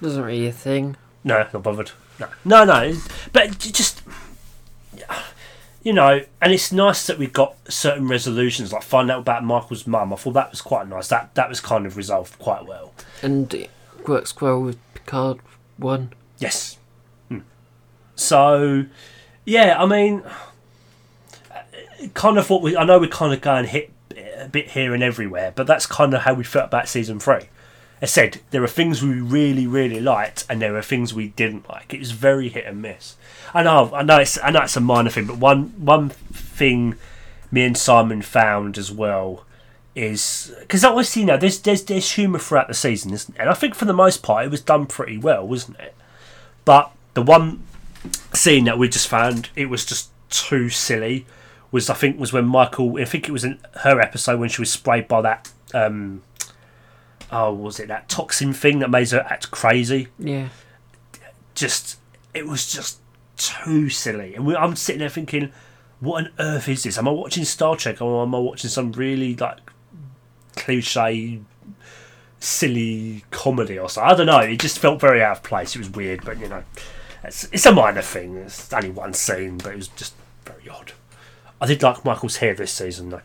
Wasn't 0.01 0.25
really 0.25 0.47
a 0.47 0.53
thing. 0.53 0.97
no, 1.25 1.49
not 1.53 1.63
bothered. 1.63 1.91
No, 2.21 2.29
no, 2.45 2.65
no. 2.65 2.97
But 3.33 3.59
just, 3.59 4.03
you 5.87 5.93
know, 5.93 6.21
and 6.43 6.53
it's 6.53 6.73
nice 6.73 7.07
that 7.07 7.17
we 7.17 7.29
got 7.29 7.55
certain 7.69 8.09
resolutions, 8.09 8.73
like 8.73 8.83
find 8.83 9.09
out 9.09 9.21
about 9.21 9.45
Michael's 9.45 9.87
mum. 9.87 10.13
I 10.13 10.17
thought 10.17 10.33
that 10.33 10.51
was 10.51 10.61
quite 10.61 10.89
nice. 10.89 11.07
That 11.07 11.33
that 11.37 11.49
was 11.49 11.61
kind 11.61 11.87
of 11.87 11.97
resolved 11.97 12.37
quite 12.41 12.67
well. 12.67 12.93
And 13.23 13.55
it 13.55 13.71
works 14.05 14.35
well 14.41 14.61
with 14.61 14.79
Picard 14.95 15.39
1. 15.77 16.13
Yes. 16.41 16.79
Hmm. 17.29 17.39
So, 18.17 18.87
yeah, 19.45 19.81
I 19.81 19.87
mean, 19.87 20.25
kind 22.15 22.37
of 22.37 22.51
what 22.51 22.63
we. 22.63 22.77
I 22.77 22.83
know 22.83 22.99
we're 22.99 23.07
kind 23.07 23.33
of 23.33 23.41
going 23.41 23.67
hit 23.67 23.93
a 24.39 24.49
bit 24.49 24.71
here 24.71 24.93
and 24.93 25.05
everywhere, 25.05 25.53
but 25.55 25.69
that's 25.69 25.87
kind 25.87 26.13
of 26.15 26.23
how 26.23 26.35
we 26.35 26.43
felt 26.43 26.65
about 26.65 26.89
season 26.89 27.21
three. 27.21 27.43
I 28.01 28.07
said 28.07 28.41
there 28.51 28.63
are 28.63 28.69
things 28.69 29.03
we 29.03 29.21
really, 29.21 29.67
really 29.67 30.01
liked, 30.01 30.45
and 30.51 30.61
there 30.61 30.77
are 30.77 30.83
things 30.83 31.15
we 31.15 31.29
didn't 31.29 31.69
like. 31.69 31.95
It 31.95 32.01
was 32.01 32.11
very 32.11 32.49
hit 32.49 32.67
and 32.67 32.83
miss. 32.83 33.17
I 33.55 33.63
know, 33.63 33.91
I 33.95 34.03
know, 34.03 34.19
it's 34.19 34.39
I 34.43 34.51
know 34.51 34.63
it's 34.63 34.77
a 34.77 34.81
minor 34.81 35.11
thing, 35.11 35.27
but 35.27 35.39
one 35.39 35.73
one 35.79 36.11
thing 36.11 36.97
me 37.51 37.65
and 37.65 37.77
Simon 37.77 38.23
found 38.23 38.77
as 38.77 38.93
well 38.93 39.45
is 39.95 40.55
because 40.61 40.85
obviously 40.85 41.23
you 41.23 41.27
know 41.27 41.39
there's 41.39 41.59
there's 41.61 41.83
there's 41.85 42.13
humour 42.13 42.39
throughout 42.39 42.69
the 42.69 42.75
season, 42.75 43.15
isn't 43.15 43.35
it? 43.35 43.41
And 43.41 43.49
I 43.49 43.55
think 43.55 43.75
for 43.75 43.87
the 43.87 43.95
most 43.95 44.23
part 44.23 44.45
it 44.45 44.51
was 44.51 44.61
done 44.61 44.87
pretty 44.87 45.17
well, 45.17 45.47
wasn't 45.47 45.81
it? 45.81 45.95
But 46.67 46.93
the 47.15 47.23
one 47.23 47.63
scene 48.35 48.65
that 48.65 48.79
we 48.79 48.89
just 48.89 49.09
found 49.09 49.49
it 49.57 49.67
was 49.67 49.87
just 49.87 50.11
too 50.29 50.69
silly 50.69 51.25
was 51.73 51.89
I 51.89 51.95
think 51.95 52.21
was 52.21 52.33
when 52.33 52.45
Michael 52.45 52.99
I 53.01 53.07
think 53.07 53.27
it 53.27 53.33
was 53.33 53.45
in 53.45 53.59
her 53.83 54.01
episode 54.01 54.39
when 54.39 54.51
she 54.51 54.61
was 54.61 54.71
sprayed 54.71 55.09
by 55.09 55.23
that 55.23 55.51
um 55.73 56.23
oh 57.31 57.53
was 57.53 57.81
it 57.81 57.89
that 57.89 58.09
toxin 58.09 58.53
thing 58.53 58.79
that 58.81 58.91
made 58.91 59.11
her 59.11 59.27
act 59.29 59.51
crazy? 59.51 60.09
Yeah. 60.19 60.49
just 61.55 61.99
it 62.35 62.47
was 62.47 62.71
just 62.71 63.01
too 63.37 63.89
silly. 63.89 64.35
And 64.35 64.47
we, 64.47 64.57
I'm 64.57 64.77
sitting 64.77 65.01
there 65.01 65.09
thinking 65.09 65.53
what 66.01 66.25
on 66.25 66.33
earth 66.39 66.69
is 66.69 66.83
this? 66.83 66.99
Am 66.99 67.09
I 67.09 67.11
watching 67.11 67.45
Star 67.45 67.77
Trek 67.77 68.01
or 68.03 68.23
am 68.23 68.35
I 68.35 68.39
watching 68.39 68.71
some 68.71 68.93
really 68.93 69.35
like 69.35 69.59
cliche 70.57 71.41
silly 72.39 73.25
comedy 73.31 73.79
or 73.79 73.89
something? 73.89 74.13
I 74.13 74.17
don't 74.17 74.27
know. 74.27 74.41
It 74.41 74.61
just 74.61 74.79
felt 74.79 75.01
very 75.01 75.23
out 75.23 75.39
of 75.39 75.43
place. 75.43 75.75
It 75.75 75.79
was 75.79 75.91
weird 75.91 76.25
but 76.25 76.39
you 76.39 76.49
know 76.49 76.65
it's, 77.25 77.45
it's 77.53 77.67
a 77.67 77.73
minor 77.73 78.03
thing. 78.03 78.37
It's 78.37 78.73
only 78.73 78.91
one 78.91 79.15
scene 79.15 79.59
but 79.59 79.73
it 79.73 79.77
was 79.77 79.89
just 79.89 80.15
very 80.45 80.69
odd. 80.69 80.93
I 81.61 81.67
did 81.67 81.83
like 81.83 82.05
Michael's 82.05 82.37
hair 82.37 82.55
this 82.55 82.73
season 82.73 83.11
though 83.11 83.23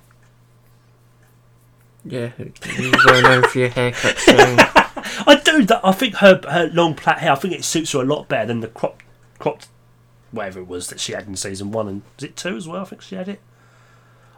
Yeah. 2.03 2.31
You're 2.37 2.91
well 3.05 3.21
known 3.21 3.43
for 3.49 3.59
your 3.59 3.69
haircut. 3.69 4.17
So 4.17 4.33
I 4.35 5.41
do 5.43 5.65
that. 5.65 5.81
I 5.83 5.91
think 5.91 6.15
her 6.15 6.41
her 6.49 6.69
long 6.73 6.95
plait 6.95 7.19
hair. 7.19 7.31
I 7.31 7.35
think 7.35 7.53
it 7.53 7.63
suits 7.63 7.91
her 7.91 8.01
a 8.01 8.05
lot 8.05 8.27
better 8.27 8.47
than 8.47 8.61
the 8.61 8.67
cropped 8.67 9.03
cropped 9.39 9.67
whatever 10.31 10.59
it 10.59 10.67
was 10.67 10.87
that 10.87 10.99
she 10.99 11.11
had 11.13 11.27
in 11.27 11.35
season 11.35 11.71
one 11.71 11.87
and 11.87 12.01
was 12.15 12.23
it 12.23 12.35
two 12.35 12.55
as 12.55 12.67
well? 12.67 12.81
I 12.81 12.85
think 12.85 13.01
she 13.01 13.15
had 13.15 13.27
it. 13.27 13.41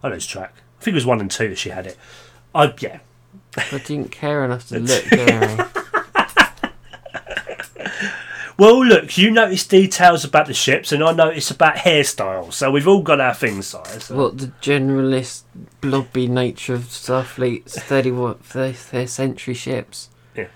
I 0.02 0.10
lose 0.10 0.26
track. 0.26 0.54
I 0.80 0.84
think 0.84 0.94
it 0.94 0.96
was 0.96 1.06
one 1.06 1.22
and 1.22 1.30
two 1.32 1.50
that 1.50 1.58
she 1.58 1.70
had 1.70 1.88
it. 1.88 1.98
I 2.54 2.74
yeah. 2.80 3.00
I 3.58 3.78
didn't 3.78 4.12
care 4.12 4.44
enough 4.44 4.68
to 4.70 4.80
look, 4.80 5.06
Gary. 5.10 5.66
Well, 8.58 8.86
look, 8.86 9.18
you 9.18 9.32
notice 9.32 9.66
details 9.66 10.24
about 10.24 10.46
the 10.48 10.54
ships, 10.54 10.92
and 10.92 11.04
I 11.04 11.12
notice 11.12 11.50
about 11.50 11.78
hairstyles. 11.78 12.54
So 12.54 12.70
we've 12.72 12.88
all 12.88 13.02
got 13.02 13.20
our 13.20 13.34
things, 13.34 13.68
size. 13.68 14.10
What 14.12 14.38
the 14.38 14.48
generalist, 14.62 15.44
blobby 15.82 16.28
nature 16.28 16.76
of 16.76 16.84
Starfleet's 16.84 17.78
31st 17.78 19.10
century 19.10 19.54
ships. 19.56 20.10
Yeah. 20.36 20.48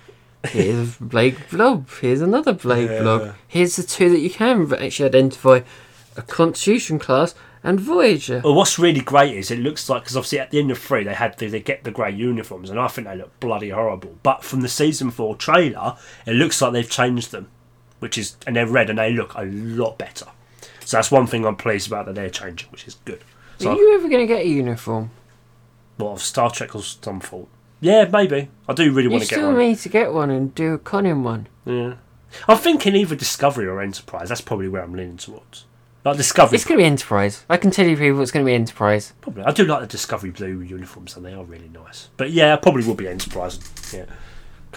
Here's 0.45 0.95
Blake 0.97 1.49
Blob. 1.49 1.89
Here's 2.01 2.21
another 2.21 2.53
Blake 2.53 2.89
Yeah. 2.89 3.01
Blob. 3.01 3.35
Here's 3.47 3.75
the 3.75 3.83
two 3.83 4.09
that 4.11 4.19
you 4.19 4.29
can 4.29 4.71
actually 4.73 5.05
identify: 5.07 5.61
a 6.15 6.21
Constitution 6.21 6.99
class 6.99 7.33
and 7.63 7.79
Voyager. 7.79 8.41
Well, 8.43 8.53
what's 8.53 8.77
really 8.77 9.01
great 9.01 9.35
is 9.35 9.49
it 9.51 9.59
looks 9.59 9.89
like 9.89 10.03
because 10.03 10.15
obviously 10.15 10.39
at 10.39 10.51
the 10.51 10.59
end 10.59 10.69
of 10.71 10.77
three 10.77 11.03
they 11.03 11.15
had 11.15 11.37
they, 11.39 11.47
they 11.47 11.59
get 11.59 11.83
the 11.83 11.91
grey 11.91 12.11
uniforms, 12.11 12.69
and 12.69 12.79
I 12.79 12.87
think 12.87 13.07
they 13.07 13.15
look 13.17 13.39
bloody 13.39 13.69
horrible. 13.69 14.17
But 14.21 14.43
from 14.43 14.61
the 14.61 14.69
season 14.69 15.09
four 15.11 15.35
trailer, 15.35 15.97
it 16.27 16.33
looks 16.33 16.61
like 16.61 16.73
they've 16.73 16.89
changed 16.89 17.31
them, 17.31 17.49
which 17.99 18.17
is 18.17 18.35
and 18.45 18.55
they're 18.55 18.67
red 18.67 18.89
and 18.89 18.99
they 18.99 19.11
look 19.11 19.33
a 19.35 19.43
lot 19.43 19.97
better. 19.97 20.27
So 20.85 20.97
that's 20.97 21.11
one 21.11 21.27
thing 21.27 21.45
I'm 21.45 21.55
pleased 21.55 21.87
about 21.87 22.05
that 22.05 22.15
they're 22.15 22.29
changing, 22.29 22.69
which 22.71 22.87
is 22.87 22.95
good. 23.05 23.23
So 23.59 23.71
Are 23.71 23.75
you 23.75 23.95
ever 23.95 24.07
going 24.07 24.25
to 24.25 24.33
get 24.33 24.45
a 24.45 24.47
uniform? 24.47 25.11
well, 25.97 26.13
of 26.13 26.21
Star 26.21 26.49
Trek 26.51 26.75
or 26.75 26.83
some 26.83 27.19
fault. 27.19 27.49
Yeah, 27.81 28.05
maybe. 28.05 28.49
I 28.69 28.73
do 28.73 28.91
really 28.93 29.07
want 29.07 29.23
to 29.23 29.29
get 29.29 29.35
still 29.35 29.47
one. 29.49 29.57
need 29.59 29.77
to 29.79 29.89
get 29.89 30.13
one 30.13 30.29
and 30.29 30.53
do 30.55 30.73
a 30.73 30.77
conning 30.77 31.23
one. 31.23 31.47
Yeah. 31.65 31.95
I'm 32.47 32.57
thinking 32.57 32.95
either 32.95 33.15
Discovery 33.15 33.65
or 33.67 33.81
Enterprise. 33.81 34.29
That's 34.29 34.41
probably 34.41 34.67
where 34.67 34.83
I'm 34.83 34.93
leaning 34.93 35.17
towards. 35.17 35.65
Like 36.05 36.17
Discovery, 36.17 36.55
It's 36.55 36.65
going 36.65 36.77
to 36.77 36.83
be 36.83 36.85
Enterprise. 36.87 37.45
I 37.49 37.57
can 37.57 37.71
tell 37.71 37.85
you 37.87 37.97
people 37.97 38.21
it's 38.21 38.31
going 38.31 38.45
to 38.45 38.49
be 38.49 38.53
Enterprise. 38.53 39.13
probably. 39.21 39.43
I 39.43 39.51
do 39.51 39.65
like 39.65 39.81
the 39.81 39.87
Discovery 39.87 40.29
blue 40.29 40.61
uniforms, 40.61 41.15
and 41.17 41.25
they 41.25 41.33
are 41.33 41.43
really 41.43 41.69
nice. 41.69 42.09
But 42.17 42.31
yeah, 42.31 42.53
I 42.53 42.57
probably 42.57 42.85
will 42.85 42.95
be 42.95 43.07
Enterprise. 43.07 43.59
Yeah, 43.93 44.05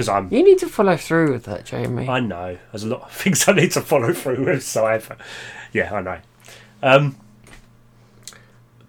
because 0.01 0.09
I'm. 0.09 0.33
You 0.33 0.43
need 0.43 0.59
to 0.61 0.67
follow 0.67 0.97
through 0.97 1.31
with 1.31 1.45
that, 1.45 1.67
Jamie. 1.67 2.09
I 2.09 2.21
know 2.21 2.57
there's 2.73 2.85
a 2.85 2.89
lot 2.89 3.03
of 3.03 3.13
things 3.13 3.47
I 3.47 3.53
need 3.53 3.73
to 3.73 3.83
follow 3.83 4.15
through 4.15 4.47
with. 4.47 4.63
So 4.63 4.87
I've, 4.87 5.13
yeah, 5.75 5.95
I 5.95 6.01
know. 6.01 6.19
Um, 6.83 7.17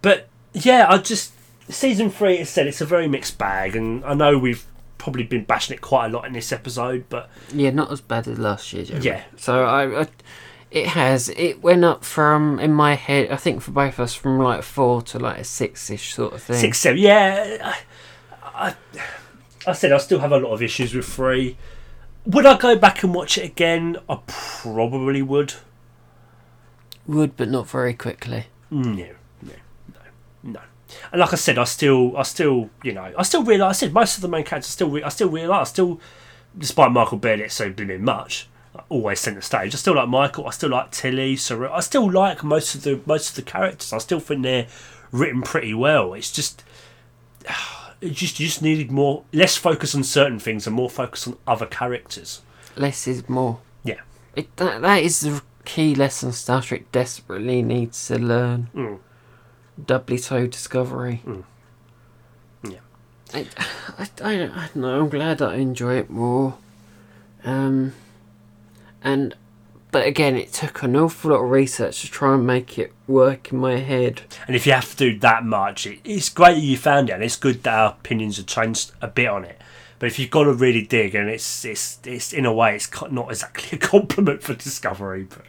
but 0.02 0.30
yeah, 0.54 0.86
I 0.88 1.00
just 1.00 1.34
season 1.68 2.10
three. 2.10 2.38
As 2.38 2.50
said, 2.50 2.66
it's 2.66 2.80
a 2.80 2.86
very 2.86 3.10
mixed 3.10 3.38
bag, 3.38 3.76
and 3.76 4.06
I 4.06 4.14
know 4.14 4.38
we've 4.38 4.66
probably 4.98 5.24
been 5.24 5.44
bashing 5.44 5.76
it 5.76 5.82
quite 5.82 6.06
a 6.06 6.10
lot 6.10 6.26
in 6.26 6.32
this 6.32 6.54
episode, 6.54 7.04
but 7.10 7.30
Yeah, 7.52 7.72
not 7.72 7.92
as 7.92 8.00
bad 8.00 8.26
as 8.30 8.40
last 8.40 8.72
year, 8.72 8.86
Jamie. 8.86 9.04
Yeah. 9.04 9.24
So 9.36 9.66
I, 9.66 10.04
I, 10.04 10.08
it 10.70 10.88
has. 10.88 11.28
It 11.28 11.62
went 11.62 11.84
up 11.84 12.06
from 12.06 12.58
in 12.58 12.72
my 12.72 12.94
head. 12.94 13.30
I 13.30 13.36
think 13.36 13.62
for 13.62 13.72
both 13.72 13.96
of 13.96 14.00
us, 14.00 14.14
from 14.16 14.40
like 14.40 14.64
four 14.64 15.02
to 15.02 15.20
like 15.20 15.40
a 15.40 15.44
six-ish 15.44 16.14
sort 16.14 16.32
of 16.36 16.42
thing. 16.42 16.56
Six, 16.56 16.78
seven, 16.80 17.00
yeah. 17.02 17.74
I, 18.54 18.68
I, 18.68 18.76
I 19.68 19.74
said 19.74 19.92
I 19.92 19.98
still 19.98 20.20
have 20.20 20.32
a 20.32 20.40
lot 20.40 20.52
of 20.52 20.62
issues 20.62 20.94
with 20.94 21.06
three. 21.06 21.58
Would 22.26 22.46
I 22.46 22.58
go 22.58 22.76
back 22.76 23.04
and 23.04 23.14
watch 23.14 23.38
it 23.38 23.46
again? 23.46 23.98
I 24.10 24.20
probably 24.28 25.22
would. 25.22 25.56
Would, 27.08 27.36
but 27.36 27.50
not 27.50 27.68
very 27.68 27.94
quickly. 27.94 28.46
Mm, 28.72 28.98
no, 28.98 29.08
no, 29.42 29.54
no, 29.88 30.00
no. 30.44 30.60
And 31.12 31.20
like 31.20 31.34
I 31.34 31.36
said, 31.36 31.58
I 31.58 31.64
still, 31.64 32.16
I 32.16 32.24
still, 32.24 32.70
you 32.84 32.94
know, 32.94 33.14
I 33.18 33.24
still 33.24 33.44
realise. 33.44 33.78
I 33.78 33.80
said 33.80 33.94
most 33.94 34.18
of 34.18 34.22
the 34.22 34.28
main 34.28 34.44
characters 34.44 34.72
still, 34.72 34.90
re- 34.90 35.04
I 35.04 35.10
still 35.10 35.30
realise. 35.30 35.70
I 35.70 35.70
still, 35.70 36.00
despite 36.58 36.92
Michael 36.92 37.18
Burnham 37.18 37.50
so 37.50 37.72
been 37.72 38.04
much, 38.04 38.48
always 38.90 39.20
centre 39.20 39.42
stage. 39.42 39.74
I 39.74 39.78
still 39.78 39.96
like 39.96 40.10
Michael. 40.10 40.48
I 40.48 40.52
still 40.52 40.70
like 40.70 40.92
Tilly. 40.92 41.36
So 41.36 41.72
I 41.72 41.80
still 41.80 42.10
like 42.10 42.44
most 42.44 42.76
of 42.76 42.84
the 42.84 43.02
most 43.06 43.30
of 43.30 43.36
the 43.36 43.42
characters. 43.42 43.94
I 43.94 43.98
still 43.98 44.20
think 44.20 44.44
they're 44.44 44.68
written 45.12 45.42
pretty 45.42 45.74
well. 45.74 46.14
It's 46.14 46.32
just, 46.32 46.64
it 48.02 48.14
just 48.14 48.40
you 48.40 48.48
just 48.48 48.62
needed 48.62 48.92
more, 48.92 49.24
less 49.32 49.56
focus 49.56 49.94
on 49.96 50.04
certain 50.04 50.40
things 50.40 50.66
and 50.68 50.76
more 50.76 50.90
focus 50.90 51.28
on 51.28 51.38
other 51.48 51.68
characters. 51.68 52.42
Less 52.76 53.08
is 53.08 53.30
more. 53.30 53.60
Yeah. 53.84 54.02
It, 54.36 54.56
that, 54.58 54.82
that 54.82 55.04
is 55.04 55.22
the 55.22 55.42
key 55.66 55.94
lesson 55.94 56.32
Star 56.32 56.62
Trek 56.62 56.92
desperately 56.92 57.62
needs 57.62 58.08
to 58.08 58.18
learn. 58.18 58.70
Mm. 58.74 59.00
Doubly 59.86 60.18
so 60.18 60.48
Discovery. 60.48 61.22
Mm. 61.26 61.44
Yeah. 62.68 62.80
I, 63.34 63.48
I, 63.98 64.10
I, 64.24 64.36
don't, 64.38 64.52
I 64.52 64.66
don't 64.68 64.76
know. 64.78 65.02
I'm 65.02 65.10
glad 65.10 65.38
that 65.38 65.50
I 65.50 65.56
enjoy 65.56 65.96
it 65.98 66.10
more. 66.10 66.58
Um, 67.44 67.94
and 69.04 69.36
but 69.92 70.08
again, 70.08 70.38
it 70.38 70.54
took 70.54 70.84
an 70.84 70.96
awful 70.96 71.32
lot 71.32 71.44
of 71.44 71.50
research 71.50 72.02
to 72.02 72.08
try 72.10 72.34
and 72.34 72.48
make 72.48 72.80
it 72.80 72.94
work 73.08 73.52
in 73.52 73.60
my 73.60 73.78
head. 73.78 74.22
And 74.48 74.56
if 74.56 74.66
you 74.66 74.72
have 74.72 74.90
to 74.92 74.96
do 74.96 75.20
that 75.20 75.46
much, 75.46 75.86
it, 75.86 76.00
it's 76.06 76.30
great 76.30 76.56
that 76.56 76.62
you 76.62 76.78
found 76.78 77.10
it, 77.10 77.14
and 77.14 77.24
it's 77.24 77.36
good 77.36 77.64
that 77.64 77.74
our 77.74 77.92
opinions 77.92 78.38
have 78.38 78.46
changed 78.46 78.94
a 79.02 79.08
bit 79.08 79.28
on 79.28 79.44
it. 79.44 79.60
But 80.00 80.08
if 80.08 80.18
you've 80.18 80.32
got 80.32 80.46
to 80.46 80.54
really 80.54 80.82
dig, 80.82 81.14
and 81.14 81.30
it's 81.30 81.66
it's 81.66 82.00
it's 82.06 82.34
in 82.34 82.46
a 82.46 82.54
way, 82.54 82.76
it's 82.76 82.90
not 83.12 83.30
exactly 83.30 83.78
a 83.78 83.82
compliment 83.82 84.42
for 84.42 84.54
Discovery, 84.54 85.24
but 85.24 85.44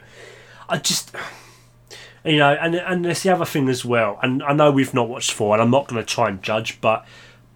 I 0.69 0.77
just. 0.77 1.15
You 2.25 2.37
know, 2.37 2.53
and 2.53 2.75
and 2.75 3.03
there's 3.03 3.23
the 3.23 3.33
other 3.33 3.43
thing 3.43 3.67
as 3.67 3.83
well. 3.83 4.17
And 4.23 4.41
I 4.43 4.53
know 4.53 4.71
we've 4.71 4.93
not 4.93 5.09
watched 5.09 5.33
four, 5.33 5.55
and 5.55 5.61
I'm 5.61 5.71
not 5.71 5.89
going 5.89 6.01
to 6.01 6.05
try 6.05 6.29
and 6.29 6.41
judge, 6.41 6.79
but 6.79 7.05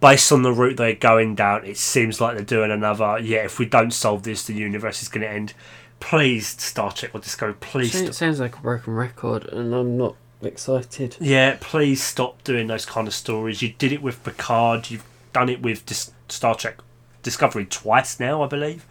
based 0.00 0.30
on 0.30 0.42
the 0.42 0.52
route 0.52 0.76
they're 0.76 0.94
going 0.94 1.34
down, 1.34 1.64
it 1.64 1.76
seems 1.76 2.20
like 2.20 2.36
they're 2.36 2.44
doing 2.44 2.70
another. 2.70 3.18
Yeah, 3.18 3.44
if 3.44 3.58
we 3.58 3.64
don't 3.64 3.92
solve 3.92 4.24
this, 4.24 4.44
the 4.44 4.52
universe 4.52 5.00
is 5.00 5.08
going 5.08 5.22
to 5.22 5.30
end. 5.30 5.54
Please, 6.00 6.46
Star 6.46 6.92
Trek 6.92 7.10
or 7.14 7.20
Discovery, 7.20 7.54
please 7.60 7.94
It 7.94 8.04
stop. 8.04 8.14
sounds 8.14 8.40
like 8.40 8.56
a 8.56 8.60
broken 8.60 8.94
record, 8.94 9.44
and 9.46 9.74
I'm 9.74 9.96
not 9.98 10.14
excited. 10.42 11.16
Yeah, 11.20 11.56
please 11.60 12.02
stop 12.02 12.42
doing 12.44 12.68
those 12.68 12.86
kind 12.86 13.08
of 13.08 13.14
stories. 13.14 13.62
You 13.62 13.74
did 13.78 13.92
it 13.92 14.00
with 14.02 14.22
Picard. 14.22 14.90
You've 14.90 15.04
done 15.32 15.48
it 15.48 15.60
with 15.60 15.84
Dis- 15.86 16.12
Star 16.28 16.54
Trek 16.54 16.78
Discovery 17.22 17.66
twice 17.66 18.20
now, 18.20 18.42
I 18.42 18.46
believe. 18.46 18.86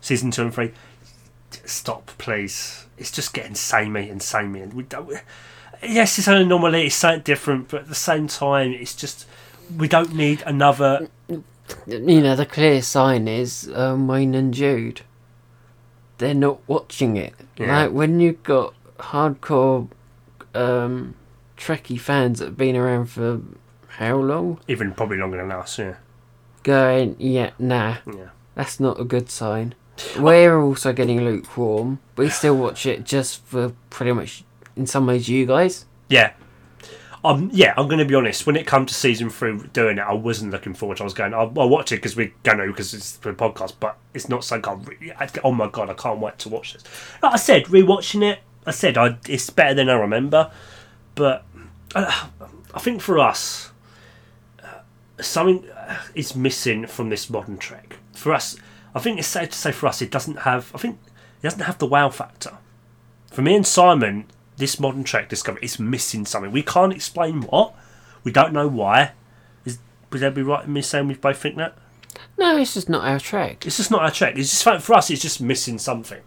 Season 0.00 0.30
two 0.30 0.42
and 0.42 0.54
three. 0.54 0.72
Stop, 1.64 2.10
please. 2.18 2.86
It's 2.98 3.10
just 3.10 3.32
getting 3.34 3.54
samey 3.54 4.08
and 4.10 4.22
samey, 4.22 4.60
and 4.60 4.74
we 4.74 4.82
don't. 4.84 5.10
Yes, 5.82 6.18
it's 6.18 6.28
an 6.28 6.36
anomaly. 6.36 6.86
It's 6.86 6.94
something 6.94 7.22
different, 7.22 7.68
but 7.68 7.82
at 7.82 7.88
the 7.88 7.94
same 7.94 8.28
time, 8.28 8.72
it's 8.72 8.94
just 8.94 9.26
we 9.76 9.88
don't 9.88 10.14
need 10.14 10.42
another. 10.46 11.08
You 11.28 11.42
know, 12.20 12.36
the 12.36 12.46
clear 12.46 12.82
sign 12.82 13.26
is 13.26 13.70
um, 13.74 14.06
Wayne 14.06 14.34
and 14.34 14.52
Jude. 14.52 15.00
They're 16.22 16.34
not 16.34 16.60
watching 16.68 17.16
it. 17.16 17.34
Yeah. 17.56 17.82
Like 17.82 17.90
when 17.90 18.20
you've 18.20 18.44
got 18.44 18.74
hardcore 18.98 19.88
um, 20.54 21.16
Trekkie 21.56 21.98
fans 21.98 22.38
that 22.38 22.44
have 22.44 22.56
been 22.56 22.76
around 22.76 23.06
for 23.06 23.40
how 23.88 24.18
long? 24.18 24.60
Even 24.68 24.92
probably 24.92 25.16
longer 25.16 25.38
than 25.38 25.50
us. 25.50 25.80
Yeah, 25.80 25.96
Going, 26.62 27.16
yeah, 27.18 27.50
nah, 27.58 27.96
yeah. 28.06 28.28
that's 28.54 28.78
not 28.78 29.00
a 29.00 29.04
good 29.04 29.30
sign. 29.30 29.74
We're 30.16 30.60
also 30.60 30.92
getting 30.92 31.24
lukewarm. 31.24 31.98
We 32.16 32.28
still 32.28 32.56
watch 32.56 32.86
it 32.86 33.02
just 33.04 33.44
for 33.44 33.72
pretty 33.90 34.12
much, 34.12 34.44
in 34.76 34.86
some 34.86 35.06
ways, 35.08 35.28
you 35.28 35.44
guys. 35.44 35.86
Yeah. 36.08 36.34
Um, 37.24 37.50
yeah, 37.52 37.72
I'm 37.76 37.86
going 37.86 38.00
to 38.00 38.04
be 38.04 38.14
honest. 38.14 38.46
When 38.46 38.56
it 38.56 38.66
come 38.66 38.84
to 38.84 38.94
season 38.94 39.30
three 39.30 39.56
doing 39.72 39.98
it, 39.98 40.02
I 40.02 40.12
wasn't 40.12 40.50
looking 40.50 40.74
forward. 40.74 40.96
to. 40.96 41.04
I 41.04 41.04
was 41.04 41.14
going, 41.14 41.32
I'll, 41.32 41.52
I'll 41.56 41.68
watch 41.68 41.92
it 41.92 41.96
because 41.96 42.16
we're 42.16 42.32
going 42.42 42.58
to 42.58 42.66
because 42.66 42.92
it's 42.94 43.16
for 43.16 43.30
the 43.30 43.38
podcast, 43.38 43.74
but 43.78 43.96
it's 44.12 44.28
not 44.28 44.44
something 44.44 44.72
I'm 44.72 44.82
really. 44.82 45.12
I, 45.12 45.28
oh 45.44 45.52
my 45.52 45.68
god, 45.68 45.88
I 45.88 45.94
can't 45.94 46.18
wait 46.18 46.38
to 46.40 46.48
watch 46.48 46.72
this. 46.72 46.82
Like 47.22 47.34
I 47.34 47.36
said, 47.36 47.66
rewatching 47.66 48.22
it, 48.28 48.40
I 48.66 48.72
said 48.72 48.98
I, 48.98 49.18
it's 49.28 49.50
better 49.50 49.74
than 49.74 49.88
I 49.88 49.94
remember, 49.94 50.50
but 51.14 51.44
uh, 51.94 52.28
I 52.74 52.80
think 52.80 53.00
for 53.00 53.20
us, 53.20 53.70
uh, 54.62 54.80
something 55.20 55.68
uh, 55.70 56.02
is 56.16 56.34
missing 56.34 56.86
from 56.88 57.08
this 57.08 57.30
modern 57.30 57.56
Trek. 57.56 57.98
For 58.14 58.32
us, 58.32 58.56
I 58.96 58.98
think 58.98 59.20
it's 59.20 59.28
safe 59.28 59.50
to 59.50 59.58
say 59.58 59.70
for 59.70 59.86
us, 59.86 60.02
it 60.02 60.10
doesn't 60.10 60.40
have. 60.40 60.72
I 60.74 60.78
think 60.78 60.98
it 61.40 61.44
doesn't 61.44 61.60
have 61.60 61.78
the 61.78 61.86
wow 61.86 62.08
factor. 62.08 62.58
For 63.30 63.42
me 63.42 63.54
and 63.54 63.66
Simon, 63.66 64.26
this 64.62 64.78
modern 64.78 65.02
Trek 65.02 65.28
Discovery 65.28 65.60
is 65.64 65.80
missing 65.80 66.24
something. 66.24 66.52
We 66.52 66.62
can't 66.62 66.92
explain 66.92 67.42
what. 67.42 67.74
We 68.22 68.30
don't 68.30 68.52
know 68.52 68.68
why. 68.68 69.10
Is 69.64 69.78
would 70.10 70.20
that 70.20 70.36
be 70.36 70.42
right 70.42 70.64
in 70.64 70.72
me 70.72 70.82
saying 70.82 71.08
we 71.08 71.14
both 71.14 71.38
think 71.38 71.56
that? 71.56 71.76
No, 72.38 72.56
it's 72.56 72.74
just 72.74 72.88
not 72.88 73.04
our 73.04 73.18
track. 73.18 73.66
It's 73.66 73.78
just 73.78 73.90
not 73.90 74.02
our 74.02 74.12
Trek. 74.12 74.38
It's 74.38 74.62
just 74.62 74.84
for 74.86 74.94
us. 74.94 75.10
It's 75.10 75.20
just 75.20 75.40
missing 75.40 75.78
something. 75.78 76.20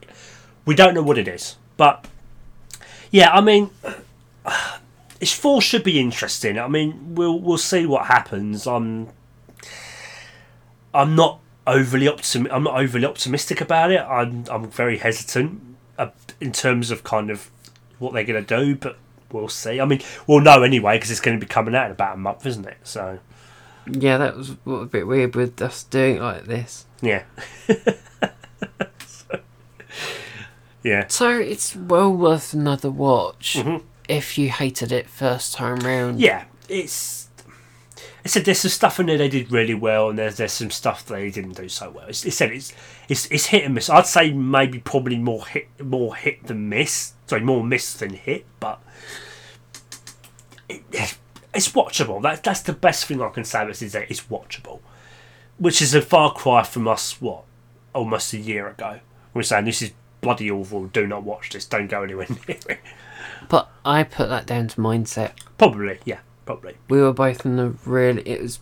We 0.65 0.75
don't 0.75 0.93
know 0.93 1.01
what 1.01 1.17
it 1.17 1.29
is, 1.29 1.55
but 1.77 2.05
yeah, 3.09 3.31
I 3.31 3.39
mean, 3.39 3.69
it's 5.21 5.31
four 5.31 5.61
should 5.61 5.85
be 5.85 5.97
interesting. 5.97 6.59
I 6.59 6.67
mean, 6.67 7.15
we'll 7.15 7.39
we'll 7.39 7.57
see 7.57 7.85
what 7.85 8.07
happens. 8.07 8.67
I'm 8.67 9.07
I'm 10.93 11.15
not 11.15 11.39
overly 11.65 12.07
optim- 12.07 12.49
I'm 12.51 12.63
not 12.63 12.77
overly 12.77 13.05
optimistic 13.05 13.61
about 13.61 13.91
it. 13.91 14.01
I'm 14.01 14.43
I'm 14.51 14.69
very 14.69 14.97
hesitant 14.97 15.61
uh, 15.97 16.09
in 16.41 16.51
terms 16.51 16.91
of 16.91 17.05
kind 17.05 17.29
of 17.29 17.49
what 17.99 18.13
they're 18.13 18.23
going 18.23 18.45
to 18.45 18.57
do, 18.65 18.75
but 18.75 18.97
we'll 19.31 19.47
see. 19.49 19.79
I 19.81 19.85
mean, 19.85 20.01
we'll 20.27 20.41
know 20.41 20.63
anyway 20.63 20.97
because 20.97 21.11
it's 21.11 21.19
going 21.19 21.39
to 21.39 21.45
be 21.45 21.49
coming 21.49 21.75
out 21.75 21.87
in 21.87 21.91
about 21.91 22.15
a 22.15 22.17
month, 22.17 22.45
isn't 22.45 22.65
it? 22.67 22.77
So 22.83 23.19
Yeah, 23.87 24.17
that 24.17 24.35
was 24.35 24.51
a 24.65 24.85
bit 24.85 25.07
weird 25.07 25.35
with 25.35 25.61
us 25.61 25.83
doing 25.83 26.17
it 26.17 26.21
like 26.21 26.45
this. 26.45 26.85
yeah. 27.01 27.23
So- 29.05 29.39
yeah. 30.83 31.05
So 31.07 31.29
it's 31.39 31.75
well 31.75 32.11
worth 32.13 32.53
another 32.53 32.89
watch 32.91 33.55
Mhm. 33.59 33.83
if 34.07 34.37
you 34.37 34.49
hated 34.49 34.91
it 34.91 35.09
first 35.09 35.53
time 35.53 35.77
round. 35.79 36.19
Yeah, 36.19 36.45
it's. 36.69 37.24
It 38.25 38.31
said 38.31 38.43
there's 38.43 38.61
some 38.61 38.71
stuff 38.71 38.99
in 38.99 39.05
there 39.05 39.19
they 39.19 39.29
did 39.29 39.51
really 39.51 39.75
well, 39.75 40.09
and 40.09 40.17
there's 40.17 40.37
there's 40.37 40.51
some 40.51 40.71
stuff 40.71 41.05
they 41.05 41.29
didn't 41.29 41.55
do 41.55 41.69
so 41.69 41.91
well. 41.91 42.07
It's, 42.07 42.25
it 42.25 42.31
said 42.31 42.51
it's 42.51 42.73
it's 43.07 43.27
it's 43.27 43.45
hit 43.45 43.63
and 43.65 43.75
miss. 43.75 43.87
I'd 43.87 44.07
say 44.07 44.31
maybe 44.31 44.79
probably 44.79 45.19
more 45.19 45.45
hit 45.45 45.67
more 45.79 46.15
hit 46.15 46.47
than 46.47 46.67
miss. 46.67 47.13
Sorry, 47.27 47.43
more 47.43 47.63
miss 47.63 47.93
than 47.93 48.13
hit, 48.13 48.47
but 48.59 48.81
it, 50.67 50.81
it's 51.53 51.71
watchable. 51.71 52.19
That 52.23 52.43
that's 52.43 52.61
the 52.61 52.73
best 52.73 53.05
thing 53.05 53.21
I 53.21 53.29
can 53.29 53.43
say. 53.43 53.63
Is 53.69 53.91
that 53.91 54.09
it's 54.09 54.21
watchable, 54.21 54.79
which 55.59 55.79
is 55.79 55.93
a 55.93 56.01
far 56.01 56.33
cry 56.33 56.63
from 56.63 56.87
us. 56.87 57.21
What 57.21 57.43
almost 57.93 58.33
a 58.33 58.39
year 58.39 58.67
ago, 58.67 59.01
we 59.35 59.39
we're 59.39 59.43
saying 59.43 59.65
this 59.65 59.83
is 59.83 59.91
bloody 60.21 60.49
awful. 60.49 60.87
Do 60.87 61.05
not 61.05 61.21
watch 61.21 61.51
this. 61.51 61.65
Don't 61.65 61.87
go 61.87 62.01
anywhere 62.01 62.25
near 62.47 62.57
it. 62.69 62.79
But 63.49 63.69
I 63.85 64.01
put 64.01 64.29
that 64.29 64.47
down 64.47 64.69
to 64.69 64.81
mindset. 64.81 65.33
Probably, 65.59 65.99
yeah, 66.05 66.21
probably. 66.45 66.75
We 66.89 67.01
were 67.01 67.13
both 67.13 67.45
in 67.45 67.55
the 67.57 67.75
really. 67.85 68.21
It 68.23 68.41
was 68.41 68.59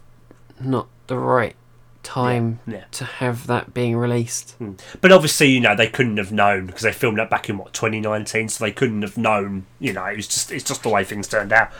not 0.59 0.87
the 1.07 1.17
right 1.17 1.55
time 2.03 2.59
Yeah. 2.67 2.83
to 2.91 3.05
have 3.05 3.47
that 3.47 3.73
being 3.73 3.95
released. 3.95 4.51
Hmm. 4.57 4.73
But 4.99 5.11
obviously, 5.13 5.47
you 5.47 5.61
know, 5.61 5.75
they 5.75 5.87
couldn't 5.87 6.17
have 6.17 6.31
known 6.33 6.65
because 6.65 6.81
they 6.81 6.91
filmed 6.91 7.17
that 7.17 7.29
back 7.29 7.49
in 7.49 7.57
what 7.57 7.73
2019, 7.73 8.49
so 8.49 8.63
they 8.65 8.71
couldn't 8.71 9.01
have 9.03 9.17
known. 9.17 9.65
You 9.79 9.93
know, 9.93 10.05
it 10.05 10.17
was 10.17 10.27
just 10.27 10.51
it's 10.51 10.63
just 10.63 10.83
the 10.83 10.89
way 10.89 11.03
things 11.03 11.27
turned 11.27 11.53
out. 11.53 11.71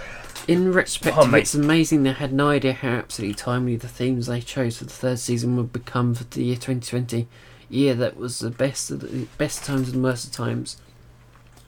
In 0.48 0.74
retrospect, 0.74 1.16
Oh, 1.18 1.34
it's 1.36 1.54
amazing 1.54 2.04
they 2.04 2.12
had 2.12 2.34
no 2.34 2.50
idea 2.50 2.74
how 2.74 2.90
absolutely 2.90 3.36
timely 3.36 3.76
the 3.78 3.88
themes 3.88 4.28
they 4.28 4.42
chose 4.42 4.78
for 4.78 4.86
the 4.86 4.90
third 4.92 5.20
season 5.20 5.56
would 5.58 5.72
become 5.72 6.14
for 6.16 6.24
the 6.26 6.44
year 6.44 6.56
2020. 6.56 7.28
Year 7.70 7.94
that 7.96 8.18
was 8.18 8.40
the 8.40 8.50
best 8.50 8.92
of 8.92 9.00
the 9.02 9.26
best 9.38 9.64
times 9.64 9.90
and 9.90 10.04
worst 10.04 10.26
of 10.28 10.32
times. 10.34 10.78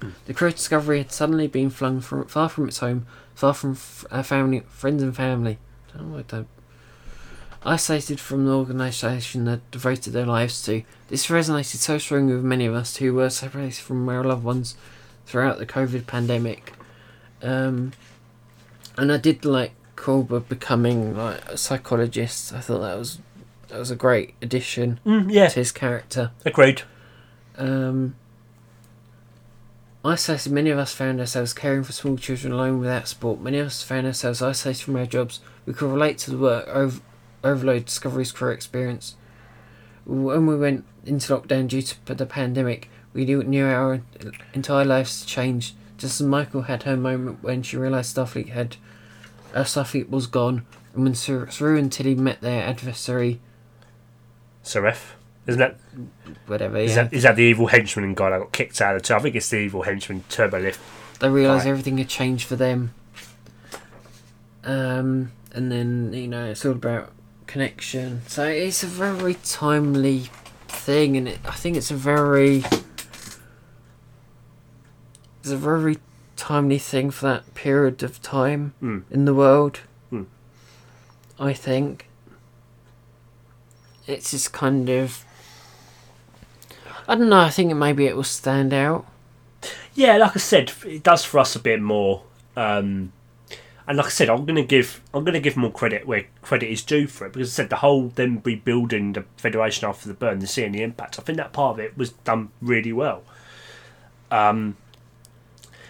Hmm. 0.02 0.10
The 0.26 0.34
crew 0.34 0.50
of 0.50 0.56
Discovery 0.56 0.98
had 1.00 1.12
suddenly 1.12 1.48
been 1.48 1.70
flung 1.70 2.02
from, 2.02 2.26
far 2.26 2.50
from 2.50 2.68
its 2.68 2.80
home, 2.80 3.06
far 3.36 3.54
from 3.54 3.72
f- 3.74 4.06
uh, 4.10 4.24
family, 4.24 4.64
friends 4.70 5.04
and 5.04 5.16
family. 5.16 5.60
I 5.94 5.98
don't 5.98 6.10
know 6.12 6.18
what 6.18 6.28
that- 6.30 6.46
Isolated 7.68 8.20
from 8.20 8.46
the 8.46 8.52
organisation 8.54 9.46
that 9.46 9.72
devoted 9.72 10.14
their 10.14 10.26
lives 10.28 10.62
to. 10.66 10.84
This 11.08 11.28
resonated 11.28 11.78
so 11.78 11.98
strongly 11.98 12.36
with 12.36 12.44
many 12.44 12.68
of 12.68 12.76
us 12.76 12.98
who 12.98 13.12
were 13.16 13.32
separated 13.32 13.80
from 13.82 14.08
our 14.08 14.24
loved 14.24 14.44
ones 14.44 14.76
throughout 15.26 15.58
the 15.58 15.66
COVID 15.66 16.06
pandemic. 16.06 16.74
Um, 17.42 17.94
and 19.00 19.12
I 19.12 19.18
did 19.18 19.46
like 19.46 19.72
Culber 19.96 20.48
becoming 20.48 21.18
like 21.18 21.44
a 21.50 21.58
psychologist. 21.58 22.54
I 22.54 22.60
thought 22.60 22.82
that 22.82 23.00
was 23.00 23.18
that 23.70 23.80
was 23.80 23.90
a 23.90 23.96
great 23.96 24.36
addition 24.44 25.00
Mm, 25.04 25.32
yeah, 25.34 25.48
to 25.48 25.56
his 25.60 25.72
character. 25.72 26.30
agreed. 26.46 26.84
Um, 27.58 28.16
isolated, 30.06 30.52
many 30.52 30.70
of 30.70 30.78
us 30.78 30.94
found 30.94 31.20
ourselves 31.20 31.54
caring 31.54 31.84
for 31.84 31.92
small 31.92 32.18
children 32.18 32.54
alone 32.54 32.80
without 32.80 33.08
support. 33.08 33.42
Many 33.42 33.58
of 33.58 33.68
us 33.68 33.84
found 33.84 34.06
ourselves 34.06 34.42
isolated 34.42 34.84
from 34.84 34.96
our 34.96 35.06
jobs. 35.06 35.40
We 35.66 35.74
could 35.74 35.92
relate 35.92 36.18
to 36.20 36.32
the 36.32 36.38
work 36.38 36.68
ov- 36.68 37.02
overload 37.44 37.86
discoveries 37.86 38.32
career 38.32 38.54
experience. 38.54 39.16
When 40.06 40.46
we 40.46 40.56
went 40.56 40.86
into 41.06 41.34
lockdown 41.34 41.68
due 41.68 41.82
to 41.82 42.14
the 42.14 42.26
pandemic, 42.26 42.90
we 43.14 43.26
knew, 43.26 43.66
our 43.66 44.02
entire 44.54 44.86
lives 44.86 45.26
changed. 45.26 45.76
Just 45.98 46.22
as 46.22 46.28
Michael 46.28 46.64
had 46.64 46.84
her 46.84 46.98
moment 46.98 47.42
when 47.42 47.64
she 47.64 47.78
realised 47.78 48.16
Starfleet 48.16 48.50
had, 48.50 48.78
uh, 49.54 49.64
Starfleet 49.64 50.10
was 50.10 50.28
gone, 50.28 50.66
and 50.94 51.04
when 51.04 51.16
Saru 51.16 51.78
and 51.78 51.92
Tilly 51.92 52.14
met 52.14 52.42
their 52.42 52.64
adversary, 52.64 53.40
Seraph, 54.62 55.16
isn't 55.48 55.60
that 55.60 55.78
whatever, 56.48 56.78
is 56.78 56.96
yeah, 56.96 57.04
that 57.04 57.14
is 57.14 57.24
that 57.24 57.36
the 57.36 57.44
evil 57.44 57.68
henchman 57.68 58.14
guy 58.16 58.30
that 58.32 58.40
got 58.40 58.52
kicked 58.52 58.82
out 58.82 58.96
of 58.96 59.04
the? 59.04 59.16
I 59.16 59.20
think 59.20 59.36
it's 59.36 59.50
the 59.50 59.58
evil 59.58 59.84
henchman 59.84 60.24
Turbo 60.30 60.60
Lift. 60.60 60.80
they 61.20 61.30
realise 61.30 61.64
Right. 61.64 61.70
everything 61.72 61.98
had 61.98 62.08
changed 62.10 62.48
for 62.48 62.56
them. 62.56 62.94
Um, 64.64 65.32
and 65.54 65.72
then 65.72 66.12
you 66.14 66.28
know 66.28 66.46
it's 66.46 66.66
all 66.66 66.72
about 66.72 67.12
connection. 67.48 68.22
So 68.28 68.46
it's 68.48 68.82
a 68.84 68.88
very 68.88 69.36
timely 69.44 70.30
thing, 70.68 71.16
and 71.18 71.28
it, 71.28 71.40
I 71.46 71.52
think 71.52 71.78
it's 71.78 71.92
a 71.92 71.96
very 71.96 72.64
it's 75.42 75.52
a 75.52 75.58
very 75.58 75.98
timely 76.36 76.80
thing 76.80 77.12
for 77.12 77.28
that 77.28 77.54
period 77.54 78.02
of 78.04 78.22
time 78.22 78.74
Mm. 78.82 79.04
in 79.12 79.26
the 79.26 79.34
world. 79.34 79.82
Mm. 80.12 80.26
I 81.40 81.54
think 81.54 82.08
it's 84.08 84.32
just 84.32 84.52
kind 84.52 84.90
of. 84.90 85.24
I 87.08 87.16
don't 87.16 87.30
know. 87.30 87.40
I 87.40 87.50
think 87.50 87.74
maybe 87.76 88.06
it 88.08 88.16
will 88.16 88.24
stand 88.24 88.74
out. 88.74 89.06
Yeah, 89.94 90.18
like 90.18 90.36
I 90.36 90.40
said, 90.40 90.72
it 90.86 91.04
does 91.04 91.24
for 91.24 91.40
us 91.40 91.56
a 91.56 91.60
bit 91.60 91.82
more. 91.82 92.24
Um, 92.56 93.12
and 93.88 93.98
like 93.98 94.08
I 94.08 94.10
said, 94.10 94.30
I'm 94.30 94.46
gonna 94.46 94.64
give 94.64 95.02
I'm 95.14 95.24
gonna 95.24 95.40
give 95.40 95.56
more 95.56 95.72
credit 95.72 96.08
where 96.08 96.26
credit 96.42 96.72
is 96.72 96.82
due 96.82 97.08
for 97.08 97.28
it 97.28 97.34
because 97.34 97.54
I 97.54 97.64
said 97.64 97.70
the 97.70 97.78
whole 97.78 98.10
them 98.10 98.42
rebuilding 98.44 99.14
the 99.14 99.26
federation 99.38 99.88
after 99.88 100.08
the 100.08 100.16
burn 100.16 100.40
and 100.40 100.50
seeing 100.50 100.72
the 100.72 100.82
impact. 100.82 101.20
I 101.20 101.22
think 101.22 101.38
that 101.38 101.54
part 101.54 101.76
of 101.76 101.80
it 101.80 101.98
was 101.98 102.12
done 102.12 102.50
really 102.62 102.94
well. 102.94 103.24
Um, 104.32 104.78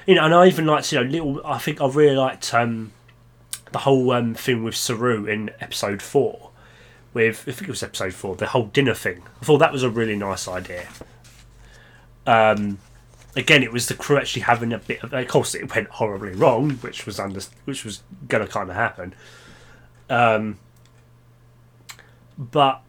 you 0.06 0.16
know, 0.16 0.26
and 0.26 0.34
I 0.34 0.48
even 0.48 0.66
liked 0.66 0.92
you 0.92 1.00
know 1.00 1.10
little. 1.10 1.46
I 1.46 1.58
think 1.58 1.80
I 1.80 1.88
really 1.88 2.18
liked 2.18 2.54
um, 2.54 2.92
the 3.72 3.80
whole 3.80 4.12
um, 4.12 4.34
thing 4.34 4.64
with 4.64 4.76
Saru 4.76 5.26
in 5.26 5.52
episode 5.62 6.02
four. 6.02 6.52
With 7.16 7.46
I 7.48 7.52
think 7.54 7.64
it 7.64 7.70
was 7.70 7.82
episode 7.82 8.14
four, 8.14 8.36
the 8.36 8.48
whole 8.48 8.66
dinner 8.66 8.94
thing. 8.94 9.24
I 9.42 9.46
thought 9.46 9.60
that 9.60 9.72
was 9.72 9.84
a 9.84 9.90
really 9.90 10.18
nice 10.18 10.50
idea. 10.50 10.88
Um, 12.28 12.80
again, 13.38 13.64
it 13.64 13.72
was 13.72 13.88
the 13.88 13.94
crew 13.94 14.18
actually 14.18 14.42
having 14.42 14.74
a 14.74 14.80
bit 14.80 15.02
of. 15.02 15.14
Of 15.14 15.28
course, 15.30 15.56
it 15.56 15.74
went 15.74 15.88
horribly 15.88 16.34
wrong, 16.34 16.72
which 16.72 17.06
was 17.06 17.18
under, 17.18 17.40
which 17.64 17.86
was 17.86 18.04
to 18.30 18.48
kind 18.48 18.70
of 18.70 18.76
happen. 18.76 19.16
Um, 20.10 20.60
but 22.38 22.82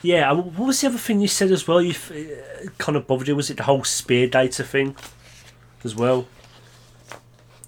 yeah, 0.00 0.30
what 0.30 0.68
was 0.68 0.80
the 0.82 0.86
other 0.86 0.98
thing 0.98 1.20
you 1.20 1.26
said 1.26 1.50
as 1.50 1.66
well? 1.66 1.82
You 1.82 1.94
uh, 2.10 2.68
kind 2.78 2.94
of 2.96 3.08
bothered 3.08 3.26
you. 3.26 3.34
Was 3.34 3.50
it 3.50 3.56
the 3.56 3.64
whole 3.64 3.82
sphere 3.82 4.28
data 4.28 4.62
thing 4.62 4.94
as 5.82 5.96
well? 5.96 6.28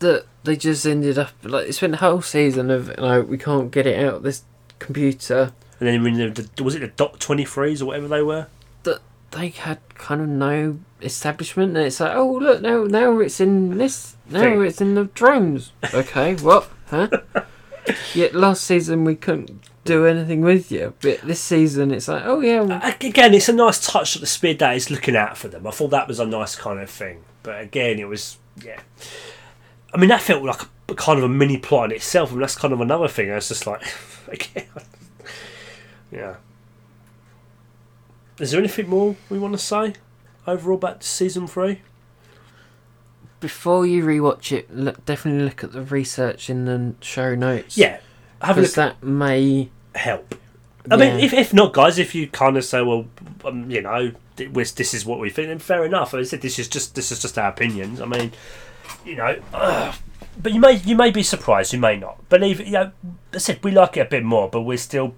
That 0.07 0.27
they 0.45 0.57
just 0.57 0.87
ended 0.87 1.19
up 1.19 1.31
like 1.43 1.67
it's 1.69 1.81
been 1.81 1.95
a 1.95 1.97
whole 1.97 2.23
season 2.23 2.71
of 2.71 2.97
like 2.99 3.27
we 3.27 3.39
can't 3.39 3.71
get 3.73 3.87
it 3.87 4.05
out 4.05 4.15
of 4.15 4.23
this 4.23 4.45
computer 4.79 5.53
And 5.81 5.89
then 5.89 6.03
when 6.05 6.15
the, 6.15 6.49
the 6.57 6.63
was 6.63 6.75
it 6.77 6.81
the 6.81 6.87
dot 6.89 7.19
twenty 7.19 7.45
threes 7.45 7.83
or 7.83 7.87
whatever 7.87 8.07
they 8.07 8.23
were? 8.23 8.47
that 8.85 9.01
they 9.33 9.49
had 9.49 9.79
kind 9.95 10.21
of 10.21 10.29
no 10.29 10.79
establishment 11.03 11.77
and 11.77 11.87
it's 11.87 11.99
like 11.99 12.15
oh 12.15 12.31
look 12.35 12.63
now 12.63 12.85
now 12.85 13.19
it's 13.19 13.41
in 13.41 13.79
this 13.79 14.15
now 14.31 14.41
Thing. 14.43 14.65
it's 14.65 14.81
in 14.81 14.95
the 14.95 15.05
drones 15.07 15.73
okay 15.93 16.35
what 16.37 16.71
huh 16.87 17.09
yet 18.15 18.33
last 18.35 18.63
season 18.63 19.03
we 19.05 19.17
couldn't 19.17 19.51
do 19.85 20.07
anything 20.07 20.41
with 20.43 20.71
you 20.71 20.95
but 21.01 21.21
this 21.23 21.41
season 21.41 21.91
it's 21.91 22.07
like 22.07 22.23
oh 22.25 22.41
yeah 22.41 22.63
A- 23.01 23.07
Again, 23.09 23.35
it's 23.35 23.49
a 23.49 23.53
nice 23.53 23.85
touch 23.85 24.15
that 24.15 24.21
the 24.21 24.27
sphere 24.27 24.55
data 24.55 24.75
is 24.77 24.91
looking 24.91 25.17
out 25.17 25.37
for 25.37 25.49
them. 25.49 25.67
I 25.67 25.71
thought 25.73 25.91
that 25.91 26.07
was 26.09 26.21
a 26.21 26.27
nice 26.27 26.55
kind 26.55 26.79
of 26.81 26.89
thing. 26.91 27.23
But 27.43 27.61
again, 27.61 27.99
it 27.99 28.09
was 28.09 28.39
yeah. 28.65 28.81
I 29.97 29.99
mean, 29.99 30.11
that 30.11 30.21
felt 30.21 30.43
like 30.45 30.61
a, 30.91 30.95
kind 30.95 31.19
of 31.19 31.25
a 31.25 31.29
mini 31.29 31.57
plot 31.57 31.91
in 31.91 31.97
itself, 31.97 32.31
and 32.31 32.43
that's 32.43 32.55
kind 32.55 32.75
of 32.75 32.83
another 32.83 33.09
thing. 33.09 33.31
I 33.31 33.37
was 33.37 33.49
just 33.49 33.67
like, 33.67 33.83
okay, 34.29 34.67
yeah. 36.13 36.37
Is 38.39 38.51
there 38.51 38.61
anything 38.61 38.91
more 38.91 39.17
we 39.31 39.39
want 39.39 39.55
to 39.55 39.59
say 39.59 39.95
overall 40.47 40.77
about 40.77 41.03
season 41.03 41.47
three? 41.47 41.81
Before 43.41 43.87
you 43.87 44.05
rewatch 44.05 44.53
it, 44.53 44.71
look, 44.71 45.03
definitely 45.07 45.45
look 45.45 45.65
at 45.65 45.73
the 45.73 45.81
research 45.81 46.51
in 46.51 46.67
the 46.67 46.95
show 47.01 47.35
notes. 47.35 47.79
Yeah, 47.79 48.01
because 48.39 48.75
that 48.75 49.03
may. 49.03 49.71
help. 49.95 50.35
I 50.91 50.97
mean, 50.97 51.21
if, 51.21 51.33
if 51.33 51.55
not, 51.55 51.73
guys, 51.73 51.99
if 51.99 52.15
you 52.15 52.29
kind 52.29 52.59
of 52.59 52.67
say, 52.67 52.83
well, 52.83 53.07
um, 53.47 53.71
you 53.71 53.81
know, 53.81 54.13
this 54.37 54.73
this 54.73 54.93
is 54.93 55.07
what 55.07 55.19
we 55.19 55.31
think, 55.31 55.49
then 55.49 55.59
fair 55.59 55.87
enough. 55.87 56.13
I 56.13 56.23
said 56.25 56.43
this 56.43 56.59
is 56.59 56.69
just 56.69 56.95
this 56.95 57.11
is 57.11 57.23
just 57.23 57.39
our 57.39 57.49
opinions. 57.49 58.01
I 58.01 58.05
mean, 58.05 58.33
you 59.05 59.17
know, 59.17 59.41
but 60.43 60.53
you 60.53 60.61
may 60.61 60.73
you 60.77 60.97
may 60.97 61.11
be 61.11 61.23
surprised, 61.23 61.73
you 61.73 61.79
may 61.79 61.97
not. 61.97 62.29
Believe 62.29 62.61
you 62.61 62.73
know, 62.73 62.93
I 63.35 63.39
said 63.39 63.63
we 63.65 63.71
like 63.73 63.97
it 63.97 64.01
a 64.01 64.05
bit 64.11 64.25
more, 64.25 64.49
but 64.49 64.63
we 64.63 64.77
still 64.77 65.15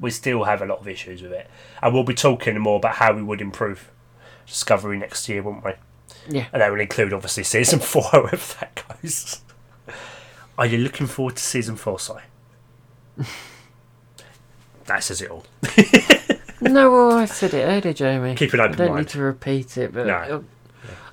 we 0.00 0.10
still 0.10 0.44
have 0.44 0.62
a 0.62 0.66
lot 0.66 0.78
of 0.78 0.88
issues 0.88 1.22
with 1.22 1.32
it, 1.32 1.48
and 1.82 1.92
we'll 1.94 2.04
be 2.04 2.14
talking 2.14 2.58
more 2.58 2.76
about 2.76 2.96
how 2.96 3.12
we 3.14 3.22
would 3.22 3.40
improve 3.40 3.90
Discovery 4.46 4.98
next 4.98 5.28
year, 5.28 5.42
won't 5.42 5.64
we? 5.64 5.72
Yeah. 6.28 6.46
And 6.52 6.62
that 6.62 6.70
will 6.72 6.80
include 6.80 7.12
obviously 7.12 7.44
season 7.44 7.78
four, 7.80 8.04
however 8.04 8.36
that 8.60 8.82
goes. 9.02 9.42
Are 10.56 10.66
you 10.66 10.78
looking 10.78 11.06
forward 11.06 11.36
to 11.36 11.42
season 11.42 11.76
four, 11.76 11.98
Si? 12.00 12.12
that 14.86 15.02
says 15.04 15.22
it 15.22 15.30
all. 15.30 15.44
No, 16.60 16.90
well, 16.90 17.12
I 17.12 17.26
said 17.26 17.54
it 17.54 17.62
earlier, 17.62 17.92
Jamie. 17.92 18.34
Keep 18.34 18.54
an 18.54 18.58
I 18.60 18.64
open 18.64 18.78
don't 18.78 18.88
mind. 18.88 18.98
need 19.06 19.08
to 19.10 19.20
repeat 19.20 19.76
it, 19.78 19.92
but 19.92 20.08
No. 20.08 20.44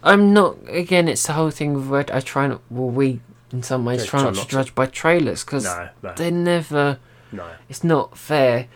Uh, 0.06 0.10
I'm 0.10 0.34
not. 0.34 0.58
Again, 0.68 1.08
it's 1.08 1.26
the 1.28 1.34
whole 1.34 1.50
thing 1.52 1.76
of 1.76 1.90
where 1.90 2.06
I 2.14 2.20
try 2.20 2.48
not. 2.48 2.62
Well, 2.70 2.90
we 2.90 3.22
in 3.52 3.64
some 3.64 3.86
ways 3.86 4.02
Yeah, 4.02 4.06
try 4.10 4.20
try 4.20 4.26
not 4.28 4.34
to 4.34 4.40
not 4.42 4.50
to. 4.50 4.52
judge 4.52 4.76
by 4.76 4.86
trailers 4.88 5.44
because 5.44 5.64
No, 5.66 5.90
no, 6.04 6.14
they're 6.16 6.32
never. 6.32 7.00
no. 7.32 7.46
It's 7.70 7.84
not 7.84 8.18
fair. 8.18 8.68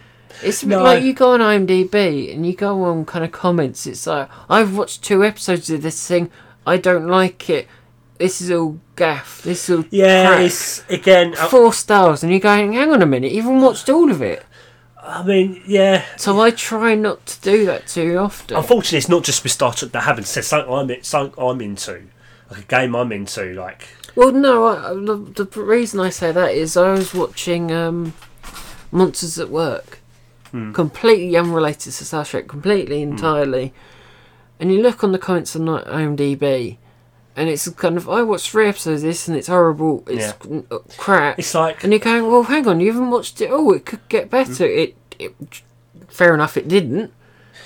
It's 0.43 0.63
No. 0.63 0.83
like 0.83 1.03
you 1.03 1.13
go 1.13 1.33
on 1.33 1.39
IMDb 1.41 2.33
and 2.33 2.45
you 2.45 2.53
go 2.53 2.83
on 2.83 3.03
kind 3.05 3.25
of 3.25 3.31
comments. 3.31 3.85
It's 3.87 4.05
like 4.07 4.29
I've 4.49 4.77
watched 4.77 5.03
two 5.03 5.23
episodes 5.23 5.69
of 5.69 5.81
this 5.81 6.05
thing. 6.07 6.29
I 6.67 6.77
don't 6.77 7.07
like 7.07 7.49
it. 7.49 7.67
This 8.19 8.41
is 8.41 8.51
all 8.51 8.79
gaff. 8.95 9.41
This 9.43 9.69
is 9.69 9.77
all 9.77 9.85
Yeah, 9.89 10.27
crap. 10.27 10.39
it's 10.41 10.83
again. 10.89 11.33
I, 11.39 11.47
four 11.47 11.71
stars, 11.73 12.21
and 12.21 12.31
you're 12.31 12.39
going, 12.41 12.73
hang 12.73 12.91
on 12.91 13.01
a 13.01 13.05
minute. 13.05 13.31
You 13.31 13.39
even 13.39 13.61
watched 13.61 13.89
all 13.89 14.11
of 14.11 14.21
it. 14.21 14.43
I 15.09 15.23
mean, 15.23 15.61
yeah. 15.65 16.05
So 16.17 16.39
I 16.39 16.51
try 16.51 16.95
not 16.95 17.25
to 17.25 17.41
do 17.41 17.65
that 17.65 17.87
too 17.87 18.17
often. 18.17 18.55
Unfortunately, 18.57 18.99
it's 18.99 19.09
not 19.09 19.23
just 19.23 19.43
with 19.43 19.51
Star 19.51 19.73
Trek 19.73 19.91
that 19.91 20.03
haven't 20.03 20.27
said 20.27 20.45
something 20.45 20.71
I'm 20.73 20.89
in- 20.89 21.03
something 21.03 21.43
I'm 21.43 21.61
into, 21.61 22.03
like 22.49 22.59
a 22.61 22.65
game 22.65 22.95
I'm 22.95 23.11
into. 23.11 23.53
Like, 23.53 23.87
Well, 24.15 24.31
no, 24.31 24.67
I, 24.67 24.93
the, 24.93 25.45
the 25.45 25.61
reason 25.61 25.99
I 25.99 26.09
say 26.09 26.31
that 26.31 26.51
is 26.53 26.77
I 26.77 26.91
was 26.91 27.13
watching 27.13 27.71
um, 27.71 28.13
Monsters 28.91 29.39
at 29.39 29.49
Work, 29.49 29.99
Hmm. 30.51 30.73
completely 30.73 31.35
unrelated 31.37 31.93
to 31.93 32.05
Star 32.05 32.25
Trek, 32.25 32.47
completely 32.47 33.01
entirely. 33.03 33.71
And 34.59 34.71
you 34.73 34.81
look 34.81 35.03
on 35.03 35.11
the 35.11 35.19
comments 35.19 35.55
on 35.55 35.65
IMDb, 35.67 36.77
and 37.39 37.49
it's 37.49 37.67
kind 37.69 37.97
of 37.97 38.07
I 38.09 38.21
watched 38.21 38.49
three 38.51 38.67
episodes 38.67 39.03
of 39.03 39.07
this, 39.09 39.27
and 39.27 39.37
it's 39.37 39.47
horrible. 39.47 40.03
It's 40.07 40.33
Yeah. 40.49 40.59
uh, 40.71 40.79
crap. 40.97 41.39
it's 41.39 41.53
like 41.55 41.83
and 41.83 41.93
you're 41.93 41.99
going, 41.99 42.27
well, 42.29 42.43
hang 42.43 42.67
on, 42.67 42.79
you 42.79 42.91
haven't 42.91 43.09
watched 43.11 43.39
it 43.41 43.49
all. 43.51 43.73
It 43.73 43.85
could 43.85 44.07
get 44.09 44.29
better. 44.29 44.65
Hmm. 44.67 44.79
It, 44.79 44.95
it, 45.19 45.35
fair 46.07 46.33
enough, 46.33 46.57
it 46.57 46.67
didn't. 46.67 47.11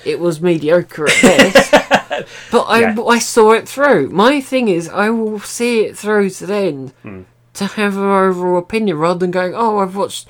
It 0.06 0.20
was 0.20 0.42
mediocre 0.42 1.08
at 1.10 1.22
best. 1.22 1.72
but 2.52 2.62
I, 2.64 2.80
Yeah. 2.82 2.96
I 3.08 3.20
saw 3.20 3.52
it 3.54 3.68
through. 3.68 4.10
My 4.10 4.42
thing 4.42 4.68
is, 4.68 4.90
I 4.90 5.10
will 5.10 5.40
see 5.40 5.82
it 5.86 5.98
through 5.98 6.30
to 6.32 6.46
the 6.46 6.56
end 6.56 6.94
Hmm. 7.04 7.22
to 7.56 7.66
have 7.66 7.96
an 7.98 8.04
overall 8.04 8.58
opinion 8.60 8.98
rather 8.98 9.20
than 9.20 9.32
going, 9.32 9.54
oh, 9.56 9.80
I've 9.80 9.96
watched. 9.96 10.28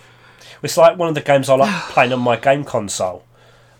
it's 0.61 0.77
like 0.77 0.97
one 0.97 1.09
of 1.09 1.15
the 1.15 1.21
games 1.21 1.49
I 1.49 1.55
like 1.55 1.73
playing 1.89 2.13
on 2.13 2.19
my 2.19 2.37
game 2.37 2.63
console. 2.63 3.23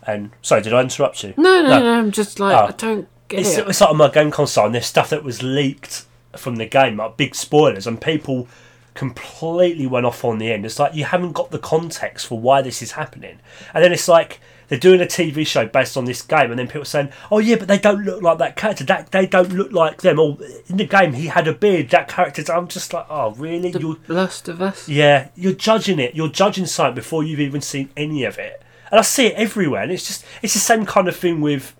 And 0.06 0.32
sorry, 0.42 0.60
did 0.62 0.74
I 0.74 0.80
interrupt 0.82 1.22
you? 1.24 1.32
No, 1.36 1.62
no, 1.62 1.68
No. 1.68 1.80
no. 1.80 1.98
I'm 1.98 2.10
just 2.10 2.38
like, 2.40 2.56
Oh. 2.56 2.66
I 2.66 2.70
don't 2.72 3.08
get 3.36 3.46
It's, 3.46 3.56
it. 3.58 3.68
it's 3.68 3.80
like 3.80 3.90
on 3.90 3.96
my 3.96 4.08
game 4.08 4.30
console, 4.30 4.66
and 4.66 4.74
there's 4.74 4.86
stuff 4.86 5.10
that 5.10 5.24
was 5.24 5.42
leaked 5.42 6.04
from 6.36 6.56
the 6.56 6.66
game, 6.66 6.96
like 6.96 7.16
big 7.16 7.34
spoilers, 7.34 7.86
and 7.86 8.00
people 8.00 8.48
completely 8.94 9.86
went 9.86 10.06
off 10.06 10.24
on 10.24 10.38
the 10.38 10.52
end. 10.52 10.64
It's 10.64 10.78
like 10.78 10.94
you 10.94 11.04
haven't 11.04 11.32
got 11.32 11.50
the 11.50 11.58
context 11.58 12.26
for 12.26 12.38
why 12.38 12.62
this 12.62 12.80
is 12.82 12.92
happening, 12.92 13.38
and 13.72 13.84
then 13.84 13.92
it's 13.92 14.08
like 14.08 14.40
they're 14.68 14.78
doing 14.78 15.00
a 15.00 15.04
TV 15.04 15.46
show 15.46 15.66
based 15.66 15.96
on 15.96 16.04
this 16.06 16.22
game, 16.22 16.50
and 16.50 16.58
then 16.58 16.68
people 16.68 16.84
saying, 16.84 17.10
"Oh 17.30 17.38
yeah, 17.38 17.56
but 17.56 17.68
they 17.68 17.78
don't 17.78 18.04
look 18.04 18.22
like 18.22 18.38
that 18.38 18.56
character. 18.56 18.84
That 18.84 19.10
they 19.10 19.26
don't 19.26 19.52
look 19.52 19.72
like 19.72 20.00
them." 20.02 20.18
Or 20.18 20.38
in 20.68 20.76
the 20.78 20.86
game, 20.86 21.12
he 21.12 21.26
had 21.26 21.46
a 21.48 21.52
beard. 21.52 21.90
That 21.90 22.08
character. 22.08 22.42
I'm 22.52 22.68
just 22.68 22.92
like, 22.92 23.06
oh 23.10 23.32
really? 23.32 23.70
The 23.70 23.80
You're 23.80 23.96
Last 24.08 24.48
of 24.48 24.62
Us. 24.62 24.88
yeah, 24.88 25.28
you're 25.34 25.52
judging 25.52 25.98
it. 25.98 26.14
You're 26.14 26.28
judging 26.28 26.66
something 26.66 26.94
before 26.94 27.22
you've 27.24 27.40
even 27.40 27.60
seen 27.60 27.90
any 27.96 28.24
of 28.24 28.38
it. 28.38 28.62
And 28.90 28.98
I 28.98 29.02
see 29.02 29.26
it 29.26 29.34
everywhere, 29.34 29.82
and 29.82 29.92
it's 29.92 30.06
just 30.06 30.24
it's 30.40 30.54
the 30.54 30.60
same 30.60 30.86
kind 30.86 31.08
of 31.08 31.16
thing 31.16 31.40
with. 31.40 31.74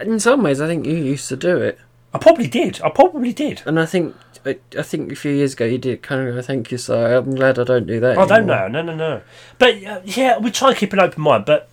In 0.00 0.20
some 0.20 0.42
ways, 0.42 0.60
I 0.60 0.66
think 0.66 0.86
you 0.86 0.94
used 0.96 1.28
to 1.28 1.36
do 1.36 1.56
it, 1.58 1.78
I 2.14 2.18
probably 2.18 2.46
did. 2.46 2.80
I 2.82 2.90
probably 2.90 3.32
did. 3.32 3.62
and 3.66 3.78
I 3.78 3.86
think. 3.86 4.14
I, 4.46 4.56
I 4.78 4.80
think 4.82 5.12
a 5.12 5.16
few 5.16 5.32
years 5.32 5.52
ago 5.52 5.66
you 5.66 5.76
did 5.76 6.00
kind 6.00 6.26
of 6.26 6.34
go, 6.34 6.40
thank 6.40 6.72
you, 6.72 6.78
so 6.78 7.18
I'm 7.18 7.34
glad 7.34 7.58
I 7.58 7.64
don't 7.64 7.86
do 7.86 8.00
that. 8.00 8.16
I 8.16 8.24
don't 8.24 8.38
anymore." 8.38 8.68
know. 8.70 8.80
No, 8.80 8.82
no, 8.82 8.96
no. 8.96 9.22
But 9.58 9.84
uh, 9.84 10.00
yeah, 10.04 10.38
we 10.38 10.50
try 10.50 10.68
and 10.70 10.78
keep 10.78 10.94
an 10.94 11.00
open 11.00 11.22
mind. 11.22 11.44
But 11.44 11.68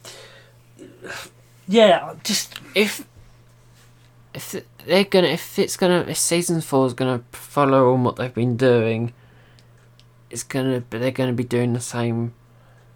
yeah, 1.66 2.16
just 2.26 2.60
if 2.76 3.08
if 4.34 4.64
they're 4.86 5.06
gonna 5.06 5.28
if 5.28 5.58
it's 5.58 5.78
gonna 5.78 6.06
if 6.10 6.18
season 6.18 6.60
four 6.60 6.86
is 6.88 6.94
gonna 6.94 7.24
follow 7.32 7.94
on 7.94 8.04
what 8.04 8.18
they've 8.18 8.34
been 8.34 8.58
doing, 8.58 9.14
it's 10.30 10.44
gonna 10.44 10.84
but 10.90 11.00
they're 11.00 11.12
gonna 11.12 11.32
be 11.34 11.46
doing 11.46 11.72
the 11.72 11.80
same. 11.80 12.34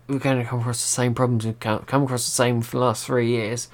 We're 0.08 0.20
gonna 0.20 0.44
come 0.44 0.60
across 0.60 0.82
the 0.82 0.90
same 0.90 1.14
problems 1.16 1.46
we've 1.46 1.60
come 1.62 1.80
come 1.84 2.04
across 2.04 2.26
the 2.26 2.32
same 2.32 2.62
for 2.62 2.72
the 2.78 2.84
last 2.84 3.06
three 3.06 3.28
years. 3.30 3.70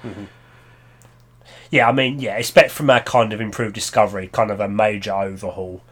Yeah. 1.70 1.88
I 1.88 1.92
mean, 1.92 2.20
yeah. 2.20 2.36
Expect 2.36 2.70
from 2.70 2.90
our 2.90 3.00
kind 3.00 3.32
of 3.32 3.40
improved 3.40 3.74
discovery, 3.74 4.28
kind 4.28 4.50
of 4.50 4.60
a 4.60 4.68
major 4.68 5.12
overhaul. 5.12 5.82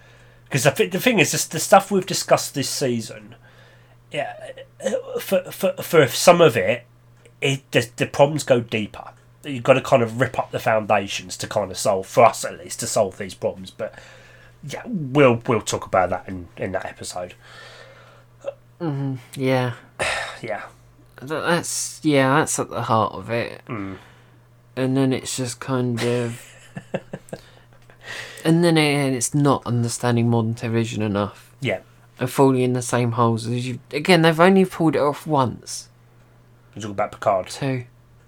Because 0.45 0.64
the, 0.64 0.87
the 0.87 1.01
thing 1.01 1.18
is, 1.18 1.33
just 1.33 1.51
the 1.51 1.61
stuff 1.61 1.91
we've 1.91 2.07
discussed 2.07 2.55
this 2.55 2.70
season, 2.70 3.35
yeah, 4.12 4.35
uh, 4.85 5.18
for 5.18 5.43
for 5.51 5.72
for 5.83 6.07
some 6.09 6.41
of 6.41 6.57
it, 6.57 6.85
it 7.41 7.70
the, 7.72 7.89
the 7.97 8.07
problems 8.07 8.45
go 8.45 8.61
deeper. 8.61 9.11
You've 9.45 9.62
got 9.64 9.74
to 9.74 9.81
kind 9.81 10.03
of 10.03 10.20
rip 10.20 10.39
up 10.39 10.51
the 10.51 10.59
foundations 10.59 11.37
to 11.39 11.47
kind 11.47 11.70
of 11.70 11.79
solve, 11.79 12.07
for 12.07 12.24
us 12.24 12.45
at 12.45 12.59
least, 12.59 12.81
to 12.81 12.87
solve 12.87 13.18
these 13.18 13.35
problems. 13.35 13.70
But 13.70 13.95
yeah, 14.64 14.83
we'll 14.87 15.43
we'll 15.47 15.61
talk 15.61 15.87
about 15.87 16.11
that 16.11 16.29
in 16.29 16.49
in 16.57 16.72
that 16.72 16.87
episode. 16.87 17.35
Yeah, 18.81 19.74
Yeah, 20.43 20.62
that's 21.20 22.01
yeah, 22.03 22.39
that's 22.39 22.59
at 22.59 22.70
the 22.70 22.83
heart 22.83 23.14
of 23.14 23.31
it. 23.31 23.62
Mm. 23.68 23.97
And 24.77 24.97
then 24.97 25.12
it's 25.12 25.37
just 25.37 25.59
kind 25.59 26.03
of, 26.03 26.43
and 28.45 28.62
then 28.62 28.77
it, 28.77 29.14
it's 29.14 29.35
not 29.35 29.64
understanding 29.66 30.29
modern 30.29 30.55
television 30.55 31.03
enough 31.03 31.55
yeah. 31.61 31.81
and 32.20 32.31
falling 32.31 32.61
in 32.61 32.74
the 32.74 32.83
same 32.83 33.12
holes 33.12 33.47
as 33.47 33.66
you. 33.66 33.79
Again, 33.93 34.22
they've 34.22 34.39
only 34.39 34.64
pulled 34.66 34.95
it 34.95 35.01
off 35.01 35.27
once, 35.27 35.89
You 36.74 36.83
talk 36.83 36.91
about 36.91 37.12
Picard 37.12 37.49
two. 37.49 37.85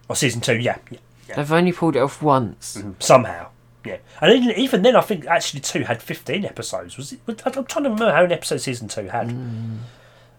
or 0.08 0.16
season 0.16 0.40
two. 0.40 0.56
Yeah, 0.58 0.78
yeah. 0.90 0.98
Yeah. 1.28 1.36
They've 1.36 1.52
only 1.52 1.72
pulled 1.72 1.96
it 1.96 2.00
off 2.00 2.22
once. 2.22 2.82
somehow. 3.00 3.48
Yeah, 3.84 3.98
and 4.20 4.32
even, 4.32 4.56
even 4.58 4.82
then, 4.82 4.96
I 4.96 5.02
think 5.02 5.26
actually 5.26 5.60
two 5.60 5.84
had 5.84 6.02
fifteen 6.02 6.44
episodes. 6.44 6.96
Was 6.96 7.12
it? 7.12 7.20
I'm 7.28 7.34
trying 7.36 7.64
to 7.64 7.90
remember 7.90 8.10
how 8.10 8.22
many 8.22 8.34
episodes 8.34 8.64
season 8.64 8.88
two 8.88 9.08
had. 9.08 9.28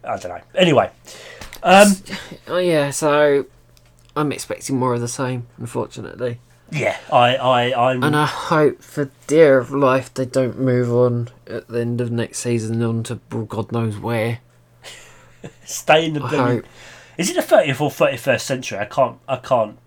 I 0.04 0.18
don't 0.18 0.30
know. 0.30 0.42
Anyway, 0.56 0.90
um, 1.64 1.96
Oh 2.48 2.58
yeah, 2.58 2.90
so 2.90 3.46
I'm 4.16 4.32
expecting 4.32 4.78
more 4.78 4.94
of 4.94 5.02
the 5.02 5.08
same, 5.08 5.48
unfortunately. 5.58 6.40
yeah, 6.72 6.98
I, 7.12 7.36
I, 7.36 7.92
I'm. 7.92 8.04
And 8.04 8.16
I 8.16 8.26
hope 8.26 8.82
for 8.82 9.10
dear 9.28 9.58
of 9.60 9.72
life 9.72 10.14
they 10.14 10.26
don't 10.26 10.60
move 10.60 10.92
on 10.92 11.30
at 11.48 11.68
the 11.68 11.80
end 11.82 12.02
of 12.02 12.12
next 12.12 12.40
season 12.40 12.82
on 12.84 13.04
to 13.04 13.20
well, 13.32 13.46
God 13.46 13.72
knows 13.72 13.98
where. 13.98 14.40
stay 15.66 16.06
in 16.06 16.14
the. 16.14 16.24
I 16.24 16.30
blooming- 16.30 16.56
hope. 16.58 16.66
Is 17.18 17.30
it 17.30 17.36
the 17.36 17.42
thirtieth 17.42 17.82
or 17.82 17.92
thirty 17.92 18.18
first 18.18 18.46
century? 18.46 18.80
I 18.80 18.86
can't. 18.86 19.18
I 19.28 19.36
can't 19.38 19.78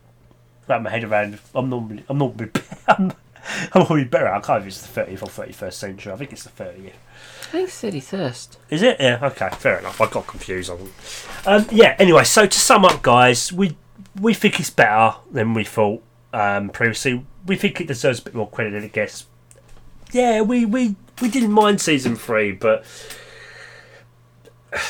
wrap 0.68 0.82
my 0.82 0.90
head 0.90 1.04
around. 1.04 1.38
I'm 1.54 1.68
normally. 1.70 2.04
I'm 2.08 2.18
normally. 2.18 2.50
I'm, 2.88 3.12
I'm 3.72 3.82
normally 3.82 4.04
better. 4.04 4.28
I 4.28 4.40
can't. 4.40 4.60
If 4.62 4.68
it's 4.68 4.82
the 4.82 4.88
thirtieth 4.88 5.22
or 5.22 5.26
thirty 5.28 5.52
first 5.52 5.78
century. 5.78 6.12
I 6.12 6.16
think 6.16 6.32
it's 6.32 6.44
the 6.44 6.50
thirtieth. 6.50 6.94
I 7.48 7.56
think 7.56 7.70
City 7.70 8.00
Thirst. 8.00 8.58
Is 8.70 8.82
it? 8.82 8.96
Yeah. 9.00 9.18
Okay. 9.22 9.48
Fair 9.58 9.78
enough. 9.78 10.00
I 10.00 10.08
got 10.08 10.26
confused. 10.26 10.70
on 10.70 10.90
Um, 11.46 11.66
yeah. 11.70 11.96
Anyway, 11.98 12.24
so 12.24 12.46
to 12.46 12.58
sum 12.58 12.84
up, 12.84 13.02
guys, 13.02 13.52
we 13.52 13.76
we 14.20 14.34
think 14.34 14.60
it's 14.60 14.70
better 14.70 15.16
than 15.30 15.54
we 15.54 15.64
thought 15.64 16.02
um, 16.32 16.70
previously. 16.70 17.24
We 17.46 17.56
think 17.56 17.80
it 17.80 17.88
deserves 17.88 18.20
a 18.20 18.22
bit 18.22 18.34
more 18.34 18.48
credit 18.48 18.72
than 18.72 18.84
it 18.84 18.92
gets. 18.92 19.26
Yeah, 20.12 20.42
we 20.42 20.64
we 20.66 20.96
we 21.20 21.28
didn't 21.28 21.52
mind 21.52 21.80
season 21.80 22.16
three, 22.16 22.52
but 22.52 22.84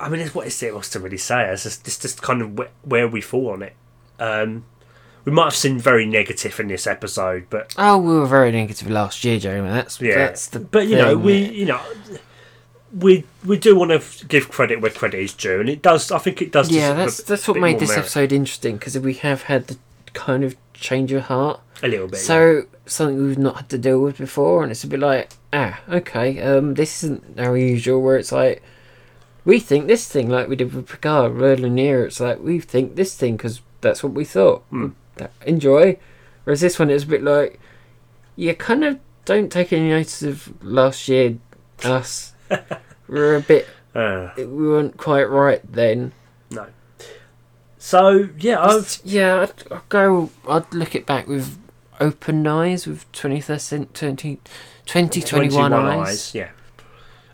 I 0.00 0.08
mean, 0.08 0.20
it's, 0.20 0.34
what 0.34 0.46
is 0.46 0.62
it? 0.62 0.74
What's 0.74 0.88
to 0.90 1.00
really 1.00 1.18
say? 1.18 1.48
It's 1.48 1.62
just, 1.64 1.86
it's 1.86 1.98
just 1.98 2.22
kind 2.22 2.42
of 2.42 2.58
wh- 2.58 2.88
where 2.88 3.06
we 3.06 3.20
fall 3.20 3.50
on 3.50 3.62
it. 3.62 3.74
Um, 4.18 4.64
we 5.24 5.30
might 5.32 5.44
have 5.44 5.54
seen 5.54 5.78
very 5.78 6.04
negative 6.06 6.58
in 6.58 6.68
this 6.68 6.86
episode, 6.86 7.46
but 7.50 7.74
Oh, 7.78 7.98
we 7.98 8.12
were 8.14 8.26
very 8.26 8.50
negative 8.50 8.90
last 8.90 9.24
year, 9.24 9.38
Jeremy. 9.38 9.68
That's 9.68 10.00
yeah. 10.00 10.16
that's 10.16 10.48
the. 10.48 10.58
but 10.60 10.88
you 10.88 10.96
know, 10.96 11.14
thing. 11.14 11.22
we 11.22 11.44
you 11.50 11.66
know. 11.66 11.80
We 12.96 13.24
we 13.44 13.58
do 13.58 13.74
want 13.76 13.90
to 13.90 14.26
give 14.26 14.50
credit 14.50 14.80
where 14.80 14.90
credit 14.90 15.20
is 15.20 15.32
due, 15.32 15.60
and 15.60 15.68
it 15.68 15.80
does. 15.82 16.10
I 16.10 16.18
think 16.18 16.42
it 16.42 16.52
does. 16.52 16.70
Yeah, 16.70 16.92
that's 16.92 17.20
a 17.20 17.24
that's 17.24 17.48
what 17.48 17.58
made 17.58 17.78
this 17.78 17.88
merit. 17.88 18.00
episode 18.00 18.32
interesting 18.32 18.76
because 18.76 18.98
we 18.98 19.14
have 19.14 19.42
had 19.44 19.68
the 19.68 19.78
kind 20.12 20.44
of 20.44 20.56
change 20.74 21.10
of 21.12 21.24
heart. 21.24 21.60
a 21.82 21.88
little 21.88 22.06
bit. 22.06 22.18
yeah. 22.20 22.26
So 22.26 22.62
something 22.84 23.26
we've 23.26 23.38
not 23.38 23.56
had 23.56 23.68
to 23.70 23.78
deal 23.78 24.00
with 24.00 24.18
before, 24.18 24.62
and 24.62 24.70
it's 24.70 24.84
a 24.84 24.86
bit 24.88 25.00
like, 25.00 25.30
ah, 25.52 25.80
okay, 25.88 26.40
um, 26.42 26.74
this 26.74 27.02
isn't 27.02 27.40
our 27.40 27.56
usual. 27.56 28.02
Where 28.02 28.18
it's 28.18 28.32
like, 28.32 28.62
we 29.44 29.58
think 29.58 29.86
this 29.86 30.06
thing, 30.06 30.28
like 30.28 30.48
we 30.48 30.56
did 30.56 30.74
with 30.74 30.88
Picard 30.88 31.40
earlier 31.40 31.66
in 31.66 31.76
the 31.76 31.82
year. 31.82 32.04
It's 32.06 32.20
like 32.20 32.40
we 32.40 32.60
think 32.60 32.96
this 32.96 33.16
thing 33.16 33.36
because 33.36 33.62
that's 33.80 34.02
what 34.02 34.12
we 34.12 34.24
thought. 34.24 34.64
That- 35.16 35.32
Enjoy. 35.46 35.98
Whereas 36.44 36.60
this 36.60 36.78
one, 36.78 36.90
it's 36.90 37.04
a 37.04 37.06
bit 37.06 37.22
like, 37.22 37.58
you 38.36 38.52
kind 38.54 38.84
of 38.84 38.98
don't 39.24 39.50
take 39.50 39.72
any 39.72 39.90
notice 39.90 40.22
of 40.22 40.52
last 40.62 41.06
year 41.08 41.36
us. 41.84 42.31
We're 43.08 43.36
a 43.36 43.40
bit, 43.40 43.66
Uh, 43.94 44.30
we 44.36 44.44
weren't 44.46 44.96
quite 44.96 45.24
right 45.28 45.60
then. 45.70 46.12
no. 46.50 46.66
So 47.78 48.28
yeah, 48.38 48.62
I've, 48.64 49.00
Yeah, 49.04 49.42
I'd, 49.48 49.72
I'd 49.72 49.88
go. 49.88 50.30
I'd 50.48 50.72
look 50.72 50.94
it 50.94 51.04
back 51.04 51.26
with 51.26 51.58
open 52.00 52.46
eyes, 52.46 52.86
with 52.86 53.10
21st 53.12 53.60
cent- 53.60 53.94
20, 53.94 54.36
2021 54.86 55.72
eyes. 55.72 56.34
Yeah. 56.34 56.50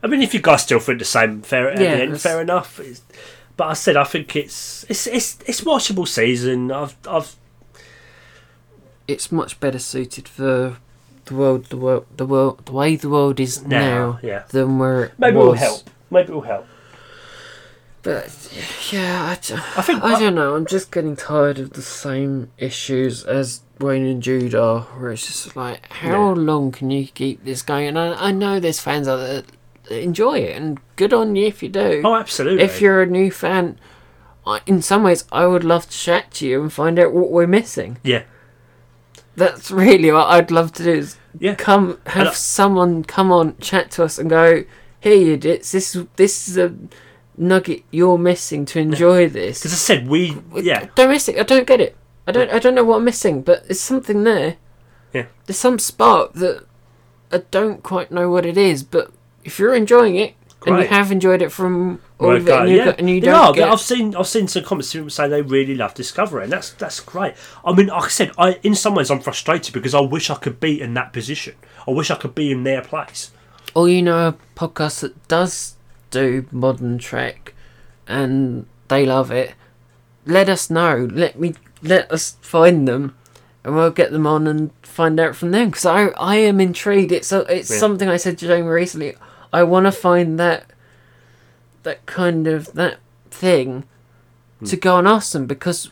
I 0.02 0.06
mean, 0.06 0.22
if 0.22 0.32
you 0.32 0.40
guys 0.40 0.62
still 0.62 0.78
think 0.80 1.00
the 1.00 1.04
same, 1.04 1.42
fair 1.42 1.68
at 1.70 1.78
Yeah, 1.80 1.96
the 1.96 2.02
end, 2.02 2.20
fair 2.20 2.40
enough. 2.40 2.80
It's, 2.80 3.02
but 3.56 3.66
I 3.68 3.72
said 3.74 3.96
I 3.96 4.04
think 4.04 4.34
it's 4.36 4.84
it's 4.88 5.06
it's 5.08 5.38
it's 5.46 5.60
watchable 5.62 6.06
season. 6.08 6.70
I've 6.72 6.96
I've 7.06 7.34
It's 9.06 9.32
much 9.32 9.58
better 9.60 9.78
suited 9.78 10.28
for 10.28 10.76
the 11.28 11.34
world, 11.34 11.64
the 11.66 11.76
world, 11.76 12.06
the 12.16 12.26
world, 12.26 12.66
the 12.66 12.72
way 12.72 12.96
the 12.96 13.08
world 13.08 13.38
is 13.40 13.62
now, 13.62 13.78
now, 13.78 14.18
yeah. 14.22 14.42
than 14.50 14.78
where 14.78 15.04
it 15.04 15.12
Maybe 15.18 15.36
was. 15.36 15.44
it'll 15.44 15.54
help. 15.54 15.90
Maybe 16.10 16.28
it'll 16.28 16.40
help. 16.42 16.66
But 18.02 18.28
yeah, 18.92 19.24
I, 19.24 19.32
I 19.32 19.82
think 19.82 20.02
I 20.02 20.18
don't 20.18 20.34
know. 20.34 20.54
I'm 20.54 20.66
just 20.66 20.92
getting 20.92 21.16
tired 21.16 21.58
of 21.58 21.72
the 21.72 21.82
same 21.82 22.50
issues 22.56 23.24
as 23.24 23.62
Wayne 23.80 24.06
and 24.06 24.22
Jude 24.22 24.54
are, 24.54 24.82
where 24.82 25.10
it's 25.12 25.26
just 25.26 25.56
like, 25.56 25.90
how 25.92 26.34
Yeah. 26.34 26.40
long 26.42 26.72
can 26.72 26.90
you 26.90 27.06
keep 27.08 27.44
this 27.44 27.60
going? 27.62 27.88
And 27.88 27.98
I, 27.98 28.28
I 28.28 28.30
know 28.30 28.60
there's 28.60 28.80
fans 28.80 29.08
out 29.08 29.16
there 29.16 29.42
that 29.42 29.90
enjoy 30.02 30.38
it, 30.38 30.56
and 30.56 30.78
good 30.96 31.12
on 31.12 31.34
you 31.34 31.46
if 31.46 31.62
you 31.62 31.68
do. 31.68 32.02
Oh, 32.04 32.14
absolutely. 32.14 32.62
if 32.62 32.80
you're 32.80 33.02
a 33.02 33.06
new 33.06 33.30
fan, 33.30 33.78
I, 34.46 34.60
in 34.66 34.80
some 34.80 35.02
ways, 35.02 35.24
I 35.32 35.46
would 35.46 35.64
love 35.64 35.84
to 35.90 35.98
chat 35.98 36.30
to 36.34 36.46
you 36.46 36.62
and 36.62 36.72
find 36.72 36.98
out 36.98 37.12
what 37.12 37.30
we're 37.30 37.46
missing. 37.48 37.98
yeah, 38.04 38.22
That's 39.38 39.70
really 39.70 40.10
what 40.12 40.26
I'd 40.26 40.50
love 40.50 40.72
to 40.74 40.84
do. 40.84 40.92
Is 40.92 41.16
yeah, 41.38 41.54
come 41.54 42.00
have 42.06 42.34
someone 42.36 43.04
come 43.04 43.30
on, 43.32 43.56
chat 43.58 43.90
to 43.92 44.04
us, 44.04 44.18
and 44.18 44.28
go, 44.28 44.64
"Here, 45.00 45.14
you 45.14 45.36
dits. 45.36 45.72
This 45.72 45.94
is 45.94 46.06
this 46.16 46.48
is 46.48 46.58
a 46.58 46.74
nugget 47.36 47.84
you're 47.90 48.18
missing 48.18 48.64
to 48.66 48.78
enjoy 48.80 49.28
this." 49.28 49.60
because 49.60 49.72
I 49.72 49.76
said 49.76 50.08
we. 50.08 50.36
Yeah, 50.54 50.88
Don't 50.94 51.10
miss 51.10 51.28
it. 51.28 51.38
I 51.38 51.44
don't 51.44 51.66
get 51.66 51.80
it. 51.80 51.96
I 52.26 52.32
don't. 52.32 52.50
I 52.50 52.58
don't 52.58 52.74
know 52.74 52.84
what 52.84 52.96
I'm 52.96 53.04
missing, 53.04 53.42
but 53.42 53.68
there's 53.68 53.80
something 53.80 54.24
there. 54.24 54.56
Yeah. 55.12 55.26
There's 55.46 55.58
some 55.58 55.78
spark 55.78 56.34
that 56.34 56.66
I 57.32 57.42
don't 57.50 57.82
quite 57.82 58.10
know 58.10 58.28
what 58.30 58.44
it 58.44 58.56
is, 58.58 58.82
but 58.82 59.12
if 59.44 59.58
you're 59.58 59.74
enjoying 59.74 60.16
it 60.16 60.34
and 60.68 60.82
you 60.82 60.88
have 60.88 61.10
enjoyed 61.12 61.42
it 61.42 61.50
from 61.52 62.00
all 62.18 62.28
Well, 62.28 62.36
of 62.36 62.48
it, 62.48 62.54
and 62.54 62.68
you, 62.70 62.76
yeah. 62.76 62.84
got- 62.86 62.98
and 62.98 63.10
you 63.10 63.20
There 63.20 63.32
don't 63.32 63.46
are, 63.46 63.52
get 63.54 63.68
I've 63.68 63.80
seen 63.80 64.14
I've 64.16 64.26
seen 64.26 64.48
some 64.48 64.64
comments 64.64 64.92
people 64.92 65.10
say 65.10 65.28
they 65.28 65.42
really 65.42 65.74
love 65.74 65.94
Discovery, 65.94 66.44
and 66.44 66.52
that's 66.52 66.70
that's 66.70 67.00
great. 67.00 67.34
I 67.64 67.72
mean, 67.72 67.86
like 67.88 68.04
I 68.04 68.08
said, 68.08 68.30
I 68.38 68.58
in 68.62 68.74
some 68.74 68.94
ways 68.94 69.10
I'm 69.10 69.20
frustrated 69.20 69.72
because 69.74 69.94
I 69.94 70.00
wish 70.00 70.30
I 70.30 70.34
could 70.36 70.60
be 70.60 70.80
in 70.80 70.94
that 70.94 71.12
position. 71.12 71.54
I 71.86 71.90
wish 71.92 72.10
I 72.10 72.16
could 72.16 72.34
be 72.34 72.50
in 72.52 72.64
their 72.64 72.82
place. 72.82 73.30
or 73.74 73.88
you 73.88 74.02
know 74.02 74.28
a 74.28 74.34
podcast 74.58 75.00
that 75.00 75.28
does 75.28 75.74
do 76.10 76.46
modern 76.50 76.98
Trek 76.98 77.54
and 78.06 78.66
they 78.88 79.04
love 79.04 79.30
it, 79.30 79.54
let 80.26 80.48
us 80.48 80.70
know. 80.70 81.08
Let 81.10 81.38
me 81.38 81.54
let 81.82 82.10
us 82.10 82.36
find 82.40 82.88
them, 82.88 83.14
and 83.64 83.74
we'll 83.74 83.90
get 83.90 84.10
them 84.10 84.26
on 84.26 84.46
and 84.46 84.70
find 84.82 85.20
out 85.20 85.36
from 85.36 85.50
them. 85.52 85.68
Because 85.70 85.86
I 85.86 86.06
I 86.18 86.36
am 86.36 86.60
intrigued. 86.60 87.12
It's 87.12 87.30
a, 87.32 87.40
it's 87.54 87.70
Yeah. 87.70 87.78
something 87.78 88.08
I 88.08 88.16
said 88.16 88.38
to 88.38 88.46
Jamie 88.46 88.66
recently. 88.68 89.14
I 89.52 89.62
want 89.62 89.86
to 89.86 89.92
find 89.92 90.38
that 90.38 90.66
that 91.82 92.04
kind 92.06 92.46
of 92.46 92.72
that 92.74 92.98
thing 93.30 93.84
to 94.64 94.76
Hmm. 94.76 94.80
go 94.80 94.98
and 94.98 95.08
ask 95.08 95.32
them 95.32 95.46
because 95.46 95.90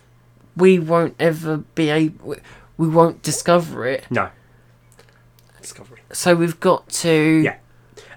we 0.56 0.78
won't 0.78 1.14
ever 1.18 1.58
be 1.74 1.88
able. 1.90 2.36
We 2.76 2.88
won't 2.88 3.22
discover 3.22 3.86
it. 3.86 4.04
No, 4.10 4.28
Discovery. 5.60 6.00
So 6.12 6.34
we've 6.34 6.60
got 6.60 6.88
to 7.04 7.10
Yeah. 7.44 7.56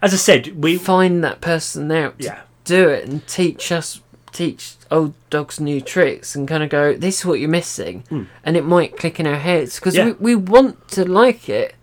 As 0.02 0.14
I 0.14 0.18
said, 0.18 0.64
we 0.64 0.78
find 0.78 1.24
that 1.24 1.42
person 1.42 1.92
out 1.92 2.20
to 2.20 2.26
yeah 2.26 2.40
do 2.66 2.88
it 2.90 3.08
and 3.08 3.26
teach 3.28 3.72
us 3.72 4.02
teach 4.32 4.76
old 4.92 5.14
dogs 5.32 5.60
new 5.60 5.82
tricks 5.82 6.36
and 6.36 6.48
kind 6.48 6.62
of 6.62 6.70
go 6.70 6.94
this 6.94 7.20
is 7.20 7.26
what 7.26 7.40
you're 7.40 7.50
missing 7.50 8.04
Hmm. 8.10 8.24
and 8.44 8.56
it 8.56 8.64
might 8.64 8.96
click 8.98 9.20
in 9.20 9.26
our 9.26 9.40
heads 9.40 9.76
because 9.80 9.96
Yeah. 9.96 10.06
we, 10.06 10.12
we 10.14 10.36
want 10.36 10.88
to 10.90 11.04
like 11.04 11.50
it 11.50 11.74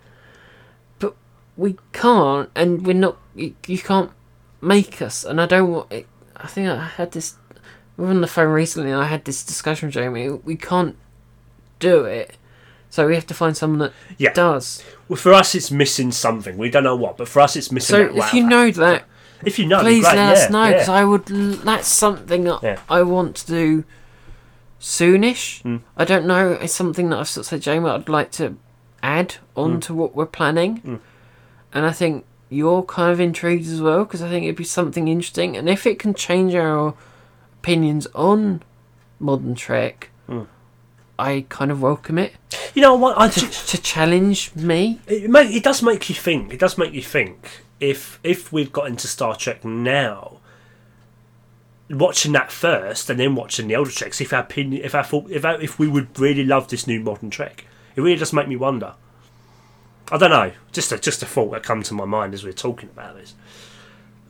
we 1.57 1.77
can't 1.93 2.51
and 2.55 2.87
we're 2.87 2.93
not 2.95 3.17
you, 3.35 3.55
you 3.67 3.79
can't 3.79 4.11
make 4.61 5.01
us 5.01 5.25
and 5.25 5.41
i 5.41 5.47
don't 5.47 5.71
want 5.71 5.91
it 5.93 6.07
i 6.37 6.47
think 6.47 6.69
i 6.69 6.85
had 6.87 7.13
this 7.13 7.37
we 7.97 8.05
were 8.05 8.11
on 8.11 8.21
the 8.21 8.27
phone 8.27 8.49
recently 8.53 8.91
and 8.91 9.01
i 9.01 9.07
had 9.07 9.25
this 9.25 9.43
discussion 9.45 9.87
with 9.89 9.95
jamie 9.95 10.29
we 10.31 10.57
can't 10.57 10.97
do 11.79 12.05
it 12.05 12.37
so 12.91 13.07
we 13.07 13.15
have 13.15 13.27
to 13.27 13.35
find 13.35 13.57
someone 13.57 13.79
that 13.81 13.93
yeah. 14.19 14.33
does 14.33 14.83
Well, 15.09 15.17
for 15.17 15.35
us, 15.35 15.55
it's 15.55 15.71
missing 15.71 16.11
something. 16.13 16.57
We 16.57 16.71
don't 16.71 16.85
know 16.85 16.97
what, 16.97 17.17
but 17.19 17.29
for 17.29 17.41
us, 17.41 17.55
it's 17.57 17.71
missing. 17.71 17.95
so 17.95 18.01
if 18.07 18.15
wow 18.15 18.31
you 18.33 18.43
know 18.47 18.71
that 18.71 19.05
if 19.45 19.59
you 19.59 19.67
know, 19.67 19.81
please 19.81 20.03
great, 20.05 20.17
let 20.17 20.37
yeah, 20.37 20.45
us 20.45 20.51
know 20.51 20.65
yeah. 20.65 20.73
because 20.73 20.89
I 20.89 21.05
would. 21.05 21.27
That's 21.27 21.89
something 21.89 22.45
that 22.45 22.61
Yeah. 22.63 22.81
I 22.89 23.03
want 23.03 23.37
to 23.37 23.47
do 23.47 23.85
soonish. 24.81 25.63
Mm. 25.63 25.83
I 25.97 26.05
don't 26.05 26.27
know. 26.27 26.53
It's 26.53 26.73
something 26.73 27.11
that 27.11 27.19
I've 27.19 27.29
sort 27.29 27.43
of 27.45 27.49
said, 27.51 27.63
Jamie. 27.63 27.91
I'd 27.91 28.09
like 28.09 28.31
to 28.33 28.57
add 29.03 29.37
on 29.55 29.77
Mm. 29.79 29.83
to 29.83 29.95
what 29.95 30.15
we're 30.17 30.27
planning, 30.27 30.81
Mm. 30.81 31.01
And 31.77 31.85
I 31.85 31.93
think 31.93 32.24
you're 32.49 32.83
kind 32.83 33.12
of 33.12 33.20
intrigued 33.20 33.68
as 33.68 33.83
well 33.83 34.05
because 34.05 34.22
I 34.22 34.31
think 34.31 34.45
it'd 34.45 34.57
be 34.57 34.64
something 34.64 35.09
interesting, 35.09 35.57
and 35.57 35.68
if 35.68 35.87
it 35.87 35.99
can 35.99 36.14
change 36.14 36.55
our 36.55 36.95
opinions 37.61 38.07
on 38.14 38.62
modern 39.20 39.55
Trek. 39.55 40.11
Mm. 40.29 40.47
I 41.18 41.47
kind 41.49 41.70
of 41.70 41.81
welcome 41.81 42.18
it 42.18 42.35
You 42.74 42.83
know 42.83 42.95
what? 42.95 43.18
I 43.18 43.29
to, 43.29 43.41
just, 43.41 43.70
to 43.70 43.81
challenge 43.81 44.55
me. 44.55 45.01
it, 45.07 45.31
make, 45.31 45.51
it 45.51 45.64
does 45.64 45.83
make 45.83 46.11
you 46.11 46.14
think. 46.14 46.53
It 46.53 46.61
does 46.61 46.77
make 46.77 46.93
you 46.93 47.03
think. 47.03 47.62
If 47.81 48.20
if 48.22 48.53
we've 48.53 48.72
got 48.72 48.87
into 48.87 49.07
Star 49.09 49.35
Trek 49.35 49.64
now, 49.64 50.39
watching 51.91 52.33
that 52.33 52.53
first 52.53 53.11
and 53.11 53.18
then 53.18 53.35
watching 53.35 53.68
the 53.68 53.77
older 53.77 53.91
Treks, 53.91 54.20
if 54.20 54.33
our 54.33 54.41
opinion, 54.41 54.83
if 54.83 54.95
our 54.95 55.05
thought, 55.05 55.31
if 55.31 55.45
our, 55.45 55.61
if 55.61 55.79
we 55.79 55.89
would 55.89 56.18
really 56.18 56.45
love 56.45 56.68
this 56.68 56.87
new 56.87 57.01
modern 57.01 57.31
Trek, 57.31 57.66
it 57.95 58.01
really 58.01 58.18
does 58.18 58.33
make 58.33 58.49
me 58.49 58.57
wonder. 58.57 58.95
I 60.11 60.19
don't 60.19 60.31
know. 60.31 60.53
Just 60.73 60.93
a 60.93 60.99
just 60.99 61.23
a 61.23 61.27
thought 61.27 61.51
that 61.53 61.63
come 61.63 61.83
to 61.85 61.95
my 61.95 62.05
mind 62.05 62.35
as 62.35 62.45
we're 62.45 62.53
talking 62.53 62.89
about 62.91 63.17
this. 63.17 63.35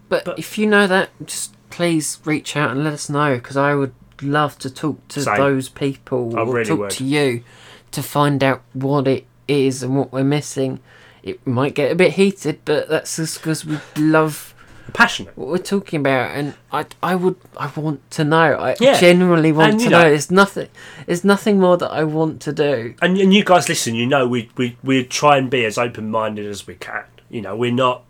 But, 0.08 0.24
But- 0.24 0.38
if 0.38 0.56
you 0.58 0.66
know 0.66 0.86
that, 0.86 1.10
just 1.26 1.54
please 1.70 2.18
reach 2.24 2.56
out 2.56 2.70
and 2.70 2.84
let 2.84 2.92
us 2.92 3.08
know 3.10 3.34
because 3.36 3.56
I 3.56 3.74
would 3.74 3.92
love 4.22 4.58
to 4.60 4.70
talk 4.70 5.06
to 5.08 5.22
Same. 5.22 5.36
those 5.36 5.68
people 5.68 6.34
I 6.36 6.40
or 6.42 6.54
really 6.54 6.64
talk 6.68 6.78
would. 6.78 6.90
to 6.92 7.04
you 7.04 7.42
to 7.90 8.02
find 8.02 8.42
out 8.42 8.62
what 8.72 9.06
it 9.08 9.26
is 9.48 9.82
and 9.82 9.96
what 9.96 10.12
we're 10.12 10.24
missing. 10.24 10.80
It 11.22 11.44
might 11.46 11.74
get 11.74 11.90
a 11.90 11.94
bit 11.96 12.12
heated, 12.14 12.60
but 12.64 12.88
that's 12.88 13.16
just 13.16 13.38
because 13.38 13.64
we 13.66 13.78
love 13.96 14.54
Passionate. 14.92 15.36
what 15.36 15.48
we're 15.48 15.58
talking 15.58 16.00
about, 16.00 16.30
and 16.36 16.54
I, 16.72 16.86
I 17.02 17.14
would, 17.16 17.36
I 17.56 17.66
want 17.76 18.08
to 18.12 18.24
know. 18.24 18.54
I 18.54 18.76
Yeah. 18.80 18.98
genuinely 18.98 19.52
want 19.52 19.72
And, 19.72 19.80
to 19.80 19.90
know. 19.90 20.02
know- 20.02 20.08
There's 20.10 20.30
nothing, 20.30 20.68
there's 21.06 21.24
nothing 21.24 21.58
more 21.60 21.76
that 21.76 21.90
I 21.90 22.04
want 22.04 22.40
to 22.42 22.52
do. 22.52 22.94
And, 23.02 23.18
and 23.18 23.34
you 23.34 23.44
guys 23.44 23.68
listen, 23.68 23.94
you 23.94 24.06
know, 24.06 24.26
we, 24.26 24.48
we, 24.56 24.76
we 24.82 25.04
try 25.04 25.36
and 25.38 25.50
be 25.50 25.64
as 25.64 25.76
open 25.76 26.10
minded 26.10 26.46
as 26.46 26.66
we 26.66 26.74
can. 26.76 27.04
You 27.28 27.42
know, 27.42 27.56
we're 27.56 27.72
not, 27.72 28.04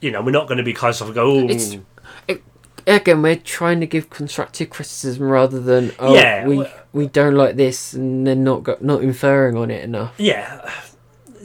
you 0.00 0.10
know, 0.10 0.20
we're 0.20 0.32
not 0.32 0.46
going 0.48 0.58
to 0.58 0.64
be 0.64 0.72
close 0.74 1.00
off 1.00 1.08
and 1.08 1.14
go, 1.14 1.30
oh, 1.30 1.44
It's- 1.44 1.74
mm. 1.76 2.40
Again, 2.86 3.22
we're 3.22 3.36
trying 3.36 3.80
to 3.80 3.86
give 3.86 4.10
constructive 4.10 4.68
criticism 4.68 5.26
rather 5.30 5.58
than 5.58 5.92
oh, 5.98 6.14
Yeah, 6.14 6.46
we 6.46 6.58
well- 6.58 6.70
we 6.92 7.06
don't 7.06 7.34
like 7.34 7.56
this, 7.56 7.94
and 7.94 8.26
then 8.26 8.44
not 8.44 8.62
go, 8.62 8.76
not 8.80 9.02
inferring 9.02 9.56
on 9.56 9.70
it 9.70 9.82
enough. 9.82 10.12
yeah. 10.18 10.70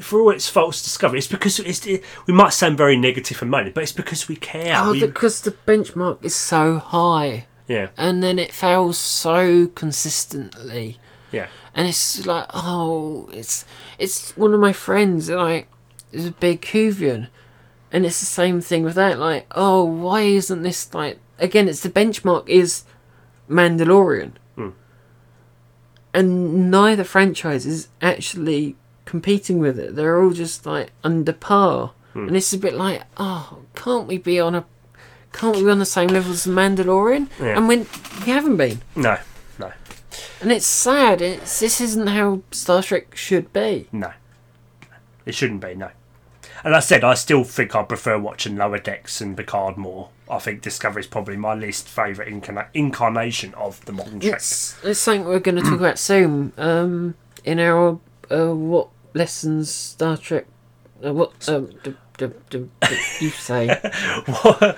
For 0.01 0.19
all 0.21 0.31
its 0.31 0.47
false 0.49 0.81
discovery, 0.83 1.19
it's 1.19 1.27
because 1.27 1.59
it's, 1.59 1.85
it, 1.85 2.03
we 2.27 2.33
might 2.33 2.53
sound 2.53 2.77
very 2.77 2.97
negative 2.97 3.41
and 3.41 3.51
moaning, 3.51 3.73
but 3.73 3.83
it's 3.83 3.91
because 3.91 4.27
we 4.27 4.35
care. 4.35 4.75
Oh, 4.77 4.91
we, 4.91 4.99
because 5.01 5.41
the 5.41 5.51
benchmark 5.51 6.23
is 6.23 6.35
so 6.35 6.77
high, 6.79 7.47
yeah, 7.67 7.89
and 7.97 8.23
then 8.23 8.39
it 8.39 8.51
fails 8.53 8.97
so 8.97 9.67
consistently, 9.67 10.97
yeah, 11.31 11.47
and 11.73 11.87
it's 11.87 12.25
like, 12.25 12.45
oh, 12.53 13.29
it's 13.33 13.65
it's 13.97 14.35
one 14.37 14.53
of 14.53 14.59
my 14.59 14.73
friends, 14.73 15.29
like, 15.29 15.67
is 16.11 16.25
a 16.25 16.31
big 16.31 16.61
Whovian, 16.61 17.27
and 17.91 18.05
it's 18.05 18.19
the 18.19 18.25
same 18.25 18.61
thing 18.61 18.83
with 18.83 18.95
that. 18.95 19.19
Like, 19.19 19.45
oh, 19.51 19.83
why 19.83 20.21
isn't 20.21 20.63
this 20.63 20.93
like 20.93 21.19
again? 21.37 21.67
It's 21.67 21.81
the 21.81 21.89
benchmark 21.89 22.47
is 22.49 22.83
Mandalorian, 23.49 24.33
Hmm. 24.55 24.69
and 26.13 26.71
neither 26.71 27.03
franchise 27.03 27.65
is 27.65 27.87
actually 28.01 28.75
competing 29.09 29.59
with 29.59 29.77
it. 29.79 29.95
They're 29.95 30.21
all 30.21 30.31
just 30.31 30.65
like 30.65 30.91
under 31.03 31.33
par, 31.33 31.91
Hmm. 32.13 32.27
and 32.27 32.37
it's 32.37 32.53
a 32.53 32.57
bit 32.57 32.73
like, 32.75 33.03
oh, 33.17 33.59
can't 33.75 34.07
we 34.07 34.17
be 34.17 34.39
on 34.39 34.55
a, 34.55 34.65
can't 35.33 35.55
we 35.57 35.63
be 35.63 35.69
on 35.71 35.79
the 35.79 35.85
same 35.85 36.09
level 36.09 36.31
as 36.31 36.43
the 36.43 36.51
Mandalorian? 36.51 37.27
Yeah. 37.39 37.57
And 37.57 37.67
when 37.67 37.87
we 38.25 38.31
haven't 38.31 38.57
been, 38.57 38.81
No, 38.95 39.17
no, 39.57 39.71
and 40.41 40.51
it's 40.51 40.65
sad. 40.67 41.21
It's 41.21 41.59
this 41.59 41.81
isn't 41.81 42.07
how 42.07 42.41
Star 42.51 42.81
Trek 42.83 43.15
should 43.15 43.51
be. 43.53 43.87
no. 43.91 44.11
It 45.25 45.35
shouldn't 45.35 45.61
be, 45.61 45.75
no. 45.75 45.89
And 46.63 46.75
I 46.75 46.79
said, 46.79 47.03
I 47.03 47.13
still 47.13 47.43
think 47.43 47.75
I 47.75 47.83
prefer 47.83 48.17
watching 48.17 48.55
Lower 48.57 48.79
Decks 48.79 49.21
and 49.21 49.37
Picard 49.37 49.77
more. 49.77 50.09
I 50.29 50.39
think 50.39 50.61
Discovery 50.61 51.01
is 51.01 51.07
probably 51.07 51.37
my 51.37 51.53
least 51.53 51.87
favourite 51.87 52.31
incarna- 52.31 52.67
incarnation 52.73 53.53
of 53.53 53.83
the 53.85 53.91
modern 53.93 54.19
Trek. 54.19 54.33
It's, 54.35 54.75
it's 54.83 54.99
something 54.99 55.25
we're 55.25 55.39
going 55.39 55.55
to 55.57 55.61
talk 55.61 55.79
about 55.85 55.99
soon. 55.99 56.51
Um, 56.57 57.15
in 57.45 57.59
our 57.59 57.99
uh, 58.31 58.53
what 58.53 58.89
lessons 59.19 59.69
Star 59.71 60.17
Trek, 60.17 60.45
uh, 61.05 61.13
what 61.13 61.47
um, 61.49 61.69
d- 61.83 61.93
d- 62.17 62.27
d- 62.49 62.57
d- 62.81 62.97
you 63.19 63.29
say? 63.29 63.67
what, 64.25 64.77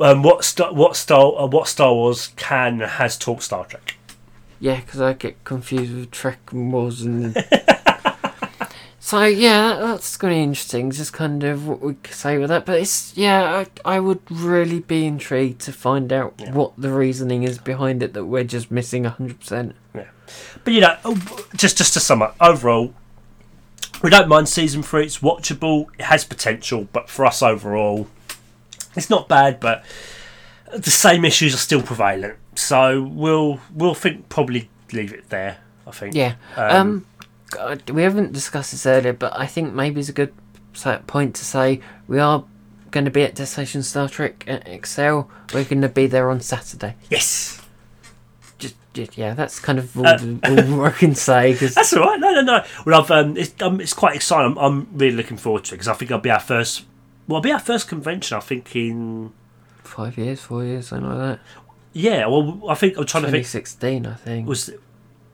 um, 0.00 0.22
what, 0.22 0.44
Star, 0.44 0.72
what, 0.72 0.96
Star, 0.96 1.34
uh, 1.38 1.46
what 1.46 1.68
Star 1.68 1.92
Wars 1.92 2.28
can 2.36 2.80
has 2.80 3.18
taught 3.18 3.42
Star 3.42 3.64
Trek? 3.66 3.96
Yeah, 4.60 4.76
because 4.80 5.00
I 5.02 5.12
get 5.12 5.42
confused 5.44 5.92
with 5.94 6.10
Trek 6.10 6.38
and 6.52 6.72
Wars 6.72 7.02
and. 7.02 7.34
so 8.98 9.24
yeah, 9.24 9.68
that- 9.74 9.80
that's 9.80 10.16
going 10.16 10.32
to 10.32 10.36
be 10.38 10.42
interesting. 10.42 10.90
Just 10.90 11.12
kind 11.12 11.44
of 11.44 11.66
what 11.68 11.80
we 11.82 11.94
could 11.94 12.14
say 12.14 12.38
with 12.38 12.48
that, 12.48 12.64
but 12.64 12.80
it's 12.80 13.16
yeah, 13.16 13.64
I, 13.84 13.96
I 13.96 14.00
would 14.00 14.22
really 14.30 14.80
be 14.80 15.04
intrigued 15.06 15.60
to 15.62 15.72
find 15.72 16.12
out 16.12 16.34
Yeah. 16.38 16.52
what 16.52 16.72
the 16.78 16.90
reasoning 16.92 17.42
is 17.42 17.58
behind 17.58 18.02
it 18.02 18.14
that 18.14 18.24
we're 18.24 18.44
just 18.44 18.70
missing 18.70 19.04
hundred 19.04 19.40
percent. 19.40 19.74
Yeah, 19.94 20.06
But 20.64 20.72
you 20.72 20.80
know, 20.80 20.96
just 21.54 21.76
just 21.76 21.92
to 21.94 22.00
sum 22.00 22.22
up, 22.22 22.34
overall, 22.40 22.94
we 24.06 24.10
don't 24.10 24.28
mind 24.28 24.48
season 24.48 24.84
three. 24.84 25.02
It's 25.02 25.18
watchable. 25.18 25.88
It 25.98 26.04
has 26.04 26.24
potential, 26.24 26.86
but 26.92 27.10
for 27.10 27.26
us 27.26 27.42
overall, 27.42 28.06
it's 28.94 29.10
not 29.10 29.28
bad. 29.28 29.58
But 29.58 29.84
the 30.72 30.92
same 30.92 31.24
issues 31.24 31.52
are 31.56 31.58
still 31.58 31.82
prevalent. 31.82 32.36
So 32.54 33.02
we'll 33.02 33.58
we'll 33.74 33.94
think 33.94 34.28
probably 34.28 34.70
leave 34.92 35.12
it 35.12 35.28
there. 35.30 35.58
I 35.88 35.90
think. 35.90 36.14
Yeah. 36.14 36.36
Um, 36.56 37.04
Um, 37.58 37.80
we 37.92 38.02
haven't 38.02 38.32
discussed 38.32 38.70
this 38.70 38.86
earlier, 38.86 39.12
but 39.12 39.36
I 39.36 39.46
think 39.46 39.74
maybe 39.74 39.98
it's 39.98 40.08
a 40.08 40.12
good 40.12 40.32
point 41.08 41.34
to 41.34 41.44
say 41.44 41.80
we 42.06 42.20
are 42.20 42.44
going 42.92 43.06
to 43.06 43.10
be 43.10 43.24
at 43.24 43.34
Destination 43.34 43.82
Star 43.82 44.08
Trek 44.08 44.44
at 44.46 44.68
Excel. 44.68 45.28
We're 45.52 45.64
going 45.64 45.82
to 45.82 45.88
be 45.88 46.06
there 46.06 46.30
on 46.30 46.40
Saturday. 46.40 46.94
Yes. 47.10 47.55
Yeah, 49.14 49.34
that's 49.34 49.60
kind 49.60 49.78
of 49.78 49.96
all, 49.98 50.06
Uh, 50.06 50.18
all 50.44 50.84
I 50.84 50.90
can 50.90 51.14
say 51.14 51.52
That's 51.54 51.92
all 51.92 52.02
right. 52.04 52.18
No, 52.20 52.32
no, 52.32 52.42
no. 52.42 52.64
Well, 52.84 53.02
I've 53.02 53.10
um, 53.10 53.36
it's, 53.36 53.54
um, 53.62 53.80
it's 53.80 53.92
quite 53.92 54.14
exciting. 54.16 54.52
I'm, 54.52 54.58
I'm 54.58 54.88
really 54.92 55.16
looking 55.16 55.36
forward 55.36 55.64
to 55.64 55.74
it 55.74 55.78
because 55.78 55.88
I 55.88 55.94
think 55.94 56.10
I'll 56.10 56.18
be 56.18 56.30
our 56.30 56.40
first. 56.40 56.84
Well, 57.28 57.38
it'll 57.38 57.42
be 57.44 57.52
our 57.52 57.60
first 57.60 57.88
convention. 57.88 58.36
I 58.36 58.40
think 58.40 58.74
in 58.76 59.32
five 59.82 60.16
years, 60.18 60.40
four 60.40 60.64
years, 60.64 60.88
something 60.88 61.08
like 61.08 61.18
that. 61.18 61.40
yeah. 61.92 62.26
Well, 62.26 62.62
I 62.68 62.74
think 62.74 62.96
I'm 62.98 63.06
trying 63.06 63.24
to 63.24 63.30
think. 63.30 63.44
2016, 63.46 64.06
I 64.06 64.14
think. 64.14 64.48
Was 64.48 64.70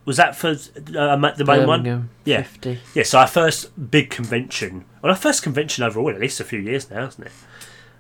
was 0.05 0.17
that 0.17 0.35
for 0.35 0.49
uh, 0.49 0.53
the 0.55 1.45
main 1.47 1.67
one? 1.67 1.83
Birmingham, 1.83 2.11
Yeah. 2.25 2.43
50. 2.43 2.81
Yeah, 2.95 3.05
so 3.05 3.19
our 3.21 3.27
first 3.29 3.91
big 3.91 4.11
convention, 4.11 4.85
well, 5.01 5.11
our 5.11 5.17
first 5.17 5.43
convention 5.45 5.85
overall, 5.85 6.09
in 6.09 6.17
at 6.17 6.21
least 6.21 6.41
a 6.41 6.45
few 6.45 6.59
years 6.59 6.91
now, 6.91 7.07
isn't 7.07 7.25
it? 7.25 7.33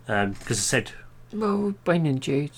Because 0.07 0.59
I 0.59 0.63
said, 0.63 0.91
Well, 1.33 1.75
Wayne 1.87 2.07
and 2.07 2.21
Jude. 2.21 2.51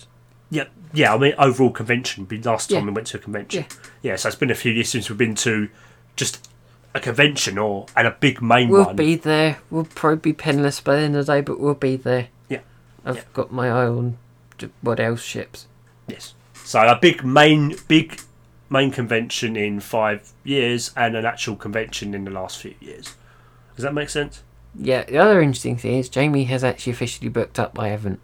Yeah, 0.51 0.65
yeah. 0.93 1.15
I 1.15 1.19
mean, 1.19 1.35
overall 1.39 1.71
convention. 1.71 2.25
Be 2.25 2.41
last 2.43 2.71
time 2.71 2.81
Yeah. 2.81 2.85
we 2.87 2.93
went 2.93 3.07
to 3.09 3.17
a 3.17 3.21
convention. 3.21 3.67
Yeah. 4.03 4.17
so 4.17 4.29
it's 4.29 4.37
been 4.37 4.51
a 4.51 4.55
few 4.55 4.73
years 4.73 4.89
since 4.89 5.09
we've 5.09 5.19
been 5.19 5.35
to 5.37 5.69
just 6.17 6.49
a 6.95 7.01
convention 7.01 7.59
or 7.59 7.87
and 7.97 8.07
a 8.07 8.13
big 8.13 8.41
main 8.41 8.69
We'll 8.69 8.85
one. 8.87 8.97
be 8.97 9.17
there. 9.17 9.59
We'll 9.71 9.85
probably 9.85 10.19
be 10.19 10.33
penniless 10.33 10.81
by 10.81 10.97
the 10.97 11.03
end 11.03 11.17
of 11.17 11.27
the 11.27 11.33
day, 11.35 11.41
but 11.41 11.59
we'll 11.59 11.75
be 11.75 11.97
there. 11.97 12.29
Yeah. 12.49 12.61
I've 13.05 13.17
Yeah. 13.17 13.23
got 13.33 13.53
my 13.53 13.69
eye 13.69 13.87
on 13.87 14.19
what 14.81 15.01
else 15.01 15.23
ships. 15.23 15.67
Yes. 16.07 16.35
So 16.65 16.81
a 16.81 16.97
big 17.01 17.25
main 17.25 17.77
big 17.89 18.21
main 18.71 18.91
convention 18.91 19.57
in 19.57 19.81
five 19.81 20.31
years 20.45 20.91
and 20.97 21.17
an 21.17 21.25
actual 21.25 21.57
convention 21.57 22.15
in 22.15 22.25
the 22.25 22.31
last 22.31 22.59
few 22.59 22.75
years. 22.81 23.15
Does 23.77 23.83
that 23.83 23.93
make 23.95 24.09
sense? 24.11 24.43
Yeah, 24.77 25.05
the 25.05 25.19
other 25.19 25.41
interesting 25.41 25.77
thing 25.77 25.99
is 25.99 26.09
Jamie 26.09 26.45
has 26.45 26.65
actually 26.65 26.93
officially 26.93 27.29
booked 27.29 27.59
up. 27.59 27.79
I 27.79 27.89
haven't. 27.89 28.21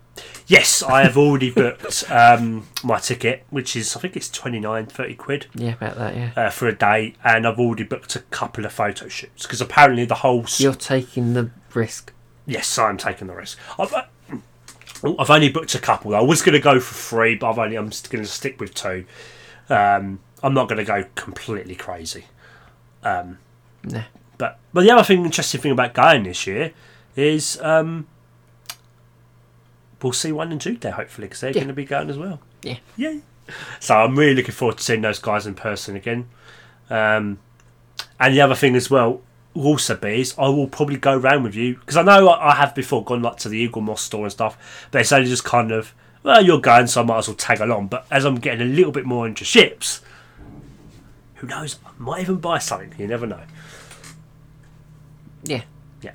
Yes, 0.46 0.82
I 0.82 1.02
have 1.02 1.16
already 1.16 1.50
booked 1.54 2.10
um, 2.10 2.66
my 2.82 2.98
ticket, 2.98 3.44
which 3.50 3.76
is 3.76 3.96
I 3.96 4.00
think 4.00 4.16
it's 4.16 4.28
29, 4.28 4.86
30 4.86 5.14
quid. 5.14 5.46
Yeah, 5.54 5.74
about 5.74 5.96
that. 5.96 6.16
Yeah, 6.16 6.30
uh, 6.36 6.50
for 6.50 6.66
a 6.68 6.74
day, 6.74 7.14
and 7.24 7.46
I've 7.46 7.58
already 7.58 7.84
booked 7.84 8.16
a 8.16 8.20
couple 8.20 8.64
of 8.64 8.72
photo 8.72 9.08
shoots 9.08 9.44
because 9.44 9.60
apparently 9.60 10.04
the 10.04 10.16
whole. 10.16 10.44
you're 10.58 10.74
taking 10.74 11.34
the 11.34 11.50
risk. 11.72 12.12
Yes, 12.46 12.78
I'm 12.78 12.96
taking 12.96 13.28
the 13.28 13.34
risk. 13.34 13.58
I've, 13.78 13.92
uh, 13.92 14.04
I've 15.18 15.30
only 15.30 15.50
booked 15.50 15.74
a 15.74 15.78
couple. 15.78 16.14
I 16.16 16.20
was 16.20 16.42
going 16.42 16.54
to 16.54 16.60
go 16.60 16.80
for 16.80 16.94
three, 16.94 17.36
but 17.36 17.50
I've 17.50 17.58
only 17.58 17.76
I'm 17.76 17.90
going 18.10 18.24
to 18.24 18.26
stick 18.26 18.60
with 18.60 18.74
two. 18.74 19.04
Um, 19.68 20.18
I'm 20.42 20.52
not 20.52 20.68
going 20.68 20.78
to 20.78 20.84
go 20.84 21.04
completely 21.14 21.76
crazy. 21.76 22.24
Um, 23.04 23.38
Nah. 23.84 24.02
But 24.40 24.58
but 24.72 24.82
the 24.82 24.90
other 24.90 25.04
thing, 25.04 25.22
interesting 25.24 25.60
thing 25.60 25.72
about 25.72 25.92
going 25.92 26.22
this 26.24 26.46
year 26.46 26.72
is 27.14 27.60
um, 27.60 28.06
we'll 30.02 30.12
see 30.12 30.32
one 30.32 30.50
and 30.50 30.60
two 30.60 30.76
there 30.76 30.92
hopefully 30.92 31.26
because 31.26 31.40
they're 31.40 31.50
Yeah. 31.50 31.54
going 31.56 31.68
to 31.68 31.74
be 31.74 31.84
going 31.84 32.08
as 32.08 32.16
well. 32.18 32.40
Yeah. 32.62 32.78
yeah. 32.96 33.18
So 33.80 33.96
I'm 33.96 34.16
really 34.18 34.34
looking 34.34 34.52
forward 34.54 34.78
to 34.78 34.82
seeing 34.84 35.02
those 35.02 35.18
guys 35.18 35.46
in 35.46 35.54
person 35.54 35.94
again. 35.96 36.28
Um, 36.88 37.38
and 38.18 38.34
the 38.34 38.40
other 38.40 38.54
thing 38.54 38.74
as 38.76 38.90
well 38.90 39.20
will 39.54 39.66
also 39.66 39.96
be 39.96 40.20
is 40.20 40.34
I 40.38 40.48
will 40.48 40.68
probably 40.68 40.96
go 40.96 41.16
round 41.16 41.44
with 41.44 41.54
you 41.54 41.74
because 41.76 41.96
I 41.96 42.02
know 42.02 42.28
I 42.28 42.52
I 42.52 42.54
have 42.54 42.74
before 42.74 43.04
gone 43.04 43.22
like 43.22 43.36
to 43.38 43.48
the 43.48 43.68
Eaglemoss 43.68 43.98
store 43.98 44.22
and 44.24 44.32
stuff, 44.32 44.88
but 44.90 45.00
it's 45.02 45.12
only 45.12 45.28
just 45.28 45.44
kind 45.44 45.70
of 45.72 45.92
well 46.22 46.42
you're 46.42 46.60
going, 46.60 46.86
so 46.86 47.02
I 47.02 47.04
might 47.04 47.18
as 47.18 47.28
well 47.28 47.36
tag 47.36 47.60
along. 47.60 47.88
But 47.88 48.06
as 48.10 48.24
I'm 48.24 48.36
getting 48.36 48.62
a 48.62 48.70
little 48.72 48.92
bit 48.92 49.04
more 49.04 49.26
into 49.26 49.44
ships, 49.44 50.00
who 51.36 51.46
knows? 51.46 51.78
I 51.84 51.90
might 51.98 52.20
even 52.22 52.36
buy 52.36 52.58
something. 52.58 52.94
You 52.98 53.06
never 53.06 53.26
know. 53.26 53.42
Yeah. 55.44 55.62
Yeah. 56.02 56.12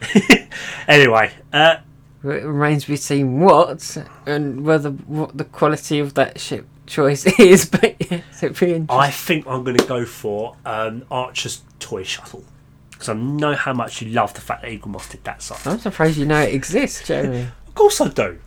anyway, 0.88 1.32
uh, 1.52 1.76
It 2.24 2.44
remains 2.44 2.84
to 2.84 2.90
be 2.90 2.96
seen 2.96 3.40
what 3.40 3.96
and 4.26 4.64
whether 4.64 4.90
what 4.90 5.36
the 5.36 5.44
quality 5.44 5.98
of 5.98 6.14
that 6.14 6.40
ship 6.40 6.66
choice 6.86 7.26
is. 7.38 7.66
But 7.66 7.96
yeah, 8.10 8.20
so 8.32 8.46
it'd 8.46 8.58
be 8.58 8.74
interesting. 8.74 8.86
I 8.90 9.10
think 9.10 9.46
I'm 9.46 9.64
going 9.64 9.76
to 9.76 9.86
go 9.86 10.04
for 10.04 10.56
um, 10.64 11.04
Archer's 11.10 11.62
toy 11.78 12.02
shuttle 12.02 12.44
because 12.90 13.08
I 13.08 13.14
know 13.14 13.54
how 13.54 13.72
much 13.72 14.02
you 14.02 14.10
love 14.10 14.34
the 14.34 14.40
fact 14.42 14.62
that 14.62 14.70
Eaglemoss 14.70 15.10
did 15.10 15.24
that 15.24 15.40
side. 15.42 15.66
I'm 15.66 15.78
surprised 15.78 16.18
you 16.18 16.26
know 16.26 16.40
it 16.40 16.54
exists, 16.54 17.06
Jamie. 17.06 17.48
Of 17.70 17.74
course 17.76 18.00
I 18.00 18.08
do. 18.08 18.38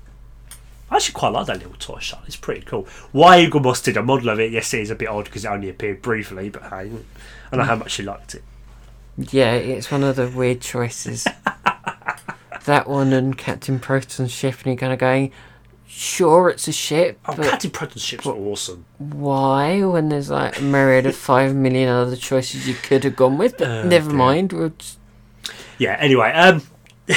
I 0.91 0.97
actually 0.97 1.13
quite 1.13 1.29
like 1.29 1.47
that 1.47 1.57
little 1.57 1.73
toy 1.79 1.97
shuttle. 1.99 2.25
It's 2.27 2.35
pretty 2.35 2.61
cool. 2.61 2.85
Why 3.13 3.43
Eaglemoss 3.43 3.83
did 3.83 3.97
a 3.97 4.03
model 4.03 4.29
of 4.29 4.39
it, 4.39 4.51
yes, 4.51 4.73
it 4.75 4.81
is 4.81 4.91
a 4.91 4.95
bit 4.95 5.07
odd 5.07 5.23
because 5.23 5.45
it 5.45 5.47
only 5.47 5.69
appeared 5.69 6.01
briefly, 6.03 6.49
but 6.49 6.61
hey, 6.63 6.91
I 7.51 7.55
know 7.55 7.63
how 7.63 7.77
much 7.77 7.97
you 7.97 8.05
liked 8.05 8.35
it. 8.35 8.43
Yeah, 9.17 9.53
it's 9.53 9.91
one 9.91 10.03
of 10.03 10.15
the 10.15 10.27
weird 10.27 10.61
choices. 10.61 11.27
that 12.65 12.87
one 12.87 13.13
and 13.13 13.37
Captain 13.37 13.79
Proton's 13.79 14.31
ship, 14.31 14.55
and 14.59 14.65
you're 14.67 14.75
kind 14.75 14.93
of 14.93 14.99
going, 14.99 15.31
sure, 15.87 16.49
it's 16.49 16.67
a 16.67 16.71
ship, 16.71 17.19
Oh, 17.27 17.35
but 17.35 17.45
Captain 17.49 17.71
Predator 17.71 17.99
ships 17.99 18.25
are 18.25 18.33
awesome. 18.35 18.85
why? 18.97 19.83
When 19.83 20.09
there's 20.09 20.29
like 20.29 20.59
a 20.59 20.63
myriad 20.63 21.05
of 21.05 21.15
five 21.15 21.53
million 21.55 21.89
other 21.89 22.15
choices 22.15 22.67
you 22.67 22.73
could 22.73 23.03
have 23.03 23.15
gone 23.15 23.37
with, 23.37 23.57
but 23.57 23.67
Oh, 23.67 23.83
never 23.87 24.09
dear. 24.09 24.17
mind. 24.17 24.53
We'll 24.53 24.69
just, 24.77 24.97
Yeah. 25.77 25.95
Anyway, 25.99 26.31
um, 26.31 26.63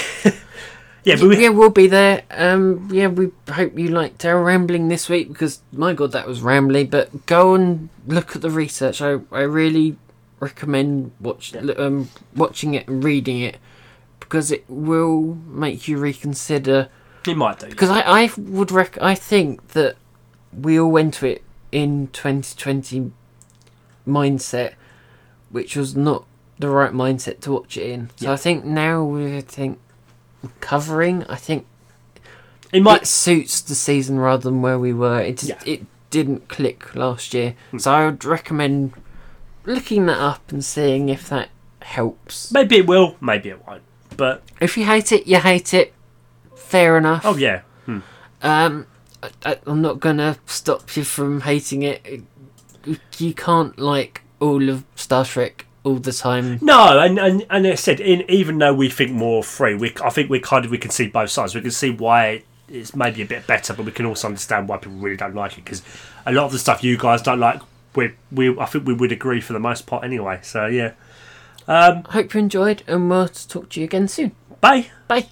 yeah, 1.04 1.16
but 1.16 1.22
we, 1.28 1.42
yeah, 1.42 1.50
we'll 1.50 1.70
be 1.70 1.86
there. 1.86 2.24
Um, 2.30 2.88
yeah, 2.92 3.06
we 3.06 3.30
hope 3.48 3.78
you 3.78 3.88
liked 3.88 4.24
our 4.24 4.42
rambling 4.42 4.88
this 4.88 5.08
week 5.08 5.28
because 5.28 5.60
my 5.72 5.94
god, 5.94 6.12
that 6.12 6.26
was 6.26 6.40
rambly. 6.40 6.90
But 6.90 7.24
go 7.26 7.54
and 7.54 7.88
look 8.06 8.34
at 8.36 8.42
the 8.42 8.50
research. 8.50 9.00
I 9.00 9.20
I 9.30 9.42
really 9.42 9.96
recommend 10.40 11.12
watch 11.20 11.54
um 11.56 12.08
watching 12.34 12.74
it 12.74 12.86
and 12.88 13.02
reading 13.02 13.40
it 13.40 13.56
because 14.20 14.50
it 14.50 14.64
will 14.68 15.34
make 15.46 15.86
you 15.88 15.98
reconsider. 15.98 16.88
it 17.26 17.36
might 17.36 17.58
do. 17.60 17.66
Because 17.68 17.90
I 17.90 18.00
I 18.00 18.30
would 18.36 18.70
rec 18.70 19.00
I 19.00 19.14
think 19.14 19.68
that 19.68 19.96
we 20.52 20.78
all 20.78 20.90
went 20.90 21.14
to 21.14 21.26
it 21.26 21.42
in 21.72 22.08
2020 22.12 23.12
mindset, 24.06 24.74
which 25.50 25.76
was 25.76 25.94
not 25.96 26.24
the 26.58 26.68
right 26.70 26.92
mindset 26.92 27.40
to 27.40 27.52
watch 27.52 27.76
it 27.76 27.86
in. 27.90 28.10
So 28.16 28.26
Yeah. 28.26 28.32
I 28.32 28.36
think 28.36 28.64
now 28.64 29.04
we 29.04 29.40
think 29.42 29.78
covering. 30.60 31.24
I 31.24 31.36
think 31.36 31.66
It 32.72 32.82
might. 32.82 33.02
it 33.02 33.06
suits 33.06 33.60
the 33.60 33.74
season 33.74 34.18
rather 34.18 34.42
than 34.44 34.62
where 34.62 34.78
we 34.78 34.92
were. 34.92 35.20
It 35.20 35.38
just, 35.38 35.48
Yeah. 35.50 35.58
Hmm. 35.62 35.68
it 35.70 35.86
didn't 36.10 36.48
click 36.48 36.94
last 36.94 37.34
year, 37.34 37.54
so 37.78 37.92
I 37.92 38.06
would 38.06 38.24
recommend 38.24 38.92
looking 39.66 40.06
that 40.06 40.18
up 40.18 40.50
and 40.50 40.64
seeing 40.64 41.08
if 41.08 41.28
that 41.28 41.50
helps. 41.82 42.50
Maybe 42.52 42.76
it 42.78 42.86
will. 42.86 43.16
Maybe 43.20 43.50
it 43.50 43.66
won't. 43.66 43.82
But 44.16 44.42
If 44.60 44.76
you 44.76 44.84
hate 44.84 45.12
it, 45.12 45.26
you 45.26 45.38
hate 45.38 45.74
it. 45.74 45.92
Fair 46.54 46.96
enough. 46.98 47.22
oh 47.24 47.36
yeah, 47.36 47.60
hmm. 47.84 48.00
Um, 48.42 48.86
I, 49.44 49.58
I'm 49.66 49.80
not 49.82 50.00
gonna 50.00 50.36
stop 50.46 50.96
you 50.96 51.04
from 51.04 51.42
hating 51.42 51.82
it. 51.82 52.22
you 53.18 53.34
can't 53.34 53.78
like 53.78 54.22
all 54.40 54.68
of 54.68 54.84
Star 54.96 55.24
Trek 55.24 55.66
all 55.84 55.96
the 55.96 56.12
time. 56.12 56.58
No, 56.60 56.98
and 56.98 57.18
and, 57.18 57.46
and 57.50 57.66
I 57.66 57.74
said, 57.76 58.00
in, 58.00 58.28
even 58.30 58.58
though 58.58 58.74
we 58.74 58.88
think 58.90 59.12
more 59.12 59.44
free, 59.44 59.74
we 59.74 59.92
I 60.02 60.10
think 60.10 60.28
we 60.28 60.40
kind 60.40 60.64
of 60.64 60.70
we 60.70 60.78
can 60.78 60.90
see 60.90 61.06
both 61.08 61.30
sides. 61.30 61.54
We 61.54 61.60
can 61.60 61.70
see 61.70 61.90
why 61.90 62.42
it's 62.68 62.96
maybe 62.96 63.22
a 63.22 63.26
bit 63.26 63.46
better, 63.46 63.72
but 63.72 63.86
we 63.86 63.92
can 63.92 64.06
also 64.06 64.26
understand 64.26 64.68
why 64.68 64.78
people 64.78 64.98
really 64.98 65.16
don't 65.16 65.34
like 65.36 65.52
it 65.58 65.64
because 65.64 65.82
a 66.26 66.32
lot 66.32 66.46
of 66.46 66.52
the 66.52 66.58
stuff 66.58 66.82
you 66.82 66.96
guys 66.98 67.22
don't 67.22 67.38
like, 67.38 67.60
we 67.96 68.14
we 68.30 68.58
I 68.58 68.66
think 68.66 68.86
we 68.86 68.94
would 68.94 69.12
agree 69.12 69.40
for 69.40 69.52
the 69.52 69.60
most 69.60 69.86
part 69.86 70.04
anyway. 70.04 70.40
So 70.42 70.66
yeah, 70.66 70.92
I 71.68 72.02
hope 72.10 72.34
you 72.34 72.40
enjoyed, 72.40 72.82
and 72.86 73.10
we'll 73.10 73.28
talk 73.28 73.70
to 73.70 73.80
you 73.80 73.84
again 73.84 74.08
soon. 74.08 74.32
bye. 74.60 74.90
Bye. 75.08 75.24